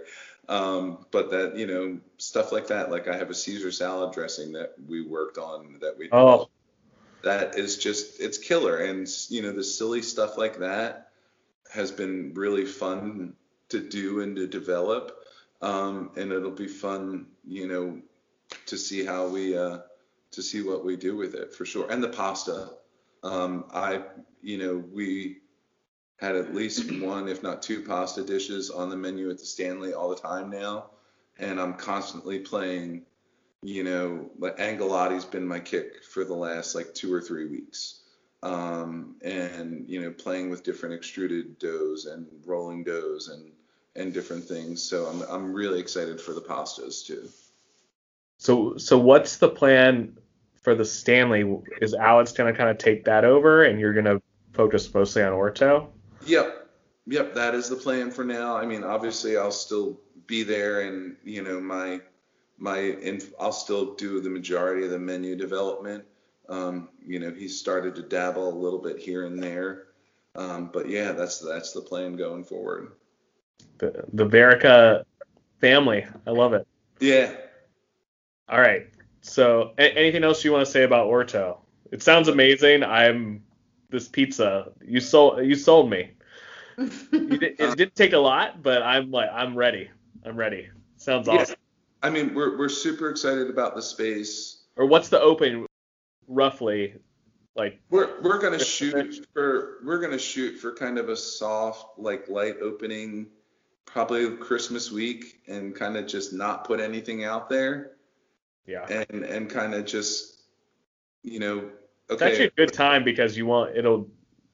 Um, 0.49 1.07
but 1.11 1.31
that 1.31 1.57
you 1.57 1.67
know 1.67 1.99
stuff 2.19 2.53
like 2.53 2.69
that, 2.69 2.91
like 2.91 3.09
I 3.09 3.17
have 3.17 3.31
a 3.31 3.35
Caesar 3.35 3.73
salad 3.73 4.13
dressing 4.13 4.53
that 4.53 4.75
we 4.87 5.03
worked 5.03 5.39
on 5.39 5.79
that 5.81 5.97
we 5.99 6.09
Oh, 6.13 6.49
that 7.23 7.59
is 7.59 7.79
just 7.79 8.21
it's 8.21 8.39
killer 8.39 8.79
and 8.79 9.09
you 9.29 9.43
know 9.43 9.53
the 9.53 9.65
silly 9.65 10.03
stuff 10.03 10.39
like 10.39 10.59
that 10.61 11.08
has 11.73 11.91
been 11.91 12.33
really 12.35 12.65
fun 12.65 13.35
to 13.69 13.81
do 13.81 14.21
and 14.21 14.37
to 14.37 14.47
develop. 14.47 15.25
Um, 15.61 16.11
and 16.17 16.31
it'll 16.33 16.51
be 16.51 16.69
fun 16.69 17.27
you 17.45 17.67
know 17.67 18.01
to 18.67 18.79
see 18.79 19.05
how 19.05 19.27
we 19.27 19.57
uh, 19.57 19.79
to 20.31 20.43
see 20.43 20.63
what 20.63 20.85
we 20.85 20.97
do 20.97 21.17
with 21.17 21.35
it 21.35 21.55
for 21.55 21.65
sure. 21.65 21.91
And 21.91 22.03
the 22.03 22.09
pasta. 22.09 22.71
Um, 23.25 23.65
i 23.75 24.05
you 24.43 24.59
know 24.59 24.77
we 24.93 25.39
had 26.21 26.37
at 26.37 26.55
least 26.55 27.01
one 27.03 27.27
if 27.27 27.43
not 27.43 27.63
two 27.63 27.83
pasta 27.83 28.23
dishes 28.23 28.71
on 28.71 28.91
the 28.91 28.97
menu 28.97 29.29
at 29.29 29.39
the 29.39 29.45
stanley 29.45 29.93
all 29.93 30.09
the 30.09 30.15
time 30.15 30.51
now. 30.51 30.91
And 31.41 31.61
i'm 31.61 31.75
constantly 31.75 32.39
playing 32.39 33.05
you 33.63 33.83
know, 33.83 34.31
like 34.39 34.57
Agnolotti's 34.59 35.25
been 35.25 35.47
my 35.47 35.61
kick 35.61 36.05
for 36.05 36.25
the 36.25 36.35
last 36.35 36.75
like 36.75 36.95
two 36.95 37.13
or 37.13 37.21
three 37.21 37.47
weeks. 37.47 38.01
Um, 38.43 39.17
and 39.23 39.85
you 39.89 40.01
know, 40.01 40.13
playing 40.13 40.51
with 40.51 40.63
different 40.63 40.95
extruded 40.95 41.59
doughs 41.59 42.07
and 42.07 42.27
rolling 42.47 42.85
doughs 42.85 43.29
and 43.29 43.53
and 43.97 44.15
different 44.15 44.45
things. 44.45 44.83
So 44.83 45.07
I'm 45.07 45.23
I'm 45.23 45.53
really 45.53 45.81
excited 45.81 46.21
for 46.21 46.33
the 46.33 46.41
pastas 46.41 47.05
too. 47.05 47.29
so 48.39 48.77
so 48.77 48.99
what's 48.99 49.39
the 49.39 49.49
plan 49.49 50.17
for 50.63 50.75
the 50.75 50.85
Stanley? 50.85 51.45
Is 51.81 51.95
Alex 51.95 52.33
gonna 52.33 52.53
kind 52.53 52.71
of 52.71 52.79
take 52.79 53.05
that 53.05 53.25
over, 53.25 53.65
and 53.65 53.81
you're 53.81 53.95
gonna 53.95 54.21
focus 54.53 54.93
mostly 54.95 55.23
on 55.23 55.33
Orto? 55.33 55.93
Yep, 56.27 56.69
yep, 57.07 57.35
that 57.35 57.55
is 57.55 57.69
the 57.69 57.77
plan 57.77 58.11
for 58.11 58.25
now. 58.25 58.57
I 58.57 58.67
mean, 58.67 58.85
obviously 58.85 59.37
I'll 59.37 59.51
still 59.51 59.99
be 60.27 60.43
there 60.45 60.83
and 60.83 61.17
you 61.25 61.43
know 61.43 61.61
my 61.61 62.01
my 62.59 62.79
inf- 62.79 63.33
I'll 63.41 63.53
still 63.53 63.95
do 63.95 64.21
the 64.21 64.31
majority 64.31 64.85
of 64.85 64.91
the 64.91 64.99
menu 64.99 65.37
development. 65.37 66.05
Um, 66.49 66.89
you 67.07 67.19
know, 67.19 67.31
he 67.31 67.49
started 67.49 67.95
to 67.97 68.03
dabble 68.03 68.49
a 68.49 68.57
little 68.59 68.79
bit 68.79 68.99
here 68.99 69.27
and 69.27 69.43
there. 69.43 69.85
Um, 70.35 70.71
but 70.73 70.89
yeah, 70.89 71.13
that's 71.13 71.41
that's 71.41 71.73
the 71.73 71.81
plan 71.81 72.17
going 72.17 72.45
forward. 72.45 72.93
The 73.79 74.05
the 74.13 74.27
Verica 74.27 75.05
family, 75.61 76.07
I 76.27 76.31
love 76.31 76.53
it. 76.55 76.67
Yeah. 77.01 77.33
All 78.49 78.61
right. 78.61 78.87
So, 79.21 79.73
a- 79.79 79.99
anything 79.99 80.25
else 80.25 80.45
you 80.45 80.53
want 80.53 80.65
to 80.65 80.71
say 80.71 80.85
about 80.85 81.07
Orto? 81.07 81.61
It 81.91 82.03
sounds 82.03 82.29
amazing. 82.29 82.83
I'm 82.83 83.43
this 83.91 84.09
pizza. 84.09 84.73
You 84.85 85.01
sold 85.01 85.45
you 85.45 85.55
sold 85.55 85.91
me. 85.91 86.13
You 86.79 86.89
it 87.41 87.59
didn't 87.77 87.95
take 87.97 88.13
a 88.13 88.19
lot, 88.19 88.63
but 88.63 88.83
I'm 88.83 89.11
like 89.11 89.31
I'm 89.33 89.57
ready. 89.57 89.91
I'm 90.25 90.37
ready. 90.37 90.69
Sounds 90.97 91.29
Yeah. 91.29 91.35
awesome. 91.35 91.57
I 92.03 92.11
mean, 92.11 92.35
we're 92.35 92.57
we're 92.57 92.69
super 92.69 93.11
excited 93.11 93.51
about 93.51 93.75
the 93.75 93.83
space. 93.83 94.63
Or 94.77 94.87
what's 94.87 95.09
the 95.09 95.21
open 95.21 95.67
roughly? 96.29 96.95
Like 97.57 97.81
We're 97.91 98.21
we're 98.23 98.39
gonna 98.39 98.63
shoot 98.63 99.27
for 99.35 99.79
we're 99.85 100.01
gonna 100.01 100.19
shoot 100.19 100.59
for 100.59 100.73
kind 100.73 100.97
of 100.97 101.09
a 101.09 101.17
soft 101.17 101.99
like 101.99 102.29
light 102.29 102.57
opening, 102.63 103.27
probably 103.85 104.37
Christmas 104.37 104.93
week, 104.93 105.41
and 105.49 105.75
kind 105.75 105.97
of 105.97 106.07
just 106.07 106.33
not 106.33 106.65
put 106.65 106.79
anything 106.79 107.25
out 107.25 107.49
there, 107.49 107.93
yeah. 108.65 108.87
and 108.87 109.25
and 109.25 109.51
kind 109.51 109.75
of 109.75 109.87
just 109.87 110.39
you 111.25 111.41
know 111.41 111.69
It's 112.09 112.23
actually 112.23 112.47
a 112.47 112.51
good 112.51 112.73
time 112.73 113.03
because 113.03 113.37
you 113.37 113.47
won't 113.47 113.77
it'll 113.77 114.09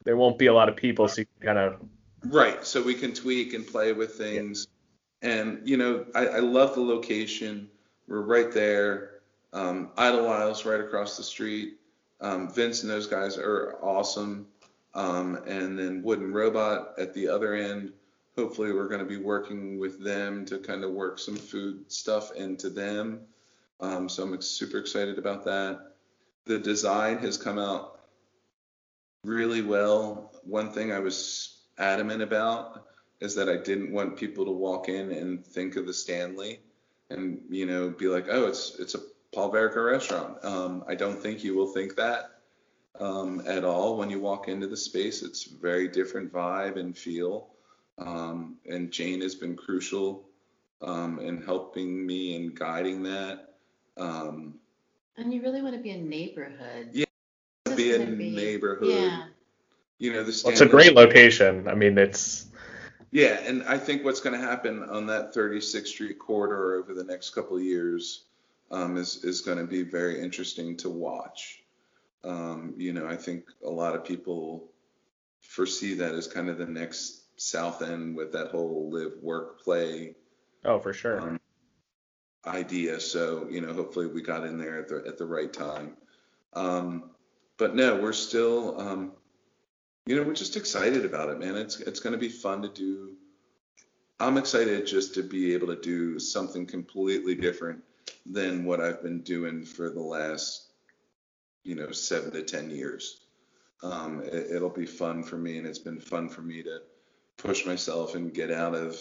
there 0.04 0.16
won't 0.16 0.38
be 0.38 0.46
a 0.46 0.54
lot 0.54 0.70
of 0.70 0.76
people, 0.76 1.06
so 1.06 1.20
you 1.20 1.26
kind 1.42 1.58
of 1.58 1.76
right 2.24 2.64
so 2.64 2.82
we 2.82 2.94
can 2.94 3.12
tweak 3.12 3.52
and 3.52 3.66
play 3.66 3.92
with 3.92 4.14
things, 4.14 4.66
and 5.20 5.60
you 5.68 5.76
know 5.76 6.06
I, 6.14 6.26
I 6.26 6.38
love 6.38 6.74
the 6.74 6.80
location. 6.80 7.68
We're 8.08 8.22
right 8.22 8.50
there. 8.50 9.13
Um, 9.54 9.90
Idlewild's 9.96 10.66
right 10.66 10.80
across 10.80 11.16
the 11.16 11.22
street. 11.22 11.78
Um, 12.20 12.52
Vince 12.52 12.82
and 12.82 12.90
those 12.90 13.06
guys 13.06 13.38
are 13.38 13.78
awesome. 13.80 14.48
Um, 14.94 15.36
and 15.46 15.78
then 15.78 16.02
Wooden 16.02 16.32
Robot 16.32 16.94
at 16.98 17.14
the 17.14 17.28
other 17.28 17.54
end. 17.54 17.92
Hopefully, 18.36 18.72
we're 18.72 18.88
going 18.88 19.00
to 19.00 19.06
be 19.06 19.16
working 19.16 19.78
with 19.78 20.02
them 20.02 20.44
to 20.46 20.58
kind 20.58 20.82
of 20.82 20.90
work 20.90 21.20
some 21.20 21.36
food 21.36 21.90
stuff 21.90 22.32
into 22.34 22.68
them. 22.68 23.20
Um, 23.80 24.08
so 24.08 24.24
I'm 24.24 24.42
super 24.42 24.78
excited 24.78 25.18
about 25.18 25.44
that. 25.44 25.92
The 26.44 26.58
design 26.58 27.18
has 27.18 27.38
come 27.38 27.58
out 27.58 28.00
really 29.24 29.62
well. 29.62 30.32
One 30.42 30.72
thing 30.72 30.92
I 30.92 30.98
was 30.98 31.58
adamant 31.78 32.22
about 32.22 32.86
is 33.20 33.36
that 33.36 33.48
I 33.48 33.56
didn't 33.56 33.92
want 33.92 34.16
people 34.16 34.44
to 34.46 34.50
walk 34.50 34.88
in 34.88 35.12
and 35.12 35.44
think 35.46 35.76
of 35.76 35.86
the 35.86 35.94
Stanley 35.94 36.60
and 37.10 37.40
you 37.50 37.66
know 37.66 37.90
be 37.90 38.06
like, 38.06 38.26
oh, 38.28 38.46
it's 38.46 38.76
it's 38.78 38.94
a 38.94 39.00
Paul 39.34 39.52
Verica 39.52 39.84
restaurant. 39.84 40.42
Um, 40.44 40.84
I 40.86 40.94
don't 40.94 41.20
think 41.20 41.42
you 41.42 41.56
will 41.56 41.66
think 41.66 41.96
that 41.96 42.30
um, 43.00 43.42
at 43.46 43.64
all 43.64 43.96
when 43.96 44.08
you 44.08 44.20
walk 44.20 44.48
into 44.48 44.66
the 44.66 44.76
space. 44.76 45.22
It's 45.22 45.44
very 45.44 45.88
different 45.88 46.32
vibe 46.32 46.78
and 46.78 46.96
feel. 46.96 47.48
Um, 47.98 48.56
and 48.68 48.90
Jane 48.90 49.20
has 49.20 49.34
been 49.34 49.56
crucial 49.56 50.24
um, 50.82 51.18
in 51.18 51.42
helping 51.42 52.06
me 52.06 52.36
and 52.36 52.54
guiding 52.54 53.02
that. 53.04 53.54
Um, 53.96 54.54
and 55.16 55.32
you 55.32 55.42
really 55.42 55.62
want 55.62 55.74
to 55.74 55.82
be 55.82 55.90
a 55.90 55.96
neighborhood. 55.98 56.90
Yeah, 56.92 57.04
be 57.76 57.94
a 57.94 58.06
be, 58.06 58.30
neighborhood. 58.30 58.88
Yeah. 58.88 59.24
You 59.98 60.12
know, 60.12 60.24
the 60.24 60.40
well, 60.44 60.52
it's 60.52 60.60
a 60.60 60.66
great 60.66 60.94
location. 60.94 61.68
I 61.68 61.74
mean, 61.74 61.98
it's. 61.98 62.46
Yeah, 63.12 63.38
and 63.44 63.62
I 63.62 63.78
think 63.78 64.04
what's 64.04 64.20
going 64.20 64.38
to 64.38 64.44
happen 64.44 64.82
on 64.82 65.06
that 65.06 65.32
36th 65.32 65.86
Street 65.86 66.18
corridor 66.18 66.74
over 66.74 66.94
the 66.94 67.04
next 67.04 67.30
couple 67.30 67.56
of 67.56 67.62
years 67.62 68.24
um, 68.74 68.96
is 68.96 69.24
is 69.24 69.40
going 69.40 69.58
to 69.58 69.64
be 69.64 69.82
very 69.82 70.20
interesting 70.20 70.76
to 70.78 70.90
watch. 70.90 71.62
Um, 72.24 72.74
you 72.76 72.92
know, 72.92 73.06
I 73.06 73.16
think 73.16 73.44
a 73.64 73.70
lot 73.70 73.94
of 73.94 74.04
people 74.04 74.70
foresee 75.40 75.94
that 75.94 76.14
as 76.14 76.26
kind 76.26 76.48
of 76.48 76.58
the 76.58 76.66
next 76.66 77.40
South 77.40 77.82
End 77.82 78.16
with 78.16 78.32
that 78.32 78.48
whole 78.48 78.90
live, 78.90 79.12
work, 79.22 79.62
play. 79.62 80.16
Oh, 80.64 80.80
for 80.80 80.92
sure. 80.92 81.20
Um, 81.20 81.40
idea. 82.46 82.98
So 82.98 83.46
you 83.48 83.60
know, 83.60 83.72
hopefully 83.72 84.06
we 84.06 84.22
got 84.22 84.44
in 84.44 84.58
there 84.58 84.80
at 84.80 84.88
the 84.88 85.04
at 85.06 85.18
the 85.18 85.26
right 85.26 85.52
time. 85.52 85.96
Um, 86.54 87.10
but 87.56 87.76
no, 87.76 87.96
we're 87.96 88.12
still, 88.12 88.80
um, 88.80 89.12
you 90.06 90.16
know, 90.16 90.22
we're 90.22 90.34
just 90.34 90.56
excited 90.56 91.04
about 91.04 91.28
it, 91.28 91.38
man. 91.38 91.56
It's 91.56 91.78
it's 91.78 92.00
going 92.00 92.12
to 92.12 92.18
be 92.18 92.28
fun 92.28 92.62
to 92.62 92.68
do. 92.68 93.12
I'm 94.18 94.36
excited 94.36 94.86
just 94.86 95.14
to 95.14 95.22
be 95.22 95.54
able 95.54 95.68
to 95.68 95.80
do 95.80 96.18
something 96.18 96.66
completely 96.66 97.34
different 97.34 97.82
than 98.26 98.64
what 98.64 98.80
I've 98.80 99.02
been 99.02 99.20
doing 99.20 99.64
for 99.64 99.90
the 99.90 100.00
last, 100.00 100.68
you 101.62 101.74
know, 101.74 101.90
seven 101.92 102.30
to 102.32 102.42
ten 102.42 102.70
years. 102.70 103.20
Um, 103.82 104.22
it, 104.24 104.62
will 104.62 104.70
be 104.70 104.86
fun 104.86 105.22
for 105.22 105.36
me, 105.36 105.58
and 105.58 105.66
it's 105.66 105.78
been 105.78 106.00
fun 106.00 106.28
for 106.28 106.40
me 106.40 106.62
to 106.62 106.80
push 107.36 107.66
myself 107.66 108.14
and 108.14 108.32
get 108.32 108.50
out 108.50 108.74
of 108.74 108.98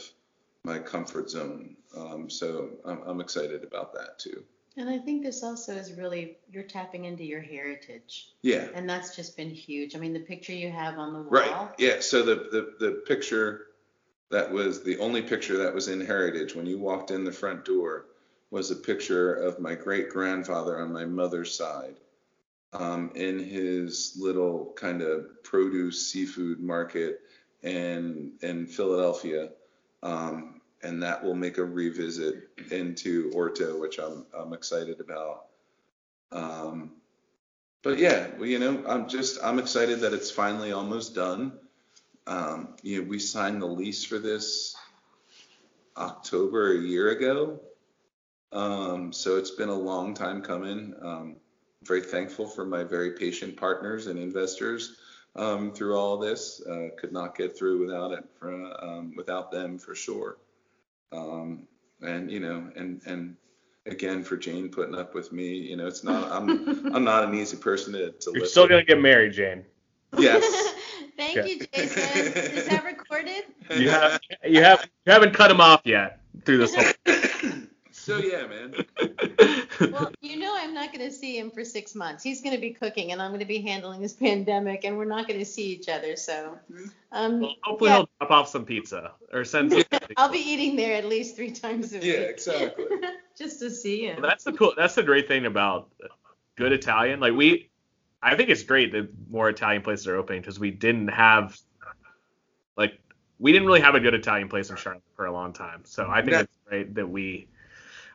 my 0.65 0.79
comfort 0.79 1.29
zone. 1.29 1.75
Um, 1.95 2.29
so 2.29 2.69
I'm, 2.85 3.01
I'm 3.05 3.21
excited 3.21 3.63
about 3.63 3.93
that 3.93 4.19
too. 4.19 4.43
And 4.75 4.89
I 4.89 4.97
think 4.97 5.23
this 5.23 5.43
also 5.43 5.73
is 5.73 5.93
really 5.93 6.37
you're 6.51 6.63
tapping 6.63 7.05
into 7.05 7.23
your 7.23 7.41
heritage. 7.41 8.29
Yeah. 8.41 8.67
And 8.73 8.89
that's 8.89 9.15
just 9.15 9.37
been 9.37 9.51
huge. 9.51 9.95
I 9.95 9.99
mean, 9.99 10.13
the 10.13 10.19
picture 10.19 10.53
you 10.53 10.71
have 10.71 10.97
on 10.97 11.13
the 11.13 11.19
wall. 11.19 11.29
Right. 11.29 11.69
Yeah. 11.77 11.99
So 11.99 12.23
the 12.23 12.35
the 12.35 12.85
the 12.85 12.91
picture 13.05 13.67
that 14.31 14.51
was 14.51 14.83
the 14.83 14.97
only 14.97 15.21
picture 15.21 15.57
that 15.59 15.73
was 15.73 15.89
in 15.89 16.01
heritage 16.01 16.55
when 16.55 16.65
you 16.65 16.79
walked 16.79 17.11
in 17.11 17.23
the 17.23 17.31
front 17.31 17.65
door 17.65 18.07
was 18.53 18.69
a 18.69 18.75
picture 18.75 19.33
of 19.33 19.59
my 19.59 19.73
great 19.73 20.09
grandfather 20.09 20.79
on 20.79 20.93
my 20.93 21.05
mother's 21.05 21.57
side 21.57 21.95
um, 22.71 23.11
in 23.15 23.39
his 23.39 24.15
little 24.15 24.71
kind 24.75 25.01
of 25.01 25.43
produce 25.43 26.11
seafood 26.11 26.59
market 26.59 27.21
in 27.63 28.33
in 28.43 28.67
Philadelphia. 28.67 29.49
Um, 30.03 30.61
and 30.83 31.01
that 31.01 31.23
will 31.23 31.33
make 31.33 31.57
a 31.57 31.65
revisit 31.65 32.47
into 32.69 33.31
Orto, 33.33 33.79
which 33.79 33.97
I'm 33.97 34.23
I'm 34.37 34.53
excited 34.53 34.99
about. 34.99 35.45
Um, 36.31 36.91
but 37.81 37.97
yeah, 37.97 38.27
well, 38.37 38.45
you 38.45 38.59
know, 38.59 38.83
I'm 38.87 39.09
just 39.09 39.39
I'm 39.43 39.57
excited 39.57 39.99
that 40.01 40.13
it's 40.13 40.29
finally 40.29 40.73
almost 40.73 41.15
done. 41.15 41.53
Um, 42.27 42.75
you 42.83 43.01
know, 43.01 43.09
we 43.09 43.17
signed 43.17 43.63
the 43.63 43.65
lease 43.65 44.03
for 44.03 44.19
this 44.19 44.75
October 45.97 46.73
a 46.73 46.79
year 46.79 47.09
ago, 47.09 47.59
um, 48.53 49.11
so 49.11 49.37
it's 49.37 49.51
been 49.51 49.69
a 49.69 49.73
long 49.73 50.13
time 50.13 50.41
coming. 50.41 50.93
Um, 51.01 51.35
very 51.83 52.01
thankful 52.01 52.47
for 52.47 52.65
my 52.65 52.83
very 52.83 53.11
patient 53.11 53.57
partners 53.57 54.07
and 54.07 54.17
investors 54.17 54.95
um, 55.35 55.73
through 55.73 55.97
all 55.97 56.17
this. 56.17 56.61
Uh, 56.65 56.89
could 56.97 57.11
not 57.11 57.35
get 57.35 57.57
through 57.57 57.85
without 57.85 58.11
it, 58.11 58.23
for, 58.39 58.51
um, 58.83 59.13
without 59.17 59.51
them 59.51 59.77
for 59.77 59.95
sure. 59.95 60.37
Um, 61.11 61.67
and 62.01 62.31
you 62.31 62.39
know, 62.39 62.71
and 62.75 63.01
and 63.05 63.35
again 63.85 64.23
for 64.23 64.37
Jane 64.37 64.69
putting 64.69 64.95
up 64.95 65.13
with 65.13 65.31
me, 65.31 65.47
you 65.47 65.77
know, 65.77 65.87
it's 65.87 66.03
not 66.03 66.31
I'm 66.31 66.49
I'm 66.95 67.03
not 67.03 67.23
an 67.23 67.33
easy 67.33 67.57
person 67.57 67.93
to, 67.93 68.11
to 68.11 68.31
You're 68.33 68.45
still 68.45 68.67
gonna 68.67 68.83
get 68.83 69.01
married, 69.01 69.33
Jane. 69.33 69.63
Yes. 70.17 70.43
Thank 71.17 71.35
yeah. 71.35 71.45
you, 71.45 71.59
Jason. 71.73 72.33
Is 72.57 72.67
that 72.67 72.83
recorded? 72.85 73.43
You 73.75 73.89
have 73.89 74.19
you 74.43 74.61
have 74.61 74.87
you 75.05 75.13
haven't 75.13 75.33
cut 75.33 75.49
him 75.49 75.61
off 75.61 75.81
yet 75.85 76.19
through 76.43 76.57
this 76.57 76.75
whole. 76.75 77.22
So 78.03 78.17
yeah, 78.17 78.45
man. 78.47 78.75
well, 79.93 80.11
you 80.19 80.37
know 80.37 80.53
I'm 80.57 80.73
not 80.73 80.91
going 80.91 81.07
to 81.07 81.13
see 81.13 81.37
him 81.37 81.49
for 81.51 81.63
six 81.63 81.95
months. 81.95 82.21
He's 82.21 82.41
going 82.41 82.53
to 82.53 82.59
be 82.59 82.71
cooking, 82.71 83.13
and 83.13 83.21
I'm 83.21 83.31
going 83.31 83.39
to 83.39 83.45
be 83.45 83.61
handling 83.61 84.01
this 84.01 84.11
pandemic, 84.27 84.83
and 84.83 84.97
we're 84.97 85.05
not 85.05 85.25
going 85.25 85.39
to 85.39 85.45
see 85.45 85.67
each 85.71 85.87
other. 85.87 86.17
So, 86.17 86.57
um, 87.13 87.39
well, 87.39 87.55
hopefully 87.63 87.89
yeah. 87.91 87.97
he'll 87.97 88.09
drop 88.19 88.31
off 88.31 88.49
some 88.49 88.65
pizza 88.65 89.13
or 89.31 89.45
send. 89.45 89.71
Some 89.71 89.83
I'll 90.17 90.29
be 90.29 90.39
eating 90.39 90.75
there 90.75 90.97
at 90.97 91.05
least 91.05 91.37
three 91.37 91.51
times 91.51 91.93
a 91.93 91.99
week. 91.99 92.05
Yeah, 92.05 92.13
exactly. 92.13 92.85
Just 93.37 93.59
to 93.61 93.71
see 93.71 94.05
him. 94.05 94.21
Well, 94.21 94.29
that's 94.29 94.43
the 94.43 94.51
cool. 94.51 94.73
That's 94.75 94.95
the 94.95 95.03
great 95.03 95.29
thing 95.29 95.45
about 95.45 95.89
good 96.57 96.73
Italian. 96.73 97.21
Like 97.21 97.33
we, 97.33 97.69
I 98.21 98.35
think 98.35 98.49
it's 98.49 98.63
great 98.63 98.91
that 98.91 99.09
more 99.29 99.47
Italian 99.47 99.81
places 99.81 100.07
are 100.07 100.17
opening 100.17 100.41
because 100.41 100.59
we 100.59 100.71
didn't 100.71 101.07
have, 101.07 101.57
like, 102.75 102.99
we 103.39 103.53
didn't 103.53 103.65
really 103.65 103.81
have 103.81 103.95
a 103.95 103.99
good 104.01 104.13
Italian 104.13 104.49
place 104.49 104.69
in 104.69 104.75
Charlotte 104.75 105.03
for 105.15 105.25
a 105.25 105.31
long 105.31 105.53
time. 105.53 105.81
So 105.85 106.07
I 106.09 106.21
think 106.21 106.33
it's 106.33 106.57
great 106.67 106.95
that 106.95 107.09
we 107.09 107.47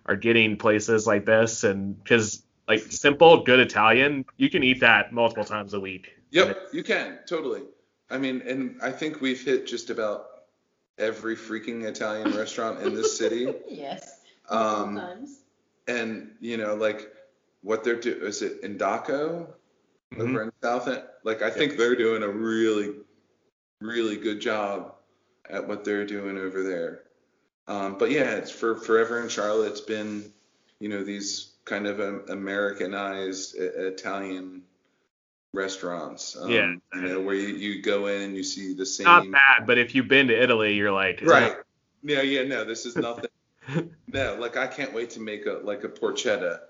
are 0.09 0.16
getting 0.16 0.56
places 0.56 1.06
like 1.06 1.26
this 1.26 1.62
and 1.62 2.02
because 2.02 2.42
like 2.66 2.80
simple 2.90 3.44
good 3.44 3.61
Italian, 3.61 4.24
you 4.36 4.50
can 4.50 4.64
eat 4.64 4.80
that 4.80 5.12
multiple 5.12 5.44
times 5.44 5.74
a 5.74 5.80
week. 5.80 6.16
Yep, 6.30 6.68
you 6.72 6.82
can 6.82 7.18
totally. 7.26 7.62
I 8.11 8.18
mean, 8.18 8.42
and 8.46 8.80
I 8.82 8.90
think 8.90 9.20
we've 9.20 9.42
hit 9.42 9.66
just 9.66 9.90
about 9.90 10.26
every 10.98 11.36
freaking 11.36 11.84
Italian 11.84 12.36
restaurant 12.36 12.80
in 12.80 12.94
this 12.94 13.16
city. 13.16 13.54
yes. 13.68 14.20
Um, 14.48 14.96
times. 14.96 15.40
And 15.86 16.32
you 16.40 16.56
know, 16.56 16.74
like 16.74 17.12
what 17.62 17.84
they're 17.84 18.00
doing 18.00 18.22
is 18.22 18.42
it 18.42 18.62
Indaco 18.62 19.46
mm-hmm. 20.12 20.20
over 20.20 20.42
in 20.42 20.52
South 20.62 20.88
End? 20.88 21.02
Like 21.24 21.42
I 21.42 21.50
think 21.50 21.76
they're 21.76 21.96
doing 21.96 22.22
a 22.22 22.28
really, 22.28 22.94
really 23.80 24.16
good 24.16 24.40
job 24.40 24.94
at 25.48 25.66
what 25.66 25.84
they're 25.84 26.06
doing 26.06 26.38
over 26.38 26.62
there. 26.62 27.02
Um, 27.68 27.98
but 27.98 28.10
yeah, 28.10 28.36
it's 28.36 28.50
for 28.50 28.74
forever 28.74 29.20
in 29.20 29.28
Charlotte. 29.28 29.68
It's 29.68 29.80
been, 29.80 30.32
you 30.80 30.88
know, 30.88 31.04
these 31.04 31.52
kind 31.64 31.86
of 31.86 32.00
um, 32.00 32.24
Americanized 32.28 33.54
Italian 33.56 34.62
restaurants. 35.52 36.36
Um, 36.36 36.50
yeah. 36.50 36.74
You 36.94 37.00
know, 37.02 37.20
where 37.20 37.34
you, 37.34 37.48
you 37.48 37.82
go 37.82 38.06
in 38.06 38.22
and 38.22 38.36
you 38.36 38.42
see 38.42 38.74
the 38.74 38.86
same. 38.86 39.04
Not 39.04 39.30
bad, 39.30 39.66
but 39.66 39.78
if 39.78 39.94
you've 39.94 40.08
been 40.08 40.28
to 40.28 40.42
Italy, 40.42 40.74
you're 40.74 40.92
like. 40.92 41.20
Right. 41.22 41.56
Yeah, 42.02 42.22
yeah, 42.22 42.44
no, 42.44 42.64
this 42.64 42.86
is 42.86 42.96
nothing. 42.96 43.30
no, 44.06 44.36
like 44.40 44.56
I 44.56 44.66
can't 44.66 44.94
wait 44.94 45.10
to 45.10 45.20
make 45.20 45.46
a 45.46 45.60
like 45.62 45.84
a 45.84 45.88
porchetta. 45.88 46.60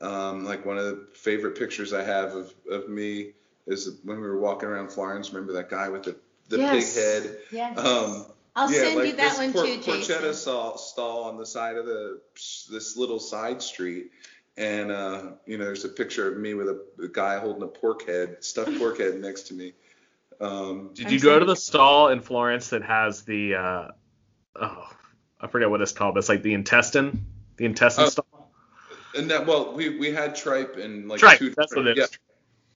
Um, 0.00 0.44
like 0.44 0.64
one 0.64 0.78
of 0.78 0.84
the 0.84 1.06
favorite 1.14 1.58
pictures 1.58 1.92
I 1.92 2.02
have 2.02 2.34
of, 2.34 2.54
of 2.70 2.88
me 2.88 3.32
is 3.66 3.98
when 4.04 4.20
we 4.20 4.26
were 4.26 4.38
walking 4.38 4.68
around 4.68 4.90
Florence. 4.90 5.32
Remember 5.32 5.54
that 5.54 5.68
guy 5.68 5.88
with 5.88 6.04
the, 6.04 6.16
the 6.48 6.58
yes. 6.58 6.94
big 6.94 7.02
head? 7.02 7.38
Yes. 7.50 7.78
Um, 7.78 8.26
I'll 8.56 8.72
yeah, 8.72 8.78
send 8.80 8.96
like 8.96 9.06
you 9.08 9.16
that 9.16 9.28
this 9.30 9.38
one 9.38 9.52
por- 9.52 9.64
too, 9.66 9.76
Jason. 9.76 9.92
porchetta 10.22 10.34
stall, 10.34 10.78
stall 10.78 11.24
on 11.24 11.36
the 11.36 11.44
side 11.44 11.76
of 11.76 11.84
the 11.86 12.20
this 12.70 12.96
little 12.96 13.20
side 13.20 13.60
street, 13.62 14.10
and 14.56 14.90
uh, 14.90 15.32
you 15.46 15.58
know 15.58 15.64
there's 15.66 15.84
a 15.84 15.90
picture 15.90 16.32
of 16.32 16.38
me 16.38 16.54
with 16.54 16.68
a, 16.68 16.80
a 17.04 17.08
guy 17.08 17.38
holding 17.38 17.62
a 17.62 17.66
pork 17.68 18.06
head, 18.08 18.38
stuffed 18.42 18.74
pork 18.78 18.98
head 18.98 19.20
next 19.20 19.42
to 19.48 19.54
me. 19.54 19.74
Um, 20.40 20.90
Did 20.94 21.10
you 21.12 21.20
go 21.20 21.38
to 21.38 21.44
the 21.44 21.56
stall 21.56 22.08
in 22.08 22.20
Florence 22.20 22.70
that 22.70 22.82
has 22.82 23.22
the 23.24 23.54
uh, 23.56 23.88
oh 24.56 24.88
I 25.40 25.46
forget 25.48 25.68
what 25.68 25.82
it's 25.82 25.92
called, 25.92 26.14
but 26.14 26.20
it's 26.20 26.28
like 26.30 26.42
the 26.42 26.54
intestine, 26.54 27.26
the 27.58 27.66
intestine 27.66 28.04
Oh. 28.06 28.08
stall. 28.08 28.50
and 29.14 29.30
that 29.30 29.46
well 29.46 29.74
we 29.74 29.98
we 29.98 30.12
had 30.12 30.34
tripe 30.34 30.76
and 30.76 31.08
like 31.08 31.20
Tripe, 31.20 31.38
two 31.38 31.52
that's 31.54 31.76
what 31.76 31.86
it 31.86 31.98
is. 31.98 32.08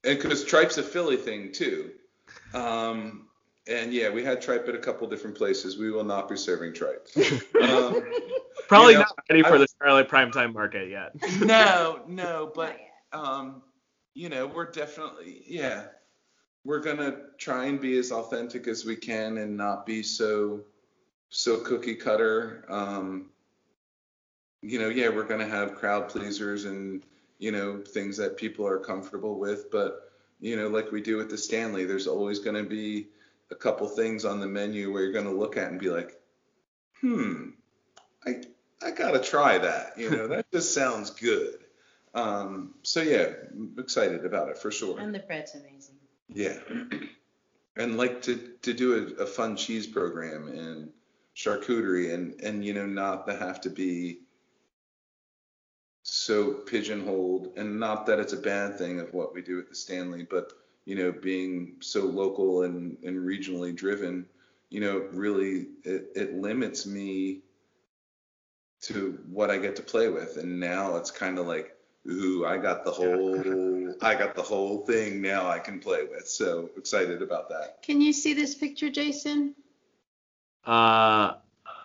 yeah, 0.04 0.10
and 0.10 0.20
because 0.22 0.44
tripe's 0.44 0.76
a 0.76 0.82
Philly 0.82 1.16
thing 1.16 1.52
too. 1.52 1.90
Um, 2.52 3.26
and 3.70 3.92
yeah, 3.92 4.10
we 4.10 4.24
had 4.24 4.42
tripe 4.42 4.68
at 4.68 4.74
a 4.74 4.78
couple 4.78 5.06
different 5.08 5.36
places. 5.36 5.78
We 5.78 5.90
will 5.90 6.04
not 6.04 6.28
be 6.28 6.36
serving 6.36 6.74
tripe. 6.74 7.08
um, 7.62 8.02
Probably 8.68 8.92
You 8.92 8.98
know, 8.98 9.04
not 9.04 9.24
ready 9.30 9.42
for 9.42 9.54
I- 9.54 9.58
the 9.58 9.68
Charlotte 9.80 10.08
primetime 10.08 10.52
market 10.52 10.90
yet. 10.90 11.12
no, 11.40 12.02
no, 12.06 12.50
but 12.54 12.76
um, 13.12 13.62
you 14.14 14.28
know, 14.28 14.46
we're 14.46 14.70
definitely 14.70 15.42
yeah. 15.46 15.84
we're 16.64 16.80
gonna 16.80 17.16
try 17.38 17.66
and 17.66 17.80
be 17.80 17.96
as 17.98 18.12
authentic 18.12 18.66
as 18.66 18.84
we 18.84 18.96
can 18.96 19.38
and 19.38 19.56
not 19.56 19.86
be 19.86 20.02
so 20.02 20.60
so 21.30 21.58
cookie 21.60 21.94
cutter. 21.94 22.64
Um, 22.68 23.30
you 24.62 24.78
know, 24.78 24.88
yeah, 24.88 25.08
we're 25.08 25.24
gonna 25.24 25.48
have 25.48 25.76
crowd 25.76 26.08
pleasers 26.08 26.64
and 26.64 27.02
you 27.38 27.52
know 27.52 27.80
things 27.80 28.16
that 28.18 28.36
people 28.36 28.66
are 28.66 28.78
comfortable 28.78 29.38
with, 29.38 29.70
but 29.70 30.12
you 30.40 30.56
know, 30.56 30.68
like 30.68 30.90
we 30.90 31.00
do 31.00 31.16
with 31.16 31.30
the 31.30 31.38
Stanley, 31.38 31.84
there's 31.84 32.06
always 32.06 32.38
gonna 32.38 32.62
be 32.64 33.08
a 33.50 33.54
couple 33.54 33.88
things 33.88 34.24
on 34.24 34.40
the 34.40 34.46
menu 34.46 34.92
where 34.92 35.02
you're 35.02 35.12
gonna 35.12 35.32
look 35.32 35.56
at 35.56 35.70
and 35.70 35.80
be 35.80 35.90
like, 35.90 36.12
hmm, 37.00 37.50
I 38.26 38.42
I 38.82 38.90
gotta 38.92 39.20
try 39.20 39.58
that. 39.58 39.98
You 39.98 40.10
know, 40.10 40.26
that 40.28 40.50
just 40.52 40.74
sounds 40.74 41.10
good. 41.10 41.64
Um, 42.14 42.74
so 42.82 43.02
yeah, 43.02 43.32
I'm 43.50 43.76
excited 43.78 44.24
about 44.24 44.48
it 44.48 44.58
for 44.58 44.70
sure. 44.70 44.98
And 44.98 45.14
the 45.14 45.20
bread's 45.20 45.54
amazing. 45.54 45.96
Yeah. 46.28 46.58
And 47.76 47.96
like 47.96 48.22
to 48.22 48.36
to 48.62 48.74
do 48.74 49.14
a, 49.18 49.22
a 49.22 49.26
fun 49.26 49.56
cheese 49.56 49.86
program 49.86 50.48
and 50.48 50.90
charcuterie 51.36 52.12
and 52.12 52.40
and 52.40 52.64
you 52.64 52.74
know 52.74 52.86
not 52.86 53.26
to 53.26 53.36
have 53.36 53.60
to 53.62 53.70
be 53.70 54.20
so 56.02 56.52
pigeonholed 56.52 57.52
and 57.56 57.78
not 57.78 58.06
that 58.06 58.18
it's 58.18 58.32
a 58.32 58.36
bad 58.36 58.76
thing 58.76 58.98
of 59.00 59.14
what 59.14 59.32
we 59.34 59.42
do 59.42 59.60
at 59.60 59.68
the 59.68 59.74
Stanley, 59.74 60.26
but 60.28 60.52
you 60.86 60.96
know 60.96 61.12
being 61.12 61.76
so 61.80 62.00
local 62.04 62.62
and 62.62 62.96
and 63.04 63.16
regionally 63.18 63.74
driven, 63.74 64.26
you 64.70 64.80
know 64.80 65.06
really 65.12 65.66
it, 65.84 66.10
it 66.14 66.34
limits 66.34 66.86
me 66.86 67.40
to 68.82 69.18
what 69.30 69.50
I 69.50 69.58
get 69.58 69.76
to 69.76 69.82
play 69.82 70.08
with 70.08 70.36
and 70.38 70.58
now 70.58 70.96
it's 70.96 71.10
kind 71.10 71.38
of 71.38 71.46
like 71.46 71.76
ooh 72.10 72.46
I 72.46 72.56
got 72.56 72.84
the 72.84 72.90
whole 72.90 73.94
I 74.00 74.14
got 74.14 74.34
the 74.34 74.42
whole 74.42 74.78
thing 74.86 75.20
now 75.20 75.48
I 75.48 75.58
can 75.58 75.80
play 75.80 76.04
with 76.04 76.26
so 76.28 76.70
excited 76.76 77.20
about 77.20 77.50
that. 77.50 77.82
Can 77.82 78.00
you 78.00 78.12
see 78.12 78.32
this 78.32 78.54
picture, 78.54 78.88
Jason? 78.90 79.54
Uh, 80.64 81.34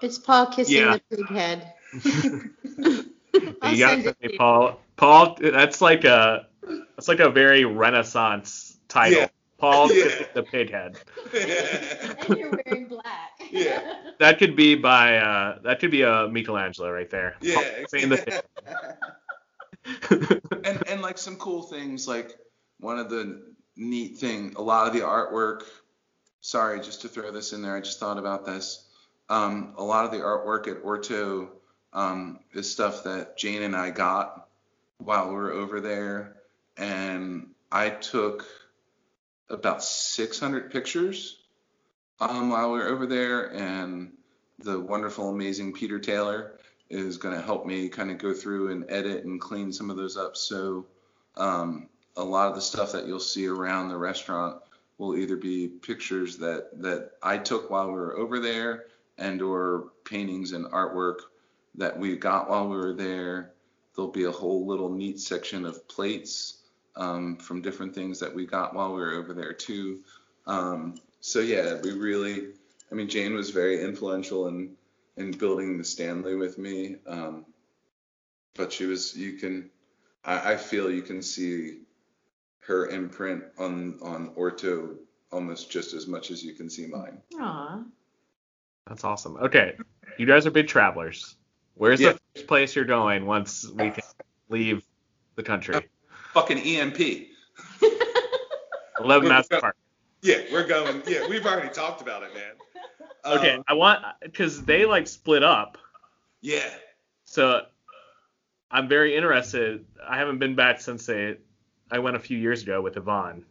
It's 0.01 0.17
Paul 0.17 0.47
kissing 0.47 0.75
Yeah. 0.75 0.97
the 1.09 1.15
pig 1.17 1.29
head. 1.29 1.73
You 3.63 3.77
gotta 3.79 4.01
send 4.01 4.15
me. 4.21 4.37
Paul. 4.37 4.79
Paul, 4.95 5.37
that's 5.41 5.81
like 5.81 6.05
a 6.05 6.47
that's 6.95 7.07
like 7.07 7.19
a 7.19 7.29
very 7.29 7.65
Renaissance 7.65 8.74
title. 8.95 9.19
Yeah. 9.21 9.27
Paul 9.57 9.91
Yeah. 9.91 10.25
the 10.33 10.43
pig 10.43 10.71
head. 10.71 10.97
And 11.33 12.37
you're 12.37 12.51
wearing 12.65 12.87
black. 12.87 13.31
Yeah. 13.51 13.95
That 14.19 14.37
could 14.39 14.55
be 14.55 14.75
by 14.75 15.17
uh 15.17 15.59
that 15.63 15.79
could 15.79 15.91
be 15.91 16.01
a 16.01 16.27
Michelangelo 16.27 16.91
right 16.91 17.09
there. 17.09 17.35
Yeah. 17.41 17.55
Paul 17.55 17.63
saying 17.87 18.09
the 18.09 18.43
and 20.65 20.83
and 20.89 21.01
like 21.01 21.17
some 21.17 21.35
cool 21.35 21.61
things 21.63 22.07
like 22.07 22.37
one 22.79 22.97
of 22.99 23.09
the 23.09 23.41
neat 23.77 24.17
thing 24.17 24.53
a 24.57 24.61
lot 24.61 24.87
of 24.87 24.93
the 24.93 24.99
artwork 25.01 25.61
sorry 26.41 26.79
just 26.79 27.01
to 27.01 27.07
throw 27.07 27.31
this 27.31 27.53
in 27.53 27.61
there 27.61 27.75
i 27.75 27.79
just 27.81 27.99
thought 27.99 28.17
about 28.17 28.45
this 28.45 28.87
um, 29.29 29.73
a 29.77 29.83
lot 29.83 30.05
of 30.05 30.11
the 30.11 30.17
artwork 30.17 30.67
at 30.67 30.77
orto 30.83 31.49
um, 31.93 32.39
is 32.53 32.71
stuff 32.71 33.03
that 33.03 33.37
jane 33.37 33.61
and 33.63 33.75
i 33.75 33.89
got 33.91 34.47
while 34.97 35.27
we 35.29 35.35
were 35.35 35.51
over 35.51 35.79
there 35.81 36.37
and 36.77 37.47
i 37.71 37.89
took 37.89 38.45
about 39.49 39.83
600 39.83 40.71
pictures 40.71 41.43
um, 42.19 42.49
while 42.49 42.71
we 42.71 42.79
were 42.79 42.87
over 42.87 43.05
there 43.05 43.53
and 43.53 44.11
the 44.59 44.79
wonderful 44.79 45.29
amazing 45.29 45.73
peter 45.73 45.99
taylor 45.99 46.57
is 46.89 47.17
going 47.17 47.35
to 47.35 47.41
help 47.41 47.65
me 47.65 47.89
kind 47.89 48.11
of 48.11 48.17
go 48.17 48.33
through 48.33 48.71
and 48.71 48.85
edit 48.89 49.25
and 49.25 49.41
clean 49.41 49.71
some 49.71 49.89
of 49.89 49.97
those 49.97 50.17
up. 50.17 50.37
So 50.37 50.85
um, 51.35 51.89
a 52.15 52.23
lot 52.23 52.49
of 52.49 52.55
the 52.55 52.61
stuff 52.61 52.91
that 52.91 53.07
you'll 53.07 53.19
see 53.19 53.47
around 53.47 53.89
the 53.89 53.97
restaurant 53.97 54.61
will 54.97 55.17
either 55.17 55.35
be 55.35 55.67
pictures 55.67 56.37
that 56.37 56.69
that 56.81 57.11
I 57.21 57.37
took 57.37 57.69
while 57.69 57.87
we 57.87 57.93
were 57.93 58.17
over 58.17 58.39
there, 58.39 58.85
and 59.17 59.41
or 59.41 59.91
paintings 60.05 60.53
and 60.53 60.65
artwork 60.67 61.19
that 61.75 61.99
we 61.99 62.15
got 62.15 62.49
while 62.49 62.69
we 62.69 62.77
were 62.77 62.93
there. 62.93 63.51
There'll 63.95 64.11
be 64.11 64.25
a 64.25 64.31
whole 64.31 64.65
little 64.65 64.89
neat 64.89 65.19
section 65.19 65.65
of 65.65 65.87
plates 65.87 66.61
um, 66.95 67.37
from 67.37 67.61
different 67.61 67.93
things 67.93 68.19
that 68.19 68.33
we 68.33 68.45
got 68.45 68.73
while 68.73 68.93
we 68.93 69.01
were 69.01 69.13
over 69.13 69.33
there 69.33 69.53
too. 69.53 69.99
Um, 70.47 70.95
so 71.19 71.39
yeah, 71.39 71.79
we 71.81 71.91
really, 71.91 72.49
I 72.91 72.95
mean, 72.95 73.09
Jane 73.09 73.33
was 73.33 73.49
very 73.49 73.83
influential 73.83 74.47
in 74.47 74.75
in 75.17 75.31
building 75.31 75.77
the 75.77 75.83
Stanley 75.83 76.35
with 76.35 76.57
me. 76.57 76.97
Um, 77.07 77.45
but 78.55 78.71
she 78.73 78.85
was, 78.85 79.15
you 79.15 79.33
can, 79.33 79.69
I, 80.23 80.53
I 80.53 80.57
feel 80.57 80.91
you 80.91 81.01
can 81.01 81.21
see 81.21 81.79
her 82.59 82.87
imprint 82.87 83.43
on 83.57 83.99
on 84.01 84.31
Orto 84.35 84.95
almost 85.31 85.69
just 85.69 85.93
as 85.93 86.07
much 86.07 86.31
as 86.31 86.43
you 86.43 86.53
can 86.53 86.69
see 86.69 86.87
mine. 86.87 87.21
Aw. 87.39 87.83
That's 88.87 89.03
awesome. 89.03 89.37
Okay, 89.37 89.77
you 90.17 90.25
guys 90.25 90.45
are 90.45 90.51
big 90.51 90.67
travelers. 90.67 91.35
Where's 91.73 91.99
Yeah. 91.99 92.13
the 92.13 92.19
first 92.35 92.47
place 92.47 92.75
you're 92.75 92.85
going 92.85 93.25
once 93.25 93.67
we 93.67 93.89
can 93.91 94.03
leave 94.49 94.85
the 95.35 95.43
country? 95.43 95.89
Fucking 96.35 96.57
EMP. 96.57 97.29
Eleven 98.99 99.29
Madison 99.29 99.61
Park. 99.61 99.77
Yeah, 100.21 100.41
we're 100.51 100.67
going. 100.67 101.01
Yeah, 101.07 101.27
we've 101.29 101.45
already 101.45 101.69
talked 101.69 102.01
about 102.01 102.23
it, 102.23 102.33
man. 102.33 102.51
Uh, 103.23 103.37
Okay, 103.39 103.57
I 103.67 103.73
want 103.73 104.03
because 104.21 104.63
they 104.63 104.85
like 104.85 105.07
split 105.07 105.43
up. 105.43 105.77
Yeah. 106.41 106.69
So 107.23 107.61
I'm 108.69 108.89
very 108.89 109.15
interested. 109.15 109.85
I 110.05 110.17
haven't 110.17 110.39
been 110.39 110.55
back 110.55 110.81
since 110.81 111.05
they 111.05 111.37
I 111.89 111.99
went 111.99 112.17
a 112.17 112.19
few 112.19 112.37
years 112.37 112.63
ago 112.63 112.81
with 112.81 112.97
Yvonne. 112.97 113.45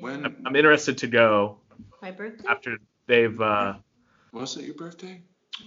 When 0.00 0.24
I'm, 0.26 0.42
I'm 0.44 0.56
interested 0.56 0.98
to 0.98 1.06
go 1.06 1.58
My 2.02 2.10
birthday? 2.10 2.48
after 2.48 2.78
they've. 3.06 3.40
Uh, 3.40 3.74
was 4.32 4.56
it 4.56 4.64
your 4.64 4.74
birthday? 4.74 5.22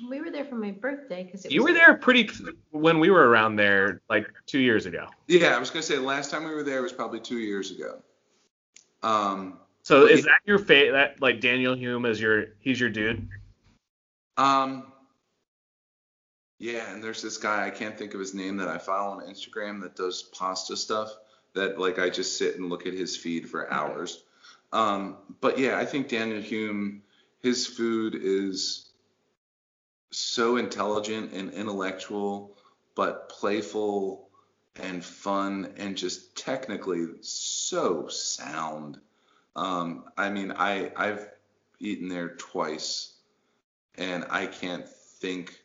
We 0.10 0.22
were 0.22 0.32
there 0.32 0.46
for 0.46 0.56
my 0.56 0.72
birthday 0.72 1.24
because 1.24 1.46
it 1.46 1.52
you 1.52 1.64
were 1.64 1.74
there 1.74 1.96
pretty 1.96 2.30
when 2.72 3.00
we 3.00 3.10
were 3.10 3.28
around 3.28 3.56
there 3.56 4.02
like 4.10 4.28
two 4.46 4.60
years 4.60 4.86
ago. 4.86 5.08
Yeah, 5.28 5.56
I 5.56 5.60
was 5.60 5.70
gonna 5.70 5.84
say 5.84 5.96
the 5.96 6.02
last 6.02 6.32
time 6.32 6.44
we 6.44 6.52
were 6.52 6.64
there 6.64 6.82
was 6.82 6.94
probably 6.94 7.20
two 7.20 7.40
years 7.40 7.72
ago. 7.72 8.02
Um, 9.04 9.60
So 9.84 10.06
is 10.06 10.20
yeah. 10.20 10.32
that 10.32 10.40
your 10.46 10.60
fate? 10.60 10.92
That 10.92 11.22
like 11.22 11.42
Daniel 11.42 11.76
Humm 11.76 12.06
is 12.06 12.22
your 12.22 12.48
he's 12.60 12.80
your 12.80 12.90
dude? 12.90 13.28
Um, 14.38 14.92
yeah, 16.60 16.94
and 16.94 17.04
there's 17.04 17.22
this 17.22 17.38
guy 17.38 17.66
I 17.66 17.70
can't 17.70 17.98
think 17.98 18.14
of 18.14 18.20
his 18.20 18.34
name 18.34 18.58
that 18.58 18.68
I 18.68 18.78
follow 18.78 19.20
on 19.20 19.24
Instagram 19.28 19.82
that 19.82 19.96
does 19.96 20.24
pasta 20.24 20.78
stuff. 20.78 21.12
That 21.54 21.80
like 21.80 22.00
I 22.00 22.10
just 22.10 22.38
sit 22.38 22.56
and 22.56 22.70
look 22.70 22.86
at 22.86 22.94
his 22.94 23.18
feed 23.18 23.50
for 23.50 23.72
hours. 23.72 24.24
Um, 24.72 25.18
but 25.42 25.60
yeah, 25.60 25.78
I 25.78 25.86
think 25.86 26.08
Daniel 26.08 26.42
Humm, 26.42 27.02
his 27.42 27.68
food 27.68 28.16
is 28.16 28.91
so 30.12 30.58
intelligent 30.58 31.32
and 31.34 31.52
intellectual, 31.54 32.58
but 32.96 33.30
playful 33.30 34.30
and 34.76 35.04
fun 35.04 35.74
and 35.78 35.98
just 35.98 36.36
technically 36.36 37.08
so 37.22 38.08
sound. 38.08 39.00
Um, 39.56 40.06
I 40.18 40.30
mean, 40.30 40.52
I 40.52 40.92
I've 40.96 41.28
eaten 41.80 42.08
there 42.08 42.36
twice 42.36 43.14
and 43.98 44.26
I 44.30 44.46
can't 44.46 44.88
think 44.88 45.62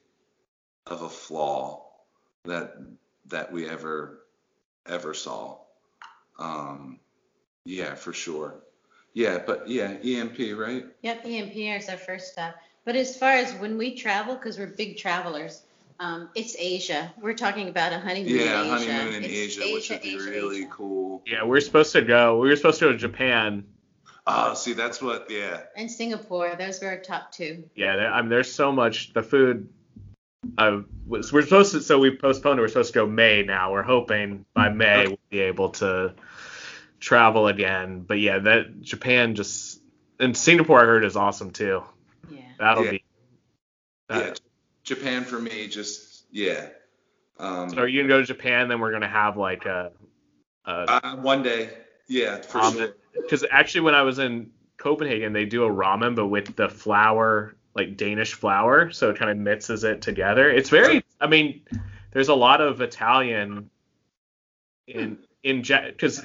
of 0.87 1.03
a 1.03 1.09
flaw 1.09 1.85
that 2.45 2.77
that 3.27 3.53
we 3.53 3.69
ever 3.69 4.23
ever 4.87 5.15
saw. 5.15 5.59
Um, 6.39 7.01
yeah, 7.65 7.95
for 7.95 8.13
sure. 8.13 8.63
Yeah, 9.15 9.39
but 9.45 9.69
yeah, 9.69 9.97
EMP, 10.05 10.39
right? 10.57 10.85
Yep, 11.03 11.25
EMP 11.25 11.57
is 11.57 11.89
our 11.89 11.97
first 11.97 12.33
stop. 12.33 12.55
But 12.87 12.95
as 12.97 13.17
far 13.17 13.33
as 13.33 13.53
when 13.55 13.77
we 13.77 13.97
travel, 13.97 14.37
because 14.37 14.59
we're 14.59 14.69
big 14.69 14.97
travelers, 14.97 15.61
um, 15.99 16.29
it's 16.37 16.55
Asia. 16.57 17.13
We're 17.21 17.35
talking 17.35 17.69
about 17.69 17.93
a 17.93 17.99
honeymoon 17.99 18.33
Yeah, 18.37 18.63
in 18.63 18.67
Asia. 18.75 18.93
honeymoon 18.93 19.15
in 19.17 19.25
It's 19.25 19.59
Asia, 19.59 19.73
which 19.75 19.91
would 19.91 20.03
be 20.03 20.15
Asia, 20.15 20.31
really 20.31 20.59
Asia. 20.59 20.69
cool. 20.71 21.23
Yeah, 21.27 21.45
we're 21.45 21.61
supposed 21.61 21.93
to 21.93 22.03
go. 22.03 22.39
We 22.39 22.49
were 22.49 22.55
supposed 22.57 22.79
to 22.79 22.85
go 22.87 22.93
to 22.93 22.99
Japan. 22.99 23.65
Oh, 24.29 24.55
see, 24.55 24.73
that's 24.73 25.03
what. 25.03 25.29
Yeah, 25.31 25.63
And 25.77 25.91
Singapore, 25.91 26.55
those 26.57 26.81
were 26.81 26.89
our 26.89 26.99
top 26.99 27.33
two. 27.33 27.69
Yeah, 27.75 27.97
I 27.97 28.21
mean, 28.23 28.31
there's 28.31 28.53
so 28.53 28.71
much. 28.73 29.13
The 29.13 29.23
food. 29.23 29.69
Uh, 30.57 30.83
was, 31.09 31.33
we're 31.33 31.43
supposed 31.43 31.73
to. 31.73 31.81
So 31.81 31.99
we 31.99 32.17
postponed 32.17 32.61
it. 32.61 32.63
We're 32.63 32.69
supposed 32.69 32.93
to 32.93 33.01
go 33.01 33.07
May 33.07 33.43
now. 33.43 33.73
We're 33.73 33.83
hoping 33.83 34.45
by 34.55 34.69
May 34.69 35.09
we'll 35.09 35.19
be 35.29 35.41
able 35.41 35.71
to 35.71 36.15
travel 37.01 37.49
again. 37.49 38.03
But 38.03 38.21
yeah, 38.21 38.39
that 38.39 38.81
Japan 38.81 39.35
just 39.35 39.81
and 40.21 40.37
Singapore 40.37 40.81
I 40.81 40.85
heard 40.85 41.05
is 41.05 41.17
awesome 41.17 41.51
too. 41.51 41.83
Yeah. 42.31 42.41
That'll 42.59 42.85
Yeah. 42.85 42.91
be. 42.93 43.05
yeah. 44.11 44.17
Uh, 44.17 44.35
Japan 44.83 45.25
for 45.25 45.39
me, 45.39 45.67
just 45.69 46.25
yeah. 46.31 46.69
Um, 47.39 47.71
So 47.71 47.79
are 47.79 47.89
you 47.89 48.01
gonna 48.03 48.09
go 48.09 48.21
to 48.21 48.27
Japan? 48.27 48.69
Then 48.69 48.81
we're 48.81 48.93
gonna 48.93 49.09
have 49.09 49.37
like 49.37 49.67
a. 49.67 49.93
a 50.65 50.71
uh, 50.71 51.17
one 51.17 51.43
day, 51.43 51.71
yeah, 52.09 52.41
for 52.41 52.61
ramen. 52.61 52.73
sure. 52.77 52.97
Because 53.15 53.45
actually, 53.51 53.83
when 53.83 53.95
I 53.95 54.03
was 54.03 54.19
in 54.19 54.51
Copenhagen, 54.77 55.33
they 55.33 55.45
do 55.45 55.65
a 55.65 55.69
ramen, 55.71 56.15
but 56.15 56.27
with 56.29 56.55
the 56.57 56.69
flour, 56.69 57.57
like 57.75 57.97
Danish 57.97 58.35
flour, 58.35 58.91
so 58.91 59.11
it 59.11 59.19
kind 59.19 59.31
of 59.31 59.37
mixes 59.39 59.85
it 59.85 60.03
together. 60.03 60.49
It's 60.51 60.71
very. 60.71 61.05
I 61.21 61.27
mean, 61.27 61.63
there's 62.13 62.29
a 62.29 62.35
lot 62.35 62.61
of 62.61 62.81
Italian 62.81 63.71
in 64.87 65.19
in 65.43 65.63
because 65.63 66.25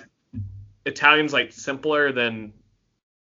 Italian's 0.86 1.34
like 1.34 1.52
simpler 1.52 2.12
than 2.12 2.54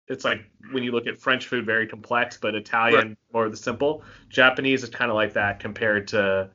it's 0.08 0.24
like 0.24 0.44
when 0.72 0.82
you 0.82 0.92
look 0.92 1.06
at 1.06 1.18
French 1.18 1.46
food, 1.46 1.64
very 1.64 1.86
complex, 1.86 2.36
but 2.36 2.54
Italian 2.54 3.08
Right. 3.08 3.16
more 3.32 3.44
of 3.46 3.50
the 3.50 3.56
simple. 3.56 4.02
Japanese 4.28 4.82
is 4.82 4.90
kind 4.90 5.10
of 5.10 5.14
like 5.14 5.32
that 5.34 5.60
compared 5.60 6.08
to 6.08 6.50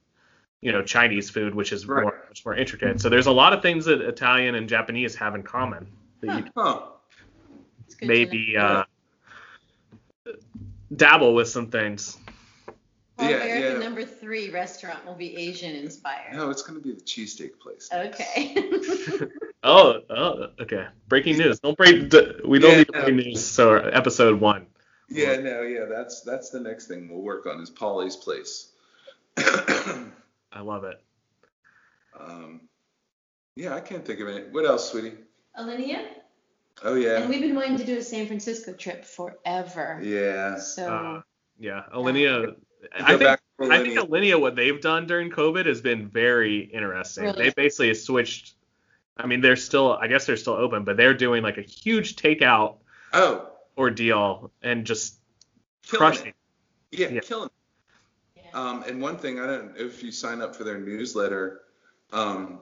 you 0.62 0.72
know 0.72 0.82
Chinese 0.82 1.30
food, 1.30 1.56
which 1.56 1.72
is 1.72 1.88
Right. 1.88 2.04
more 2.04 2.26
much 2.28 2.46
more 2.46 2.56
intricate. 2.56 3.02
So 3.02 3.10
there's 3.10 3.28
a 3.28 3.32
lot 3.32 3.54
of 3.54 3.62
things 3.62 3.86
that 3.86 4.02
Italian 4.02 4.56
and 4.56 4.70
Japanese 4.70 5.16
have 5.16 5.36
in 5.36 5.44
common. 5.44 5.88
That 6.22 6.28
you 6.38 6.46
Huh. 6.56 6.82
It's 7.86 7.96
maybe 8.02 8.56
uh, 8.56 8.84
dabble 10.96 11.34
with 11.34 11.48
some 11.48 11.72
things. 11.72 12.18
Well, 13.20 13.30
Yeah, 13.30 13.38
American 13.38 13.74
yeah. 13.74 13.80
number 13.80 14.06
three 14.06 14.50
restaurant 14.50 15.06
will 15.06 15.16
be 15.16 15.36
Asian 15.38 15.76
inspired. 15.76 16.34
No, 16.36 16.50
it's 16.50 16.62
gonna 16.62 16.80
be 16.80 16.94
the 16.94 17.02
cheesesteak 17.02 17.60
place. 17.60 17.90
Okay. 17.94 18.56
Oh, 19.62 20.00
oh, 20.10 20.48
okay. 20.62 20.88
Breaking 21.10 21.38
news. 21.38 21.60
Don't 21.60 21.76
break. 21.78 22.14
We 22.46 22.60
don't 22.60 22.72
Yeah, 22.72 22.78
need 22.78 22.88
to 22.88 22.92
no. 22.94 23.04
break 23.04 23.16
news. 23.16 23.44
So 23.46 23.76
episode 23.76 24.40
one. 24.40 24.68
Yeah, 25.10 25.36
no, 25.36 25.64
yeah, 25.64 25.84
that's 25.84 26.22
that's 26.22 26.50
the 26.50 26.62
next 26.62 26.88
thing 26.88 27.10
we'll 27.10 27.20
work 27.22 27.46
on 27.46 27.60
is 27.60 27.70
Polly's 27.70 28.16
place. 28.16 28.72
I 29.38 30.62
love 30.62 30.86
it. 30.86 31.02
um, 32.18 32.62
yeah, 33.58 33.76
I 33.76 33.82
can't 33.82 34.06
think 34.06 34.22
of 34.22 34.30
any. 34.30 34.44
What 34.46 34.66
else, 34.66 34.92
sweetie? 34.92 35.14
Alinea? 35.60 36.06
Oh 36.84 36.96
yeah. 36.96 37.18
And 37.20 37.30
we've 37.30 37.42
been 37.42 37.56
wanting 37.56 37.78
to 37.80 37.86
do 37.86 37.98
a 37.98 38.02
San 38.02 38.28
Francisco 38.28 38.72
trip 38.74 39.04
forever. 39.04 40.00
yeah. 40.02 40.58
So 40.58 40.88
Uh, 40.88 41.22
yeah, 41.60 41.84
Alinea. 41.94 42.56
Go 42.82 42.88
I 42.94 43.08
think 43.10 43.20
back 43.22 43.42
I 43.62 43.80
think 43.84 43.98
Alinea. 44.00 44.08
Alinea, 44.10 44.40
what 44.40 44.56
they've 44.56 44.80
done 44.80 45.06
during 45.06 45.30
COVID 45.30 45.66
has 45.66 45.82
been 45.82 46.08
very 46.08 46.60
interesting. 46.60 47.26
Really? 47.26 47.44
They 47.46 47.50
basically 47.52 47.94
switched. 47.94 48.54
I 49.18 49.26
mean, 49.28 49.42
they're 49.42 49.58
still. 49.58 49.94
I 49.94 50.08
guess 50.08 50.26
they're 50.26 50.38
still 50.38 50.54
open, 50.54 50.84
but 50.86 50.96
they're 50.96 51.14
doing 51.14 51.44
like 51.44 51.58
a 51.58 51.62
huge 51.62 52.16
takeout 52.16 52.78
Oh, 53.14 53.50
ordeal 53.78 54.52
and 54.62 54.86
just 54.86 55.20
killing 55.84 56.00
crushing. 56.00 56.28
it. 56.28 56.36
Yeah, 57.00 57.08
Yeah. 57.10 57.20
killing. 57.22 57.50
it. 58.38 58.56
Um, 58.56 58.84
and 58.88 59.02
one 59.02 59.18
thing 59.18 59.40
I 59.40 59.46
don't 59.46 59.78
know 59.78 59.86
if 59.86 60.02
you 60.04 60.12
sign 60.12 60.42
up 60.42 60.56
for 60.56 60.64
their 60.64 60.80
newsletter. 60.80 61.62
Um, 62.14 62.62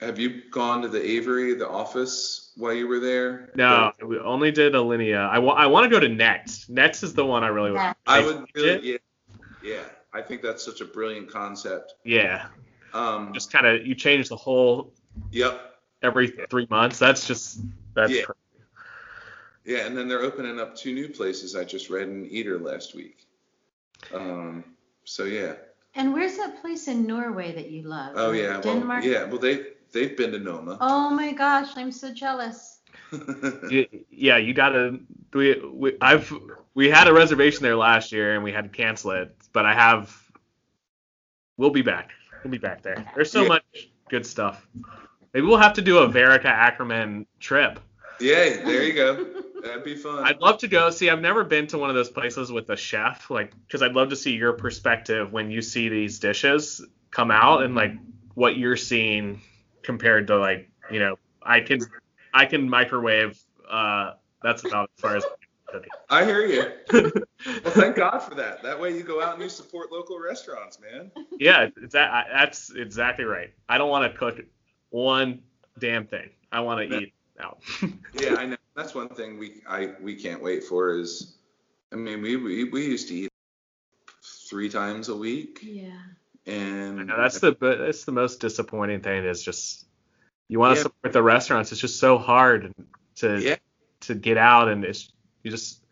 have 0.00 0.18
you 0.20 0.42
gone 0.52 0.80
to 0.82 0.88
the 0.88 1.02
Aviary, 1.04 1.54
the 1.54 1.68
office, 1.68 2.52
while 2.56 2.72
you 2.72 2.86
were 2.86 3.00
there? 3.00 3.50
No, 3.56 3.90
we 4.06 4.18
only 4.20 4.52
did 4.52 4.74
Alinea. 4.74 5.28
I, 5.28 5.38
wa- 5.40 5.54
I 5.54 5.66
want 5.66 5.84
to 5.84 5.90
go 5.90 5.98
to 5.98 6.08
Next. 6.08 6.70
Next 6.70 7.02
is 7.02 7.12
the 7.12 7.26
one 7.26 7.42
I 7.42 7.48
really 7.48 7.72
Yeah. 7.72 7.86
want. 7.86 7.96
I 8.06 8.20
would 8.24 8.44
really, 8.54 8.92
yeah, 8.92 8.96
yeah. 9.62 9.84
I 10.12 10.22
think 10.22 10.42
that's 10.42 10.64
such 10.64 10.80
a 10.80 10.84
brilliant 10.86 11.30
concept. 11.30 11.94
Yeah, 12.04 12.46
Um, 12.94 13.32
just 13.34 13.52
kind 13.52 13.66
of 13.66 13.86
you 13.86 13.94
change 13.94 14.28
the 14.30 14.36
whole 14.36 14.92
yep. 15.30 15.74
every 16.02 16.28
three 16.50 16.66
months. 16.70 16.98
That's 16.98 17.26
just 17.26 17.60
that's 17.94 18.12
Yeah. 18.12 18.22
cra- 18.24 18.34
Yeah, 19.64 19.86
and 19.86 19.96
then 19.96 20.08
they're 20.08 20.22
opening 20.22 20.58
up 20.58 20.74
two 20.74 20.94
new 20.94 21.08
places. 21.08 21.54
I 21.54 21.64
just 21.64 21.90
read 21.90 22.08
in 22.08 22.26
Eater 22.30 22.58
last 22.58 22.94
week. 22.94 23.26
Um, 24.14 24.64
so 25.04 25.24
yeah. 25.24 25.54
And 25.94 26.12
where's 26.14 26.36
that 26.38 26.60
place 26.62 26.88
in 26.88 27.06
Norway 27.06 27.52
that 27.52 27.68
you 27.70 27.82
love? 27.82 28.12
Oh 28.16 28.30
In 28.32 28.38
yeah. 28.44 28.52
Well, 28.52 28.62
Denmark? 28.62 29.04
yeah. 29.04 29.24
Well, 29.24 29.38
they 29.38 29.66
they've 29.92 30.16
been 30.16 30.32
to 30.32 30.38
Noma. 30.38 30.78
Oh 30.80 31.10
my 31.10 31.32
gosh, 31.32 31.76
I'm 31.76 31.92
so 31.92 32.12
jealous. 32.14 32.77
Yeah, 34.10 34.36
you 34.36 34.54
gotta. 34.54 34.98
We, 35.32 35.60
we 35.60 35.96
I've 36.00 36.32
we 36.74 36.90
had 36.90 37.08
a 37.08 37.12
reservation 37.12 37.62
there 37.62 37.76
last 37.76 38.12
year 38.12 38.34
and 38.34 38.42
we 38.44 38.52
had 38.52 38.64
to 38.64 38.70
cancel 38.70 39.12
it, 39.12 39.34
but 39.52 39.66
I 39.66 39.74
have. 39.74 40.14
We'll 41.56 41.70
be 41.70 41.82
back. 41.82 42.10
We'll 42.44 42.50
be 42.52 42.58
back 42.58 42.82
there. 42.82 43.04
There's 43.14 43.30
so 43.30 43.42
Yeah. 43.42 43.48
much 43.48 43.88
good 44.08 44.24
stuff. 44.26 44.66
Maybe 45.34 45.46
we'll 45.46 45.58
have 45.58 45.74
to 45.74 45.82
do 45.82 45.98
a 45.98 46.08
Verica 46.08 46.44
Ackerman 46.46 47.26
trip. 47.40 47.80
yeah, 48.20 48.64
there 48.64 48.82
you 48.84 48.92
go. 48.94 49.26
That'd 49.62 49.84
be 49.84 49.96
fun. 49.96 50.24
I'd 50.24 50.40
love 50.40 50.58
to 50.58 50.68
go. 50.68 50.90
See, 50.90 51.10
I've 51.10 51.20
never 51.20 51.42
been 51.44 51.66
to 51.68 51.78
one 51.78 51.90
of 51.90 51.96
those 51.96 52.08
places 52.10 52.50
with 52.52 52.70
a 52.70 52.76
chef, 52.76 53.28
like, 53.28 53.52
because 53.66 53.82
I'd 53.82 53.92
love 53.92 54.10
to 54.10 54.16
see 54.16 54.32
your 54.34 54.52
perspective 54.52 55.32
when 55.32 55.50
you 55.50 55.60
see 55.62 55.88
these 55.88 56.18
dishes 56.20 56.84
come 57.10 57.30
out 57.30 57.62
and 57.64 57.74
like 57.74 57.92
what 58.34 58.56
you're 58.56 58.76
seeing 58.76 59.40
compared 59.82 60.28
to 60.28 60.38
like, 60.38 60.70
you 60.90 61.00
know, 61.00 61.18
I 61.42 61.60
can, 61.60 61.80
I 62.34 62.46
can 62.46 62.68
microwave. 62.68 63.38
Uh, 63.68 64.12
that's 64.42 64.64
about 64.64 64.90
as 64.96 65.00
far 65.00 65.16
as. 65.16 65.24
I 66.08 66.24
hear 66.24 66.46
you. 66.46 67.12
Well, 67.64 67.72
thank 67.72 67.94
God 67.94 68.18
for 68.18 68.34
that. 68.34 68.64
That 68.64 68.80
way 68.80 68.96
you 68.96 69.04
go 69.04 69.22
out 69.22 69.34
and 69.34 69.42
you 69.42 69.48
support 69.48 69.92
local 69.92 70.18
restaurants, 70.18 70.80
man. 70.80 71.12
yeah, 71.38 71.68
it's 71.76 71.92
that, 71.92 72.10
I- 72.10 72.26
that's 72.32 72.70
exactly 72.74 73.24
right. 73.24 73.52
I 73.68 73.78
don't 73.78 73.90
want 73.90 74.10
to 74.12 74.18
cook 74.18 74.40
one 74.90 75.42
damn 75.78 76.04
thing. 76.08 76.30
I 76.50 76.60
want 76.60 76.90
to 76.90 76.98
eat 76.98 77.14
out. 77.40 77.60
Yeah, 78.20 78.34
I 78.34 78.46
know. 78.46 78.56
That's 78.74 78.92
one 78.94 79.08
thing 79.10 79.38
we 79.38 79.62
I 79.68 79.92
we 80.00 80.16
can't 80.16 80.42
wait 80.42 80.64
for 80.64 80.98
is, 80.98 81.36
I 81.92 81.96
mean, 81.96 82.22
we 82.22 82.34
we, 82.36 82.64
we 82.64 82.84
used 82.86 83.06
to 83.08 83.14
eat 83.14 83.30
three 84.48 84.68
times 84.68 85.08
a 85.10 85.16
week, 85.16 85.60
Yeah. 85.62 85.90
and 86.46 87.00
I 87.00 87.04
know, 87.04 87.16
that's 87.16 87.38
the 87.38 87.56
that's 87.60 88.04
the 88.04 88.12
most 88.12 88.40
disappointing 88.40 89.00
thing 89.00 89.24
is 89.24 89.42
just 89.44 89.86
you 90.48 90.58
want 90.58 90.74
to 90.74 90.78
Yeah. 90.78 90.82
support 90.84 91.12
the 91.12 91.22
restaurants. 91.22 91.72
It's 91.72 91.80
just 91.80 92.00
so 92.00 92.18
hard 92.18 92.74
to 93.16 93.40
Yeah. 93.40 93.56
to 94.02 94.14
get 94.14 94.36
out 94.38 94.68
and 94.68 94.84
it's 94.84 95.12
you 95.42 95.50
just 95.50 95.84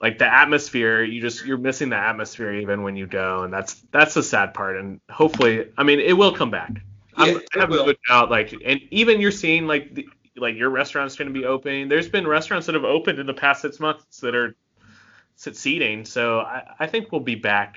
like 0.00 0.18
the 0.18 0.32
atmosphere. 0.32 1.02
You 1.02 1.20
just 1.20 1.44
you're 1.44 1.58
missing 1.58 1.90
the 1.90 1.96
atmosphere 1.96 2.54
even 2.54 2.82
when 2.82 2.96
you 2.96 3.06
go, 3.06 3.42
and 3.42 3.52
that's 3.52 3.74
that's 3.92 4.14
the 4.14 4.22
sad 4.22 4.54
part. 4.54 4.76
And 4.76 5.00
hopefully, 5.10 5.68
I 5.76 5.82
mean, 5.82 6.00
it 6.00 6.14
will 6.14 6.32
come 6.32 6.50
back. 6.50 6.70
I'm, 7.16 7.28
Yeah, 7.28 7.34
I 7.34 7.36
it 7.38 7.60
have 7.60 7.70
no 7.70 7.92
doubt. 8.08 8.30
Like, 8.30 8.54
and 8.64 8.80
even 8.90 9.20
you're 9.20 9.30
seeing 9.32 9.66
like 9.66 9.94
the, 9.94 10.08
like 10.36 10.56
your 10.56 10.70
restaurant's 10.70 11.16
going 11.16 11.28
to 11.28 11.38
be 11.38 11.44
opening. 11.44 11.88
There's 11.88 12.08
been 12.08 12.26
restaurants 12.26 12.66
that 12.66 12.74
have 12.74 12.84
opened 12.84 13.18
in 13.18 13.26
the 13.26 13.34
past 13.34 13.60
six 13.62 13.78
months 13.78 14.20
that 14.20 14.34
are 14.34 14.54
succeeding. 15.36 16.04
So 16.04 16.40
I, 16.40 16.62
I 16.78 16.86
think 16.86 17.12
we'll 17.12 17.20
be 17.20 17.34
back. 17.34 17.76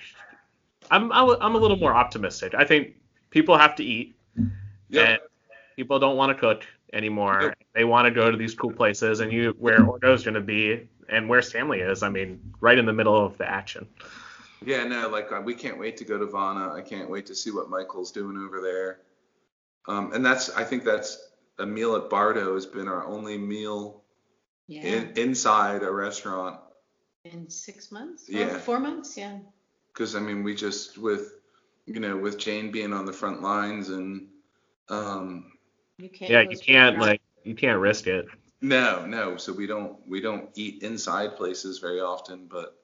I'm 0.91 1.12
I'm 1.12 1.56
a 1.56 1.58
little 1.58 1.78
more 1.78 1.94
optimistic. 1.94 2.54
I 2.54 2.64
think 2.66 2.96
people 3.32 3.58
have 3.58 3.76
to 3.78 3.84
eat, 3.84 4.16
Yep. 4.89 5.10
and 5.10 5.20
people 5.76 6.00
don't 6.00 6.18
want 6.18 6.36
to 6.36 6.40
cook 6.40 6.66
anymore. 6.92 7.40
Yep. 7.42 7.58
They 7.74 7.84
want 7.84 8.06
to 8.06 8.12
go 8.12 8.32
to 8.32 8.38
these 8.38 8.54
cool 8.56 8.72
places, 8.72 9.20
and 9.20 9.32
you 9.32 9.56
where 9.60 9.84
Orto's 9.86 10.24
going 10.24 10.36
to 10.36 10.42
be, 10.42 10.88
and 11.10 11.28
where 11.28 11.42
Stanley 11.42 11.80
is. 11.80 12.04
I 12.04 12.10
mean, 12.10 12.54
right 12.60 12.78
in 12.78 12.86
the 12.86 12.94
middle 12.94 13.26
of 13.26 13.38
the 13.38 13.50
action. 13.50 13.88
Yeah, 14.66 14.86
no, 14.86 15.10
like 15.10 15.32
uh, 15.32 15.42
we 15.42 15.56
can't 15.56 15.78
wait 15.78 15.98
to 15.98 16.06
go 16.06 16.18
to 16.18 16.26
Vana. 16.26 16.74
I 16.74 16.82
can't 16.82 17.10
wait 17.10 17.26
to 17.28 17.36
see 17.36 17.52
what 17.52 17.70
Michael's 17.70 18.12
doing 18.12 18.38
over 18.38 18.62
there. 18.62 19.00
Um, 19.88 20.14
and 20.14 20.26
that's 20.26 20.50
I 20.52 20.64
think 20.64 20.84
that's 20.84 21.30
a 21.60 21.66
meal 21.66 21.96
at 21.96 22.10
Bardo 22.10 22.54
has 22.54 22.66
been 22.66 22.88
our 22.88 23.06
only 23.06 23.38
meal 23.38 24.04
Yeah. 24.68 24.82
in, 24.84 25.14
inside 25.18 25.84
a 25.84 25.92
restaurant. 25.92 26.60
In 27.26 27.50
six 27.50 27.92
months? 27.92 28.26
Yeah. 28.30 28.50
Four, 28.50 28.60
four 28.60 28.80
months? 28.80 29.18
Yeah. 29.18 29.40
Because 29.94 30.16
I 30.16 30.20
mean, 30.20 30.44
we 30.44 30.56
just 30.56 30.98
with 30.98 31.40
you 31.86 32.00
know 32.00 32.16
with 32.18 32.38
Jane 32.38 32.72
being 32.72 32.94
on 32.94 33.06
the 33.06 33.14
front 33.14 33.42
lines 33.42 33.90
and 33.90 34.28
um, 34.90 35.53
You 35.98 36.10
can't. 36.10 36.32
Yeah, 36.32 36.41
you 36.41 36.58
can't 36.58 37.00
like 37.00 37.22
you 37.44 37.56
can't 37.56 37.80
risk 37.80 38.08
it. 38.08 38.26
no, 38.62 39.06
no. 39.06 39.38
So 39.38 39.54
we 39.54 39.68
don't 39.68 39.98
we 40.08 40.22
don't 40.22 40.50
eat 40.56 40.84
inside 40.84 41.36
places 41.36 41.80
very 41.80 42.00
often. 42.00 42.48
But 42.50 42.76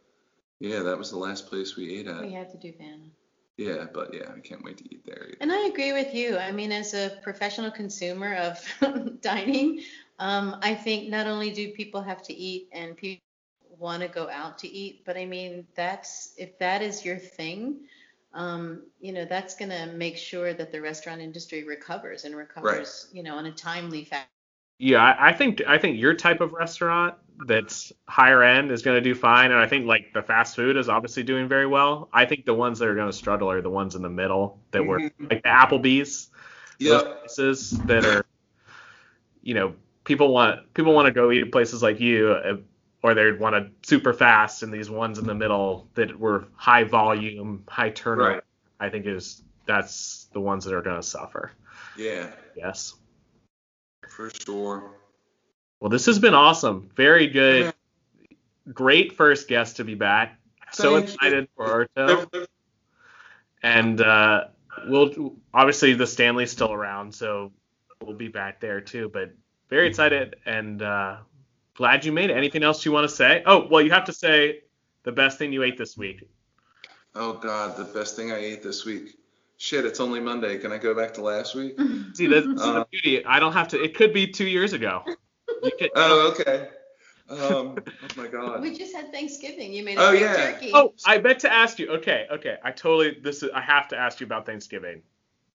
yeah, 0.59 0.79
that 0.83 0.97
was 0.97 1.11
the 1.11 1.17
last 1.17 1.47
place 1.47 1.75
we 1.75 1.99
ate 1.99 2.07
at. 2.07 2.21
We 2.21 2.33
had 2.33 2.49
to 2.51 2.57
do 2.57 2.73
Vana. 2.77 3.09
Yeah, 3.57 3.87
but 3.93 4.13
yeah, 4.13 4.31
I 4.35 4.39
can't 4.39 4.63
wait 4.63 4.77
to 4.77 4.85
eat 4.85 5.05
there. 5.05 5.33
And 5.41 5.51
I 5.51 5.67
agree 5.67 5.91
with 5.91 6.13
you. 6.13 6.37
I 6.37 6.51
mean, 6.51 6.71
as 6.71 6.93
a 6.93 7.19
professional 7.21 7.69
consumer 7.71 8.35
of 8.35 9.19
dining, 9.21 9.81
um, 10.17 10.55
I 10.61 10.73
think 10.73 11.09
not 11.09 11.27
only 11.27 11.51
do 11.51 11.71
people 11.71 12.01
have 12.01 12.21
to 12.23 12.33
eat 12.33 12.69
and 12.71 12.95
people 12.95 13.21
want 13.77 14.01
to 14.01 14.07
go 14.07 14.29
out 14.29 14.57
to 14.59 14.67
eat, 14.69 15.03
but 15.05 15.17
I 15.17 15.25
mean, 15.25 15.67
that's 15.75 16.33
if 16.37 16.57
that 16.59 16.81
is 16.81 17.03
your 17.03 17.17
thing, 17.17 17.81
um, 18.33 18.83
you 18.99 19.11
know, 19.11 19.25
that's 19.25 19.55
going 19.55 19.71
to 19.71 19.87
make 19.87 20.17
sure 20.17 20.53
that 20.53 20.71
the 20.71 20.81
restaurant 20.81 21.21
industry 21.21 21.63
recovers 21.63 22.25
and 22.25 22.35
recovers, 22.35 23.07
you 23.11 23.23
know, 23.23 23.37
in 23.39 23.45
a 23.45 23.51
timely 23.51 24.05
fashion. 24.05 24.27
Yeah, 24.77 25.03
I, 25.03 25.29
I 25.29 25.33
think 25.33 25.61
I 25.67 25.77
think 25.77 25.99
your 25.99 26.13
type 26.13 26.41
of 26.41 26.53
restaurant 26.53 27.15
that's 27.47 27.91
higher 28.07 28.43
end 28.43 28.71
is 28.71 28.81
going 28.81 28.95
to 28.95 29.01
do 29.01 29.13
fine, 29.15 29.51
and 29.51 29.59
I 29.59 29.67
think 29.67 29.85
like 29.85 30.13
the 30.13 30.21
fast 30.21 30.55
food 30.55 30.77
is 30.77 30.89
obviously 30.89 31.23
doing 31.23 31.47
very 31.47 31.67
well. 31.67 32.09
I 32.13 32.25
think 32.25 32.45
the 32.45 32.53
ones 32.53 32.79
that 32.79 32.87
are 32.87 32.95
going 32.95 33.09
to 33.09 33.13
struggle 33.13 33.49
are 33.51 33.61
the 33.61 33.69
ones 33.69 33.95
in 33.95 34.01
the 34.01 34.09
middle 34.09 34.59
that 34.71 34.85
were 34.85 34.99
Mhm. 34.99 35.29
like 35.29 35.43
the 35.43 35.49
Applebee's, 35.49 36.29
those 36.85 37.03
places 37.03 37.71
that 37.87 38.05
are, 38.05 38.25
you 39.41 39.53
know, 39.53 39.73
people 40.03 40.33
want 40.33 40.73
people 40.73 40.93
want 40.93 41.07
to 41.07 41.11
go 41.11 41.31
eat 41.31 41.51
places 41.51 41.81
like 41.83 41.99
you, 41.99 42.31
uh, 42.31 42.57
or 43.01 43.13
they 43.13 43.31
want 43.31 43.55
to 43.55 43.71
super 43.87 44.13
fast, 44.13 44.63
and 44.63 44.73
these 44.73 44.89
ones 44.89 45.19
in 45.19 45.25
the 45.25 45.35
middle 45.35 45.87
that 45.95 46.19
were 46.19 46.47
high 46.55 46.83
volume, 46.83 47.63
high 47.67 47.89
turnover. 47.91 48.29
Right. 48.29 48.43
I 48.79 48.89
think 48.89 49.05
is 49.05 49.41
that's 49.65 50.27
the 50.33 50.39
ones 50.41 50.65
that 50.65 50.73
are 50.73 50.81
going 50.81 50.95
to 50.95 51.03
suffer. 51.03 51.51
Yeah, 51.97 52.31
Yes. 52.55 52.95
for 54.09 54.29
sure. 54.29 54.91
Well, 55.79 55.89
this 55.89 56.05
has 56.07 56.19
been 56.19 56.33
awesome. 56.33 56.89
Very 56.95 57.27
good. 57.27 57.73
Yeah. 58.29 58.37
Great 58.73 59.13
first 59.13 59.47
guest 59.47 59.77
to 59.77 59.83
be 59.83 59.95
back. 59.95 60.37
So 60.71 60.95
Thank 60.95 61.07
you. 61.07 61.13
excited 61.13 61.47
for 61.55 61.87
Orto. 61.97 62.47
And 63.63 63.99
uh, 64.01 64.45
we'll 64.87 65.35
obviously 65.53 65.93
the 65.93 66.07
Stanley's 66.07 66.51
still 66.51 66.71
around, 66.71 67.13
so 67.13 67.51
we'll 68.01 68.15
be 68.15 68.27
back 68.27 68.59
there 68.59 68.79
too. 68.81 69.09
But 69.09 69.33
very 69.69 69.87
excited 69.87 70.35
and 70.45 70.81
uh, 70.81 71.17
glad 71.79 72.03
you 72.03 72.11
made 72.11 72.29
it. 72.29 72.35
Anything 72.35 72.61
else 72.61 72.83
you 72.83 72.91
want 72.91 73.09
to 73.09 73.15
say? 73.15 73.41
Oh, 73.45 73.65
well, 73.71 73.81
you 73.81 73.89
have 73.89 74.03
to 74.03 74.11
say 74.13 74.59
the 75.03 75.13
best 75.13 75.37
thing 75.39 75.53
you 75.53 75.63
ate 75.63 75.77
this 75.77 75.97
week. 75.97 76.29
Oh 77.15 77.31
God, 77.33 77.77
the 77.77 77.85
best 77.85 78.17
thing 78.17 78.33
I 78.33 78.37
ate 78.37 78.61
this 78.61 78.83
week. 78.83 79.15
Shit, 79.55 79.85
it's 79.85 80.01
only 80.01 80.19
Monday. 80.19 80.57
Can 80.57 80.73
I 80.73 80.77
go 80.77 80.93
back 80.93 81.13
to 81.13 81.21
last 81.21 81.55
week? 81.55 81.79
See, 82.13 82.27
that's 82.27 82.45
the 82.47 82.81
Uh, 82.81 82.83
beauty. 82.91 83.25
I 83.25 83.39
don't 83.39 83.53
have 83.53 83.69
to. 83.69 83.81
It 83.81 83.95
could 83.95 84.13
be 84.13 84.27
two 84.27 84.45
years 84.47 84.73
ago. 84.73 85.03
You 85.63 85.71
could, 85.79 85.91
Oh, 85.95 86.31
okay. 86.31 86.67
Um, 87.29 87.37
oh 87.39 87.77
my 88.17 88.27
God. 88.27 88.61
We 88.61 88.77
just 88.77 88.93
had 88.93 89.13
Thanksgiving. 89.13 89.71
You 89.71 89.85
made 89.85 89.97
a 89.97 90.01
Oh, 90.01 90.11
yeah. 90.11 90.51
turkey. 90.51 90.71
Oh, 90.73 90.93
I 91.05 91.17
meant 91.19 91.39
to 91.39 91.51
ask 91.51 91.79
you. 91.79 91.89
Okay, 91.91 92.27
okay. 92.29 92.57
I 92.61 92.71
totally. 92.71 93.17
This 93.23 93.41
is. 93.41 93.51
I 93.55 93.61
have 93.61 93.87
to 93.89 93.97
ask 93.97 94.19
you 94.19 94.25
about 94.25 94.45
Thanksgiving. 94.45 95.01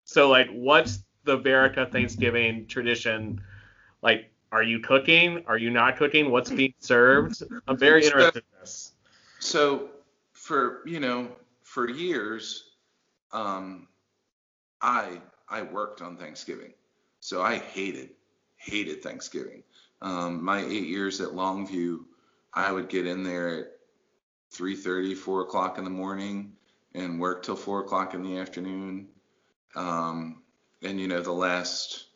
So, 0.04 0.30
like, 0.30 0.48
what's 0.50 1.04
the 1.24 1.38
Verica 1.38 1.90
Thanksgiving 1.92 2.66
tradition? 2.66 3.42
Like, 4.02 4.30
are 4.52 4.62
you 4.62 4.78
cooking? 4.80 5.42
Are 5.46 5.58
you 5.58 5.70
not 5.70 5.96
cooking? 5.96 6.30
What's 6.30 6.50
being 6.50 6.74
served? 6.78 7.42
I'm 7.66 7.76
very 7.76 8.04
interested 8.04 8.44
in 8.44 8.60
this. 8.60 8.92
So 9.40 9.90
for 10.32 10.82
you 10.86 11.00
know 11.00 11.28
for 11.62 11.90
years, 11.90 12.70
um, 13.32 13.88
I 14.80 15.20
I 15.48 15.62
worked 15.62 16.02
on 16.02 16.16
Thanksgiving, 16.16 16.72
so 17.20 17.42
I 17.42 17.56
hated 17.58 18.10
hated 18.56 19.02
Thanksgiving. 19.02 19.62
Um, 20.02 20.44
my 20.44 20.64
eight 20.64 20.86
years 20.86 21.20
at 21.20 21.30
Longview, 21.30 22.00
I 22.52 22.70
would 22.72 22.88
get 22.88 23.06
in 23.06 23.22
there 23.22 23.58
at 23.58 23.66
3:30, 24.52 25.16
4 25.16 25.42
o'clock 25.42 25.78
in 25.78 25.84
the 25.84 25.90
morning, 25.90 26.56
and 26.94 27.18
work 27.18 27.42
till 27.42 27.56
4 27.56 27.80
o'clock 27.80 28.14
in 28.14 28.22
the 28.22 28.38
afternoon. 28.38 29.08
Um, 29.74 30.42
and 30.82 31.00
you 31.00 31.08
know 31.08 31.20
the 31.20 31.32
last 31.32 32.06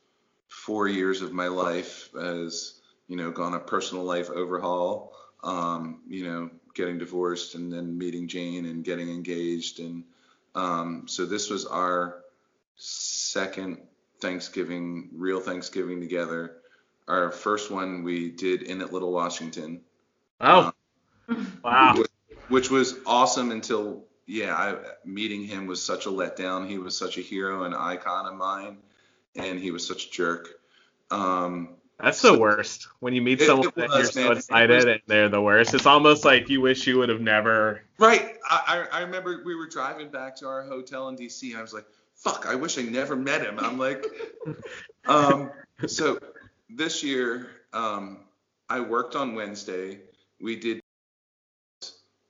four 0.68 0.86
years 0.86 1.22
of 1.22 1.32
my 1.32 1.48
life 1.48 2.10
has 2.14 2.74
you 3.08 3.16
know 3.16 3.30
gone 3.30 3.54
a 3.54 3.58
personal 3.58 4.04
life 4.04 4.28
overhaul. 4.28 5.14
Um, 5.42 6.02
you 6.06 6.26
know, 6.26 6.50
getting 6.74 6.98
divorced 6.98 7.54
and 7.54 7.72
then 7.72 7.96
meeting 7.96 8.28
Jane 8.28 8.66
and 8.66 8.84
getting 8.84 9.08
engaged. 9.08 9.80
And 9.80 10.04
um, 10.54 11.04
so 11.06 11.24
this 11.24 11.48
was 11.48 11.64
our 11.64 12.24
second 12.76 13.78
Thanksgiving, 14.20 15.08
real 15.12 15.40
Thanksgiving 15.40 16.00
together. 16.00 16.56
Our 17.06 17.30
first 17.30 17.70
one 17.70 18.02
we 18.02 18.30
did 18.30 18.62
in 18.62 18.82
at 18.82 18.92
Little 18.92 19.12
Washington, 19.12 19.80
Oh, 20.40 20.72
wow. 21.64 22.04
which 22.48 22.70
was 22.70 22.96
awesome 23.06 23.50
until, 23.52 24.04
yeah, 24.26 24.54
I, 24.54 24.76
meeting 25.04 25.44
him 25.44 25.66
was 25.66 25.82
such 25.82 26.06
a 26.06 26.10
letdown. 26.10 26.68
He 26.68 26.78
was 26.78 26.98
such 26.98 27.16
a 27.16 27.22
hero 27.22 27.62
and 27.62 27.74
icon 27.74 28.26
of 28.26 28.34
mine, 28.34 28.78
and 29.34 29.58
he 29.58 29.70
was 29.70 29.86
such 29.86 30.06
a 30.06 30.10
jerk. 30.10 30.57
Um, 31.10 31.70
That's 32.00 32.22
the 32.22 32.38
worst. 32.38 32.88
When 33.00 33.12
you 33.14 33.22
meet 33.22 33.40
It- 33.40 33.46
someone 33.46 33.68
it 33.68 33.74
that 33.76 33.90
you're 33.90 34.04
so 34.04 34.32
excited 34.32 34.74
was- 34.74 34.84
and 34.84 35.00
they're 35.06 35.28
the 35.28 35.42
worst. 35.42 35.74
It's 35.74 35.86
almost 35.86 36.24
like 36.24 36.48
you 36.48 36.60
wish 36.60 36.86
you 36.86 36.98
would 36.98 37.08
have 37.08 37.20
never. 37.20 37.82
Right. 37.98 38.36
I, 38.48 38.86
I 38.92 39.00
remember 39.00 39.42
we 39.44 39.54
were 39.54 39.66
driving 39.66 40.08
back 40.10 40.36
to 40.36 40.46
our 40.46 40.62
hotel 40.62 41.08
in 41.08 41.16
DC, 41.16 41.56
I 41.56 41.60
was 41.62 41.72
like, 41.74 41.86
"Fuck! 42.14 42.46
I 42.46 42.54
wish 42.54 42.78
I 42.78 42.82
never 42.82 43.16
met 43.16 43.40
him." 43.42 43.58
I'm 43.58 43.78
like, 43.78 44.04
um. 45.06 45.50
So 45.86 46.18
this 46.70 47.02
year, 47.02 47.48
um, 47.72 48.24
I 48.68 48.80
worked 48.80 49.14
on 49.16 49.34
Wednesday. 49.34 50.00
We 50.40 50.56
did 50.56 50.82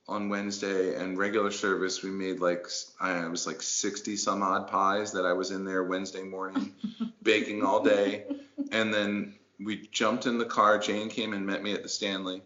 on 0.08 0.28
Wednesday 0.28 0.94
and 0.94 1.18
regular 1.18 1.50
service. 1.50 2.02
We 2.02 2.10
made 2.10 2.40
like 2.40 2.66
I 3.00 3.28
was 3.28 3.46
like 3.46 3.62
60 3.62 4.16
some 4.16 4.42
odd 4.42 4.68
pies 4.68 5.12
that 5.12 5.26
I 5.26 5.32
was 5.32 5.50
in 5.50 5.64
there 5.64 5.84
Wednesday 5.84 6.22
morning 6.22 6.72
baking 7.22 7.62
all 7.62 7.82
day, 7.82 8.24
and 8.72 8.92
then 8.92 9.34
we 9.60 9.88
jumped 9.92 10.26
in 10.26 10.38
the 10.38 10.44
car. 10.44 10.78
Jane 10.78 11.08
came 11.08 11.32
and 11.32 11.44
met 11.46 11.62
me 11.62 11.74
at 11.74 11.82
the 11.82 11.88
Stanley. 11.88 12.42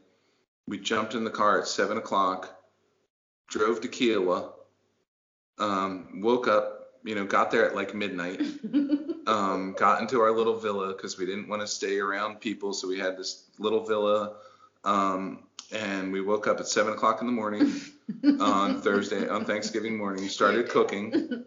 We 0.67 0.79
jumped 0.79 1.15
in 1.15 1.25
the 1.25 1.31
car 1.31 1.61
at 1.61 1.67
seven 1.67 1.99
o'clock 1.99 2.59
drove 3.53 3.83
to 3.83 3.89
Kiawah, 3.89 4.51
um, 5.59 6.23
woke 6.23 6.49
up, 6.49 6.87
you 7.05 7.15
know, 7.15 7.27
got 7.27 7.51
there 7.51 7.67
at 7.67 7.77
like 7.77 7.95
midnight, 7.95 8.41
um, 9.27 9.75
got 9.79 10.01
into 10.01 10.21
our 10.21 10.33
little 10.33 10.57
villa 10.57 10.89
because 10.89 11.19
we 11.19 11.27
didn't 11.27 11.49
want 11.49 11.61
to 11.61 11.69
stay 11.69 11.99
around 11.99 12.41
people, 12.41 12.73
so 12.73 12.89
we 12.89 12.99
had 12.99 13.17
this 13.17 13.51
little 13.59 13.85
villa, 13.85 14.37
um, 14.85 15.45
and 15.71 16.13
we 16.13 16.21
woke 16.21 16.47
up 16.47 16.61
at 16.61 16.67
seven 16.67 16.93
o'clock 16.93 17.21
in 17.21 17.27
the 17.27 17.33
morning 17.33 17.73
on 18.41 18.81
Thursday, 18.81 19.29
on 19.29 19.45
Thanksgiving 19.45 19.97
morning, 19.97 20.29
started 20.29 20.69
cooking, 20.69 21.45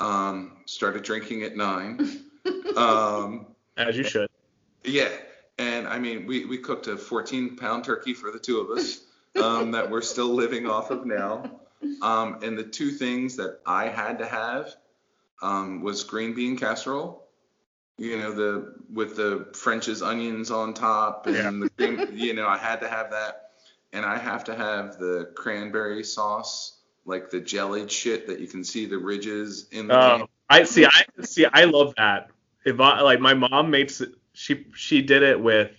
um, 0.00 0.58
started 0.66 1.02
drinking 1.02 1.42
at 1.42 1.56
nine, 1.56 2.24
um, 2.76 3.46
As 3.76 3.96
you 3.96 4.04
should. 4.04 4.28
yeah, 4.84 5.08
and 5.58 5.86
I 5.86 5.98
mean, 5.98 6.26
we, 6.26 6.44
we 6.44 6.58
cooked 6.58 6.86
a 6.88 6.96
14 6.96 7.56
pound 7.56 7.84
turkey 7.84 8.14
for 8.14 8.30
the 8.30 8.38
two 8.38 8.58
of 8.60 8.70
us 8.76 9.04
um, 9.40 9.70
that 9.72 9.90
we're 9.90 10.02
still 10.02 10.28
living 10.34 10.66
off 10.66 10.90
of 10.90 11.06
now. 11.06 11.60
Um, 12.00 12.38
and 12.42 12.56
the 12.56 12.64
two 12.64 12.90
things 12.90 13.36
that 13.36 13.60
I 13.66 13.88
had 13.88 14.18
to 14.18 14.26
have 14.26 14.74
um, 15.42 15.82
was 15.82 16.02
green 16.02 16.34
bean 16.34 16.56
casserole, 16.56 17.24
you 17.98 18.16
know, 18.18 18.32
the 18.32 18.74
with 18.92 19.16
the 19.16 19.48
French's 19.52 20.00
onions 20.00 20.50
on 20.50 20.72
top 20.72 21.26
and 21.26 21.62
the 21.62 21.68
cream, 21.70 22.08
you 22.14 22.32
know, 22.32 22.48
I 22.48 22.56
had 22.56 22.80
to 22.80 22.88
have 22.88 23.10
that, 23.10 23.43
and 23.94 24.04
I 24.04 24.18
have 24.18 24.44
to 24.44 24.54
have 24.54 24.98
the 24.98 25.30
cranberry 25.34 26.04
sauce, 26.04 26.78
like 27.06 27.30
the 27.30 27.40
jellied 27.40 27.90
shit 27.90 28.26
that 28.26 28.40
you 28.40 28.48
can 28.48 28.64
see 28.64 28.86
the 28.86 28.98
ridges 28.98 29.68
in 29.70 29.86
the. 29.86 29.94
Oh, 29.94 30.28
I 30.50 30.64
see. 30.64 30.84
I 30.84 31.04
see. 31.22 31.46
I 31.46 31.64
love 31.64 31.94
that. 31.96 32.28
If 32.66 32.80
I, 32.80 33.00
like 33.00 33.20
my 33.20 33.34
mom 33.34 33.70
makes 33.70 34.02
she 34.32 34.66
she 34.74 35.00
did 35.00 35.22
it 35.22 35.40
with 35.40 35.70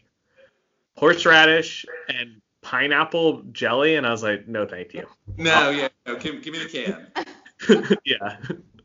horseradish 0.96 1.86
and 2.08 2.42
pineapple 2.62 3.44
jelly, 3.52 3.96
and 3.96 4.08
I 4.08 4.12
was 4.12 4.24
like, 4.24 4.48
no, 4.48 4.66
thank 4.66 4.94
you. 4.94 5.06
no, 5.38 5.70
yeah, 5.70 5.90
no, 6.08 6.16
give, 6.16 6.42
give 6.42 6.54
me 6.54 6.60
the 6.60 6.70
can. 6.70 7.98
yeah, 8.06 8.38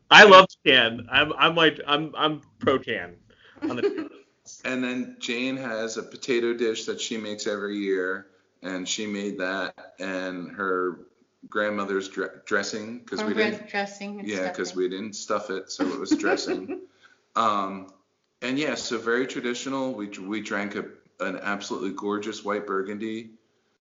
I 0.09 0.25
love 0.25 0.47
can. 0.65 1.07
I'm 1.09 1.31
I'm 1.37 1.55
like 1.55 1.79
I'm 1.87 2.13
I'm 2.17 2.41
pro 2.59 2.79
can. 2.79 3.15
On 3.61 3.77
the 3.77 4.09
And 4.65 4.83
then 4.83 5.15
Jane 5.19 5.55
has 5.55 5.97
a 5.97 6.03
potato 6.03 6.53
dish 6.53 6.85
that 6.85 6.99
she 6.99 7.15
makes 7.15 7.47
every 7.47 7.77
year, 7.77 8.27
and 8.63 8.87
she 8.87 9.07
made 9.07 9.39
that 9.39 9.93
and 9.99 10.51
her 10.51 11.07
grandmother's 11.49 12.07
dre- 12.09 12.27
dressing 12.45 12.99
because 12.99 13.23
we 13.23 13.33
didn't. 13.33 13.67
dressing. 13.67 14.19
and 14.19 14.27
Yeah, 14.27 14.49
because 14.49 14.75
we 14.75 14.87
didn't 14.87 15.13
stuff 15.13 15.49
it, 15.49 15.71
so 15.71 15.85
it 15.87 15.99
was 15.99 16.11
dressing. 16.11 16.81
um, 17.35 17.93
and 18.41 18.57
yeah, 18.57 18.75
so 18.75 18.97
very 18.97 19.27
traditional. 19.27 19.93
We 19.93 20.07
we 20.07 20.41
drank 20.41 20.75
a, 20.75 20.85
an 21.19 21.39
absolutely 21.41 21.91
gorgeous 21.91 22.43
white 22.43 22.65
burgundy. 22.67 23.31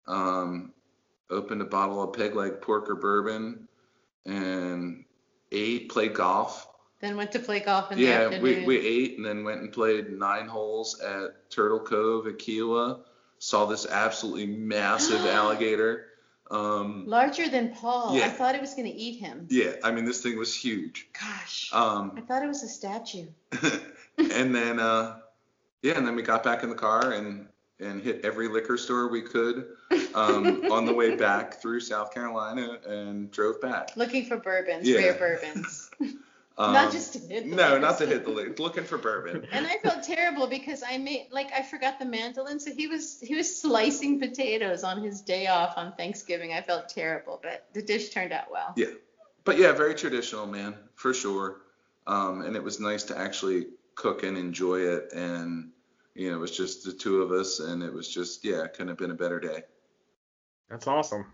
Um, 0.06 0.72
opened 1.30 1.60
a 1.62 1.66
bottle 1.66 2.02
of 2.02 2.12
Peg 2.12 2.34
Leg 2.34 2.60
Porker 2.60 2.94
bourbon, 2.94 3.68
and 4.24 5.04
ate, 5.52 5.88
played 5.88 6.14
golf. 6.14 6.68
Then 7.00 7.16
went 7.16 7.32
to 7.32 7.38
play 7.38 7.60
golf 7.60 7.92
in 7.92 7.98
the 7.98 8.04
Yeah, 8.04 8.20
afternoon. 8.26 8.42
we, 8.42 8.64
we 8.64 8.78
ate 8.78 9.16
and 9.16 9.26
then 9.26 9.44
went 9.44 9.60
and 9.60 9.70
played 9.70 10.18
nine 10.18 10.46
holes 10.46 10.98
at 11.00 11.50
Turtle 11.50 11.80
Cove 11.80 12.26
at 12.26 12.38
Kiawah. 12.38 13.00
Saw 13.38 13.66
this 13.66 13.86
absolutely 13.86 14.46
massive 14.46 15.24
alligator. 15.26 16.06
Um, 16.50 17.04
Larger 17.06 17.48
than 17.48 17.70
Paul. 17.74 18.16
I 18.22 18.28
thought 18.28 18.54
it 18.54 18.60
was 18.60 18.74
going 18.74 18.86
to 18.86 18.94
eat 18.94 19.18
him. 19.18 19.46
yeah, 19.50 19.72
I 19.82 19.90
mean 19.90 20.04
this 20.04 20.22
thing 20.22 20.38
was 20.38 20.54
huge. 20.54 21.08
Gosh. 21.18 21.70
Um, 21.72 22.12
I 22.16 22.20
thought 22.20 22.42
it 22.42 22.46
was 22.48 22.62
a 22.62 22.68
statue. 22.68 23.26
and 24.18 24.54
then 24.54 24.78
uh, 24.78 25.16
yeah, 25.82 25.94
and 25.98 26.06
then 26.06 26.14
we 26.14 26.22
got 26.22 26.44
back 26.44 26.62
in 26.62 26.68
the 26.68 26.76
car 26.76 27.12
and 27.12 27.48
and 27.80 28.00
hit 28.02 28.24
every 28.24 28.48
liquor 28.48 28.78
store 28.78 29.08
we 29.08 29.20
could 29.20 29.66
um, 30.14 30.64
on 30.72 30.86
the 30.86 30.94
way 30.94 31.14
back 31.16 31.60
through 31.60 31.80
South 31.80 32.14
Carolina 32.14 32.78
and 32.88 33.30
drove 33.30 33.60
back. 33.60 33.90
Looking 33.96 34.24
for 34.24 34.36
bourbons, 34.38 34.88
Yeah. 34.88 34.98
rare 34.98 35.14
bourbons. 35.14 35.90
Um, 36.58 36.72
Not 36.72 36.90
just 36.90 37.12
to 37.12 37.18
hit 37.18 37.50
the 37.50 37.54
no, 37.54 37.68
liquor 37.68 37.78
not 37.80 37.98
to 37.98 38.06
hit 38.06 38.24
the 38.24 38.30
liquor. 38.30 38.54
Looking 38.62 38.84
for 38.84 38.96
bourbon. 38.96 39.46
And 39.52 39.66
I 39.66 39.76
felt 39.76 40.02
terrible 40.04 40.46
because 40.46 40.82
I 40.82 40.96
made 40.96 41.28
like 41.30 41.52
I 41.52 41.62
forgot 41.62 41.98
the 41.98 42.06
mandolin, 42.06 42.60
so 42.60 42.72
he 42.72 42.86
was 42.86 43.20
he 43.20 43.34
was 43.34 43.60
slicing 43.60 44.18
potatoes 44.18 44.82
on 44.82 45.02
his 45.02 45.20
day 45.20 45.48
off 45.48 45.74
on 45.76 45.92
Thanksgiving. 45.92 46.54
I 46.54 46.62
felt 46.62 46.88
terrible, 46.88 47.38
but 47.42 47.66
the 47.74 47.82
dish 47.82 48.08
turned 48.08 48.32
out 48.32 48.50
well. 48.50 48.72
Yeah. 48.74 48.86
But 49.44 49.58
yeah, 49.58 49.72
very 49.72 49.94
traditional, 49.94 50.46
man, 50.46 50.74
for 50.96 51.14
sure. 51.14 51.60
Um, 52.06 52.42
and 52.42 52.56
it 52.56 52.62
was 52.62 52.80
nice 52.80 53.04
to 53.04 53.18
actually 53.18 53.66
cook 53.94 54.24
and 54.24 54.36
enjoy 54.36 54.80
it. 54.80 55.12
And, 55.12 55.70
you 56.14 56.30
know, 56.30 56.36
it 56.36 56.40
was 56.40 56.56
just 56.56 56.84
the 56.84 56.92
two 56.92 57.22
of 57.22 57.30
us. 57.30 57.60
And 57.60 57.82
it 57.82 57.92
was 57.92 58.08
just, 58.08 58.44
yeah, 58.44 58.66
couldn't 58.66 58.88
have 58.88 58.98
been 58.98 59.12
a 59.12 59.14
better 59.14 59.38
day. 59.38 59.62
That's 60.68 60.88
awesome. 60.88 61.26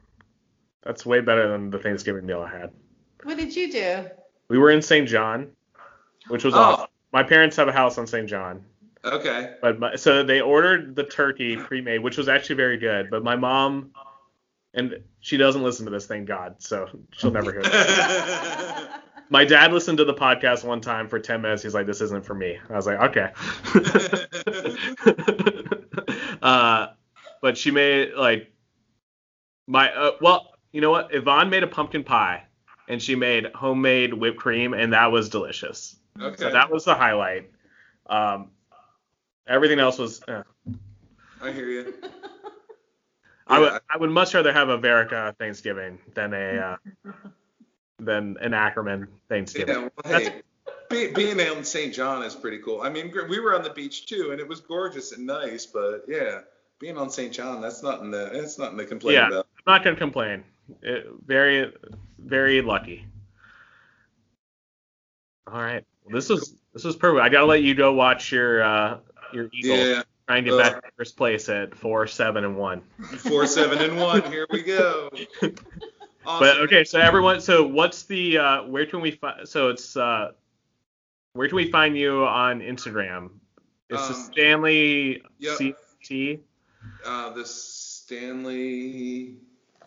That's 0.83 1.07
way 1.07 1.20
better 1.20 1.49
than 1.49 1.70
the 1.70 1.79
Thanksgiving 1.79 2.27
meal 2.27 2.43
I 2.43 2.51
had. 2.51 2.73
What 3.23 3.39
did 3.39 3.57
you 3.57 3.73
do? 3.73 4.05
We 4.53 4.59
were 4.59 4.70
in 4.70 4.82
St. 4.82 5.09
John, 5.09 5.48
which 6.28 6.44
was 6.44 6.53
Oh. 6.53 6.59
awesome. 6.59 6.86
My 7.11 7.22
parents 7.22 7.57
have 7.57 7.68
a 7.68 7.72
house 7.72 7.96
on 7.96 8.07
St. 8.07 8.28
John. 8.28 8.62
Okay. 9.03 9.55
But 9.62 9.78
my, 9.78 9.96
so 9.96 10.22
they 10.22 10.42
ordered 10.42 10.94
the 10.94 11.05
turkey 11.05 11.57
pre-made, 11.57 12.00
which 12.00 12.18
was 12.18 12.28
actually 12.28 12.57
very 12.57 12.76
good. 12.76 13.09
But 13.09 13.24
my 13.24 13.34
mom, 13.34 13.92
and 14.74 15.03
she 15.20 15.38
doesn't 15.38 15.62
listen 15.62 15.86
to 15.86 15.90
this, 15.90 16.05
thank 16.07 16.26
God, 16.28 16.57
so 16.59 16.86
she'll 17.12 17.30
never 17.30 17.50
hear. 17.50 17.62
My 19.30 19.46
dad 19.46 19.72
listened 19.72 19.96
to 19.96 20.05
the 20.05 20.12
podcast 20.12 20.64
one 20.64 20.82
time 20.82 21.09
for 21.09 21.18
10 21.18 21.40
minutes. 21.40 21.62
He's 21.62 21.72
like, 21.72 21.86
"This 21.86 22.03
isn't 22.03 22.22
for 22.26 22.34
me." 22.34 22.59
I 22.68 22.74
was 22.76 22.86
like, 22.86 23.00
"Okay." 23.00 23.30
uh, 26.42 26.88
but 27.40 27.57
she 27.57 27.70
made 27.70 28.12
like 28.14 28.53
my 29.66 29.90
uh, 29.90 30.11
well, 30.20 30.50
you 30.72 30.82
know 30.82 30.90
what? 30.90 31.14
Yvonne 31.14 31.48
made 31.48 31.62
a 31.62 31.66
pumpkin 31.66 32.05
pie, 32.05 32.44
and 32.89 33.03
she 33.03 33.14
made 33.14 33.47
homemade 33.55 34.14
whipped 34.14 34.39
cream, 34.39 34.74
and 34.74 34.93
that 34.93 35.11
was 35.12 35.28
delicious. 35.28 35.97
Okay. 36.20 36.37
So 36.37 36.51
that 36.51 36.70
was 36.70 36.85
the 36.85 36.95
highlight. 36.95 37.51
Um, 38.07 38.51
everything 39.47 39.78
else 39.78 39.99
was. 39.99 40.20
eh. 40.28 40.43
I 41.41 41.53
hear 41.53 41.68
you. 41.68 41.95
I 43.47 43.59
would 43.59 43.72
I 43.91 43.97
would 43.99 44.11
much 44.11 44.35
rather 44.35 44.53
have 44.53 44.68
a 44.68 44.78
Verica 44.78 45.37
Thanksgiving 45.37 45.99
than 46.14 46.33
a 46.33 46.78
uh, 47.05 47.12
than 47.99 48.37
an 48.41 48.55
Ackerman 48.55 49.09
Thanksgiving. 49.28 49.74
Yeah, 49.74 49.89
well, 50.05 50.20
hey, 50.20 50.43
be, 50.89 51.09
being 51.09 51.41
on 51.41 51.64
St. 51.64 51.93
John 51.93 52.22
is 52.22 52.35
pretty 52.35 52.59
cool. 52.59 52.83
I 52.83 52.89
mean, 52.91 53.12
we 53.28 53.41
were 53.41 53.55
on 53.55 53.62
the 53.62 53.70
beach 53.70 54.07
too, 54.07 54.30
and 54.30 54.41
it 54.41 54.47
was 54.47 54.61
gorgeous 54.61 55.12
and 55.12 55.26
nice. 55.26 55.66
But 55.66 56.05
yeah, 56.07 56.41
being 56.78 56.97
on 56.97 57.11
St. 57.11 57.33
John, 57.33 57.61
that's 57.61 57.83
not 57.83 58.01
in 58.01 58.11
the 58.11 58.30
that's 58.33 58.59
nothing 58.59 58.78
to 58.78 58.87
complain 58.87 59.14
Yeah. 59.14 59.28
about. 59.28 59.47
I'm 59.66 59.72
not 59.72 59.85
gonna 59.85 59.97
complain. 59.97 60.45
It, 60.83 61.07
very 61.27 61.73
very 62.19 62.63
lucky. 62.63 63.07
All 65.47 65.61
right, 65.61 65.85
well, 66.05 66.15
this 66.15 66.29
was 66.29 66.55
this 66.73 66.85
was 66.85 66.97
perfect. 66.97 67.23
I 67.23 67.29
gotta 67.29 67.47
let 67.47 67.63
you 67.63 67.75
go 67.75 67.93
watch 67.93 68.33
your 68.33 68.63
uh, 68.63 68.99
your 69.33 69.49
Eagles 69.53 69.81
Yeah, 69.81 70.03
trying 70.29 70.45
to 70.45 70.51
get 70.51 70.59
uh, 70.59 70.63
back 70.63 70.83
to 70.85 70.91
first 70.97 71.17
place 71.17 71.49
at 71.49 71.75
four 71.75 72.07
seven 72.07 72.45
and 72.45 72.57
one. 72.57 72.83
four, 73.19 73.47
seven, 73.47 73.79
and 73.79 73.97
one. 73.97 74.23
Here 74.31 74.47
we 74.51 74.63
go. 74.63 75.11
Awesome. 75.43 75.57
But 76.25 76.59
okay, 76.59 76.85
so 76.85 77.01
everyone, 77.01 77.41
so 77.41 77.67
what's 77.67 78.05
the 78.05 78.39
uh, 78.39 78.63
where 78.63 78.87
can 78.87 79.01
we 79.01 79.11
find? 79.11 79.49
So 79.49 79.71
it's 79.71 79.97
uh, 79.97 80.31
where 81.33 81.49
can 81.49 81.57
we 81.57 81.69
find 81.69 81.97
you 81.99 82.25
on 82.25 82.61
Instagram? 82.61 83.31
It's 83.91 84.07
the 84.07 84.15
Um, 84.15 84.31
Stanley 84.33 85.23
yep. 85.41 85.59
CT 85.59 86.39
Uh, 87.05 87.31
the 87.31 87.45
Stanley. 87.45 89.37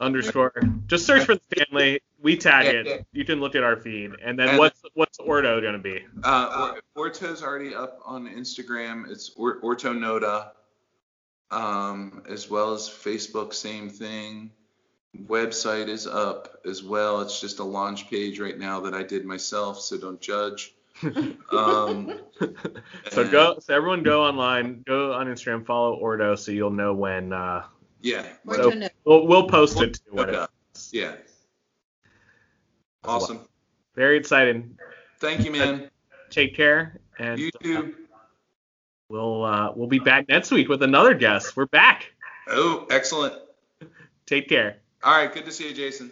Underscore. 0.01 0.53
Just 0.87 1.05
search 1.05 1.25
for 1.25 1.35
the 1.35 1.41
Stanley. 1.53 2.01
We 2.21 2.35
tag 2.37 2.65
Yeah, 2.65 2.71
it. 2.71 2.85
yeah. 2.87 2.97
You 3.11 3.25
can 3.25 3.39
look 3.39 3.55
at 3.55 3.63
our 3.63 3.75
feed. 3.77 4.11
And 4.23 4.37
then 4.37 4.49
And- 4.49 4.57
what's 4.59 4.81
what's 4.93 5.19
Orto 5.19 5.61
gonna 5.61 5.77
be? 5.79 6.03
Uh, 6.23 6.73
Or- 6.95 7.03
Orto's 7.09 7.43
already 7.43 7.73
up 7.75 7.99
on 8.05 8.27
Instagram. 8.27 9.09
It's 9.09 9.31
or- 9.35 9.59
Orto 9.61 9.93
Noda. 9.93 10.51
Um, 11.51 12.23
as 12.27 12.49
well 12.49 12.73
as 12.73 12.89
Facebook, 12.89 13.53
same 13.53 13.89
thing. 13.89 14.51
Website 15.27 15.87
is 15.87 16.07
up 16.07 16.59
as 16.65 16.83
well. 16.83 17.21
It's 17.21 17.39
just 17.39 17.59
a 17.59 17.63
launch 17.63 18.09
page 18.09 18.39
right 18.39 18.57
now 18.57 18.79
that 18.81 18.93
I 18.93 19.03
did 19.03 19.25
myself, 19.25 19.79
so 19.79 19.97
don't 19.97 20.19
judge. 20.19 20.73
Um, 21.51 22.19
so 23.11 23.29
go. 23.29 23.59
So 23.59 23.73
everyone 23.75 24.01
go 24.03 24.23
online. 24.23 24.81
Go 24.87 25.13
on 25.13 25.27
Instagram. 25.27 25.65
Follow 25.65 25.93
Orto 25.95 26.35
so 26.35 26.51
you'll 26.51 26.71
know 26.71 26.93
when. 26.93 27.31
Uh, 27.33 27.63
yeah. 28.05 28.25
Or 28.45 28.55
So- 28.55 28.69
to 28.71 28.89
we'll 29.03 29.25
we'll 29.27 29.47
post 29.47 29.81
it 29.81 29.95
too. 29.95 30.01
When 30.15 30.27
Noda. 30.27 30.47
it's 30.71 30.93
Yeah. 30.93 31.15
Awesome. 33.03 33.47
very 33.95 34.17
exciting. 34.17 34.77
Thank 35.19 35.43
you, 35.45 35.51
man. 35.51 35.89
Take 36.29 36.55
care. 36.55 36.99
And 37.19 37.39
You 37.39 37.49
uh, 37.55 37.63
too. 37.63 37.95
we'll 39.09 39.43
uh, 39.43 39.71
we'll 39.75 39.87
be 39.87 39.99
back 39.99 40.27
next 40.27 40.51
week 40.51 40.67
with 40.69 40.83
another 40.83 41.13
guest. 41.13 41.55
We're 41.55 41.65
back. 41.67 42.13
Oh, 42.47 42.85
excellent. 42.89 43.33
Take 44.25 44.49
care. 44.49 44.77
All 45.03 45.15
right. 45.17 45.33
Good 45.33 45.45
to 45.45 45.51
see 45.51 45.69
you, 45.69 45.73
Jason. 45.75 46.11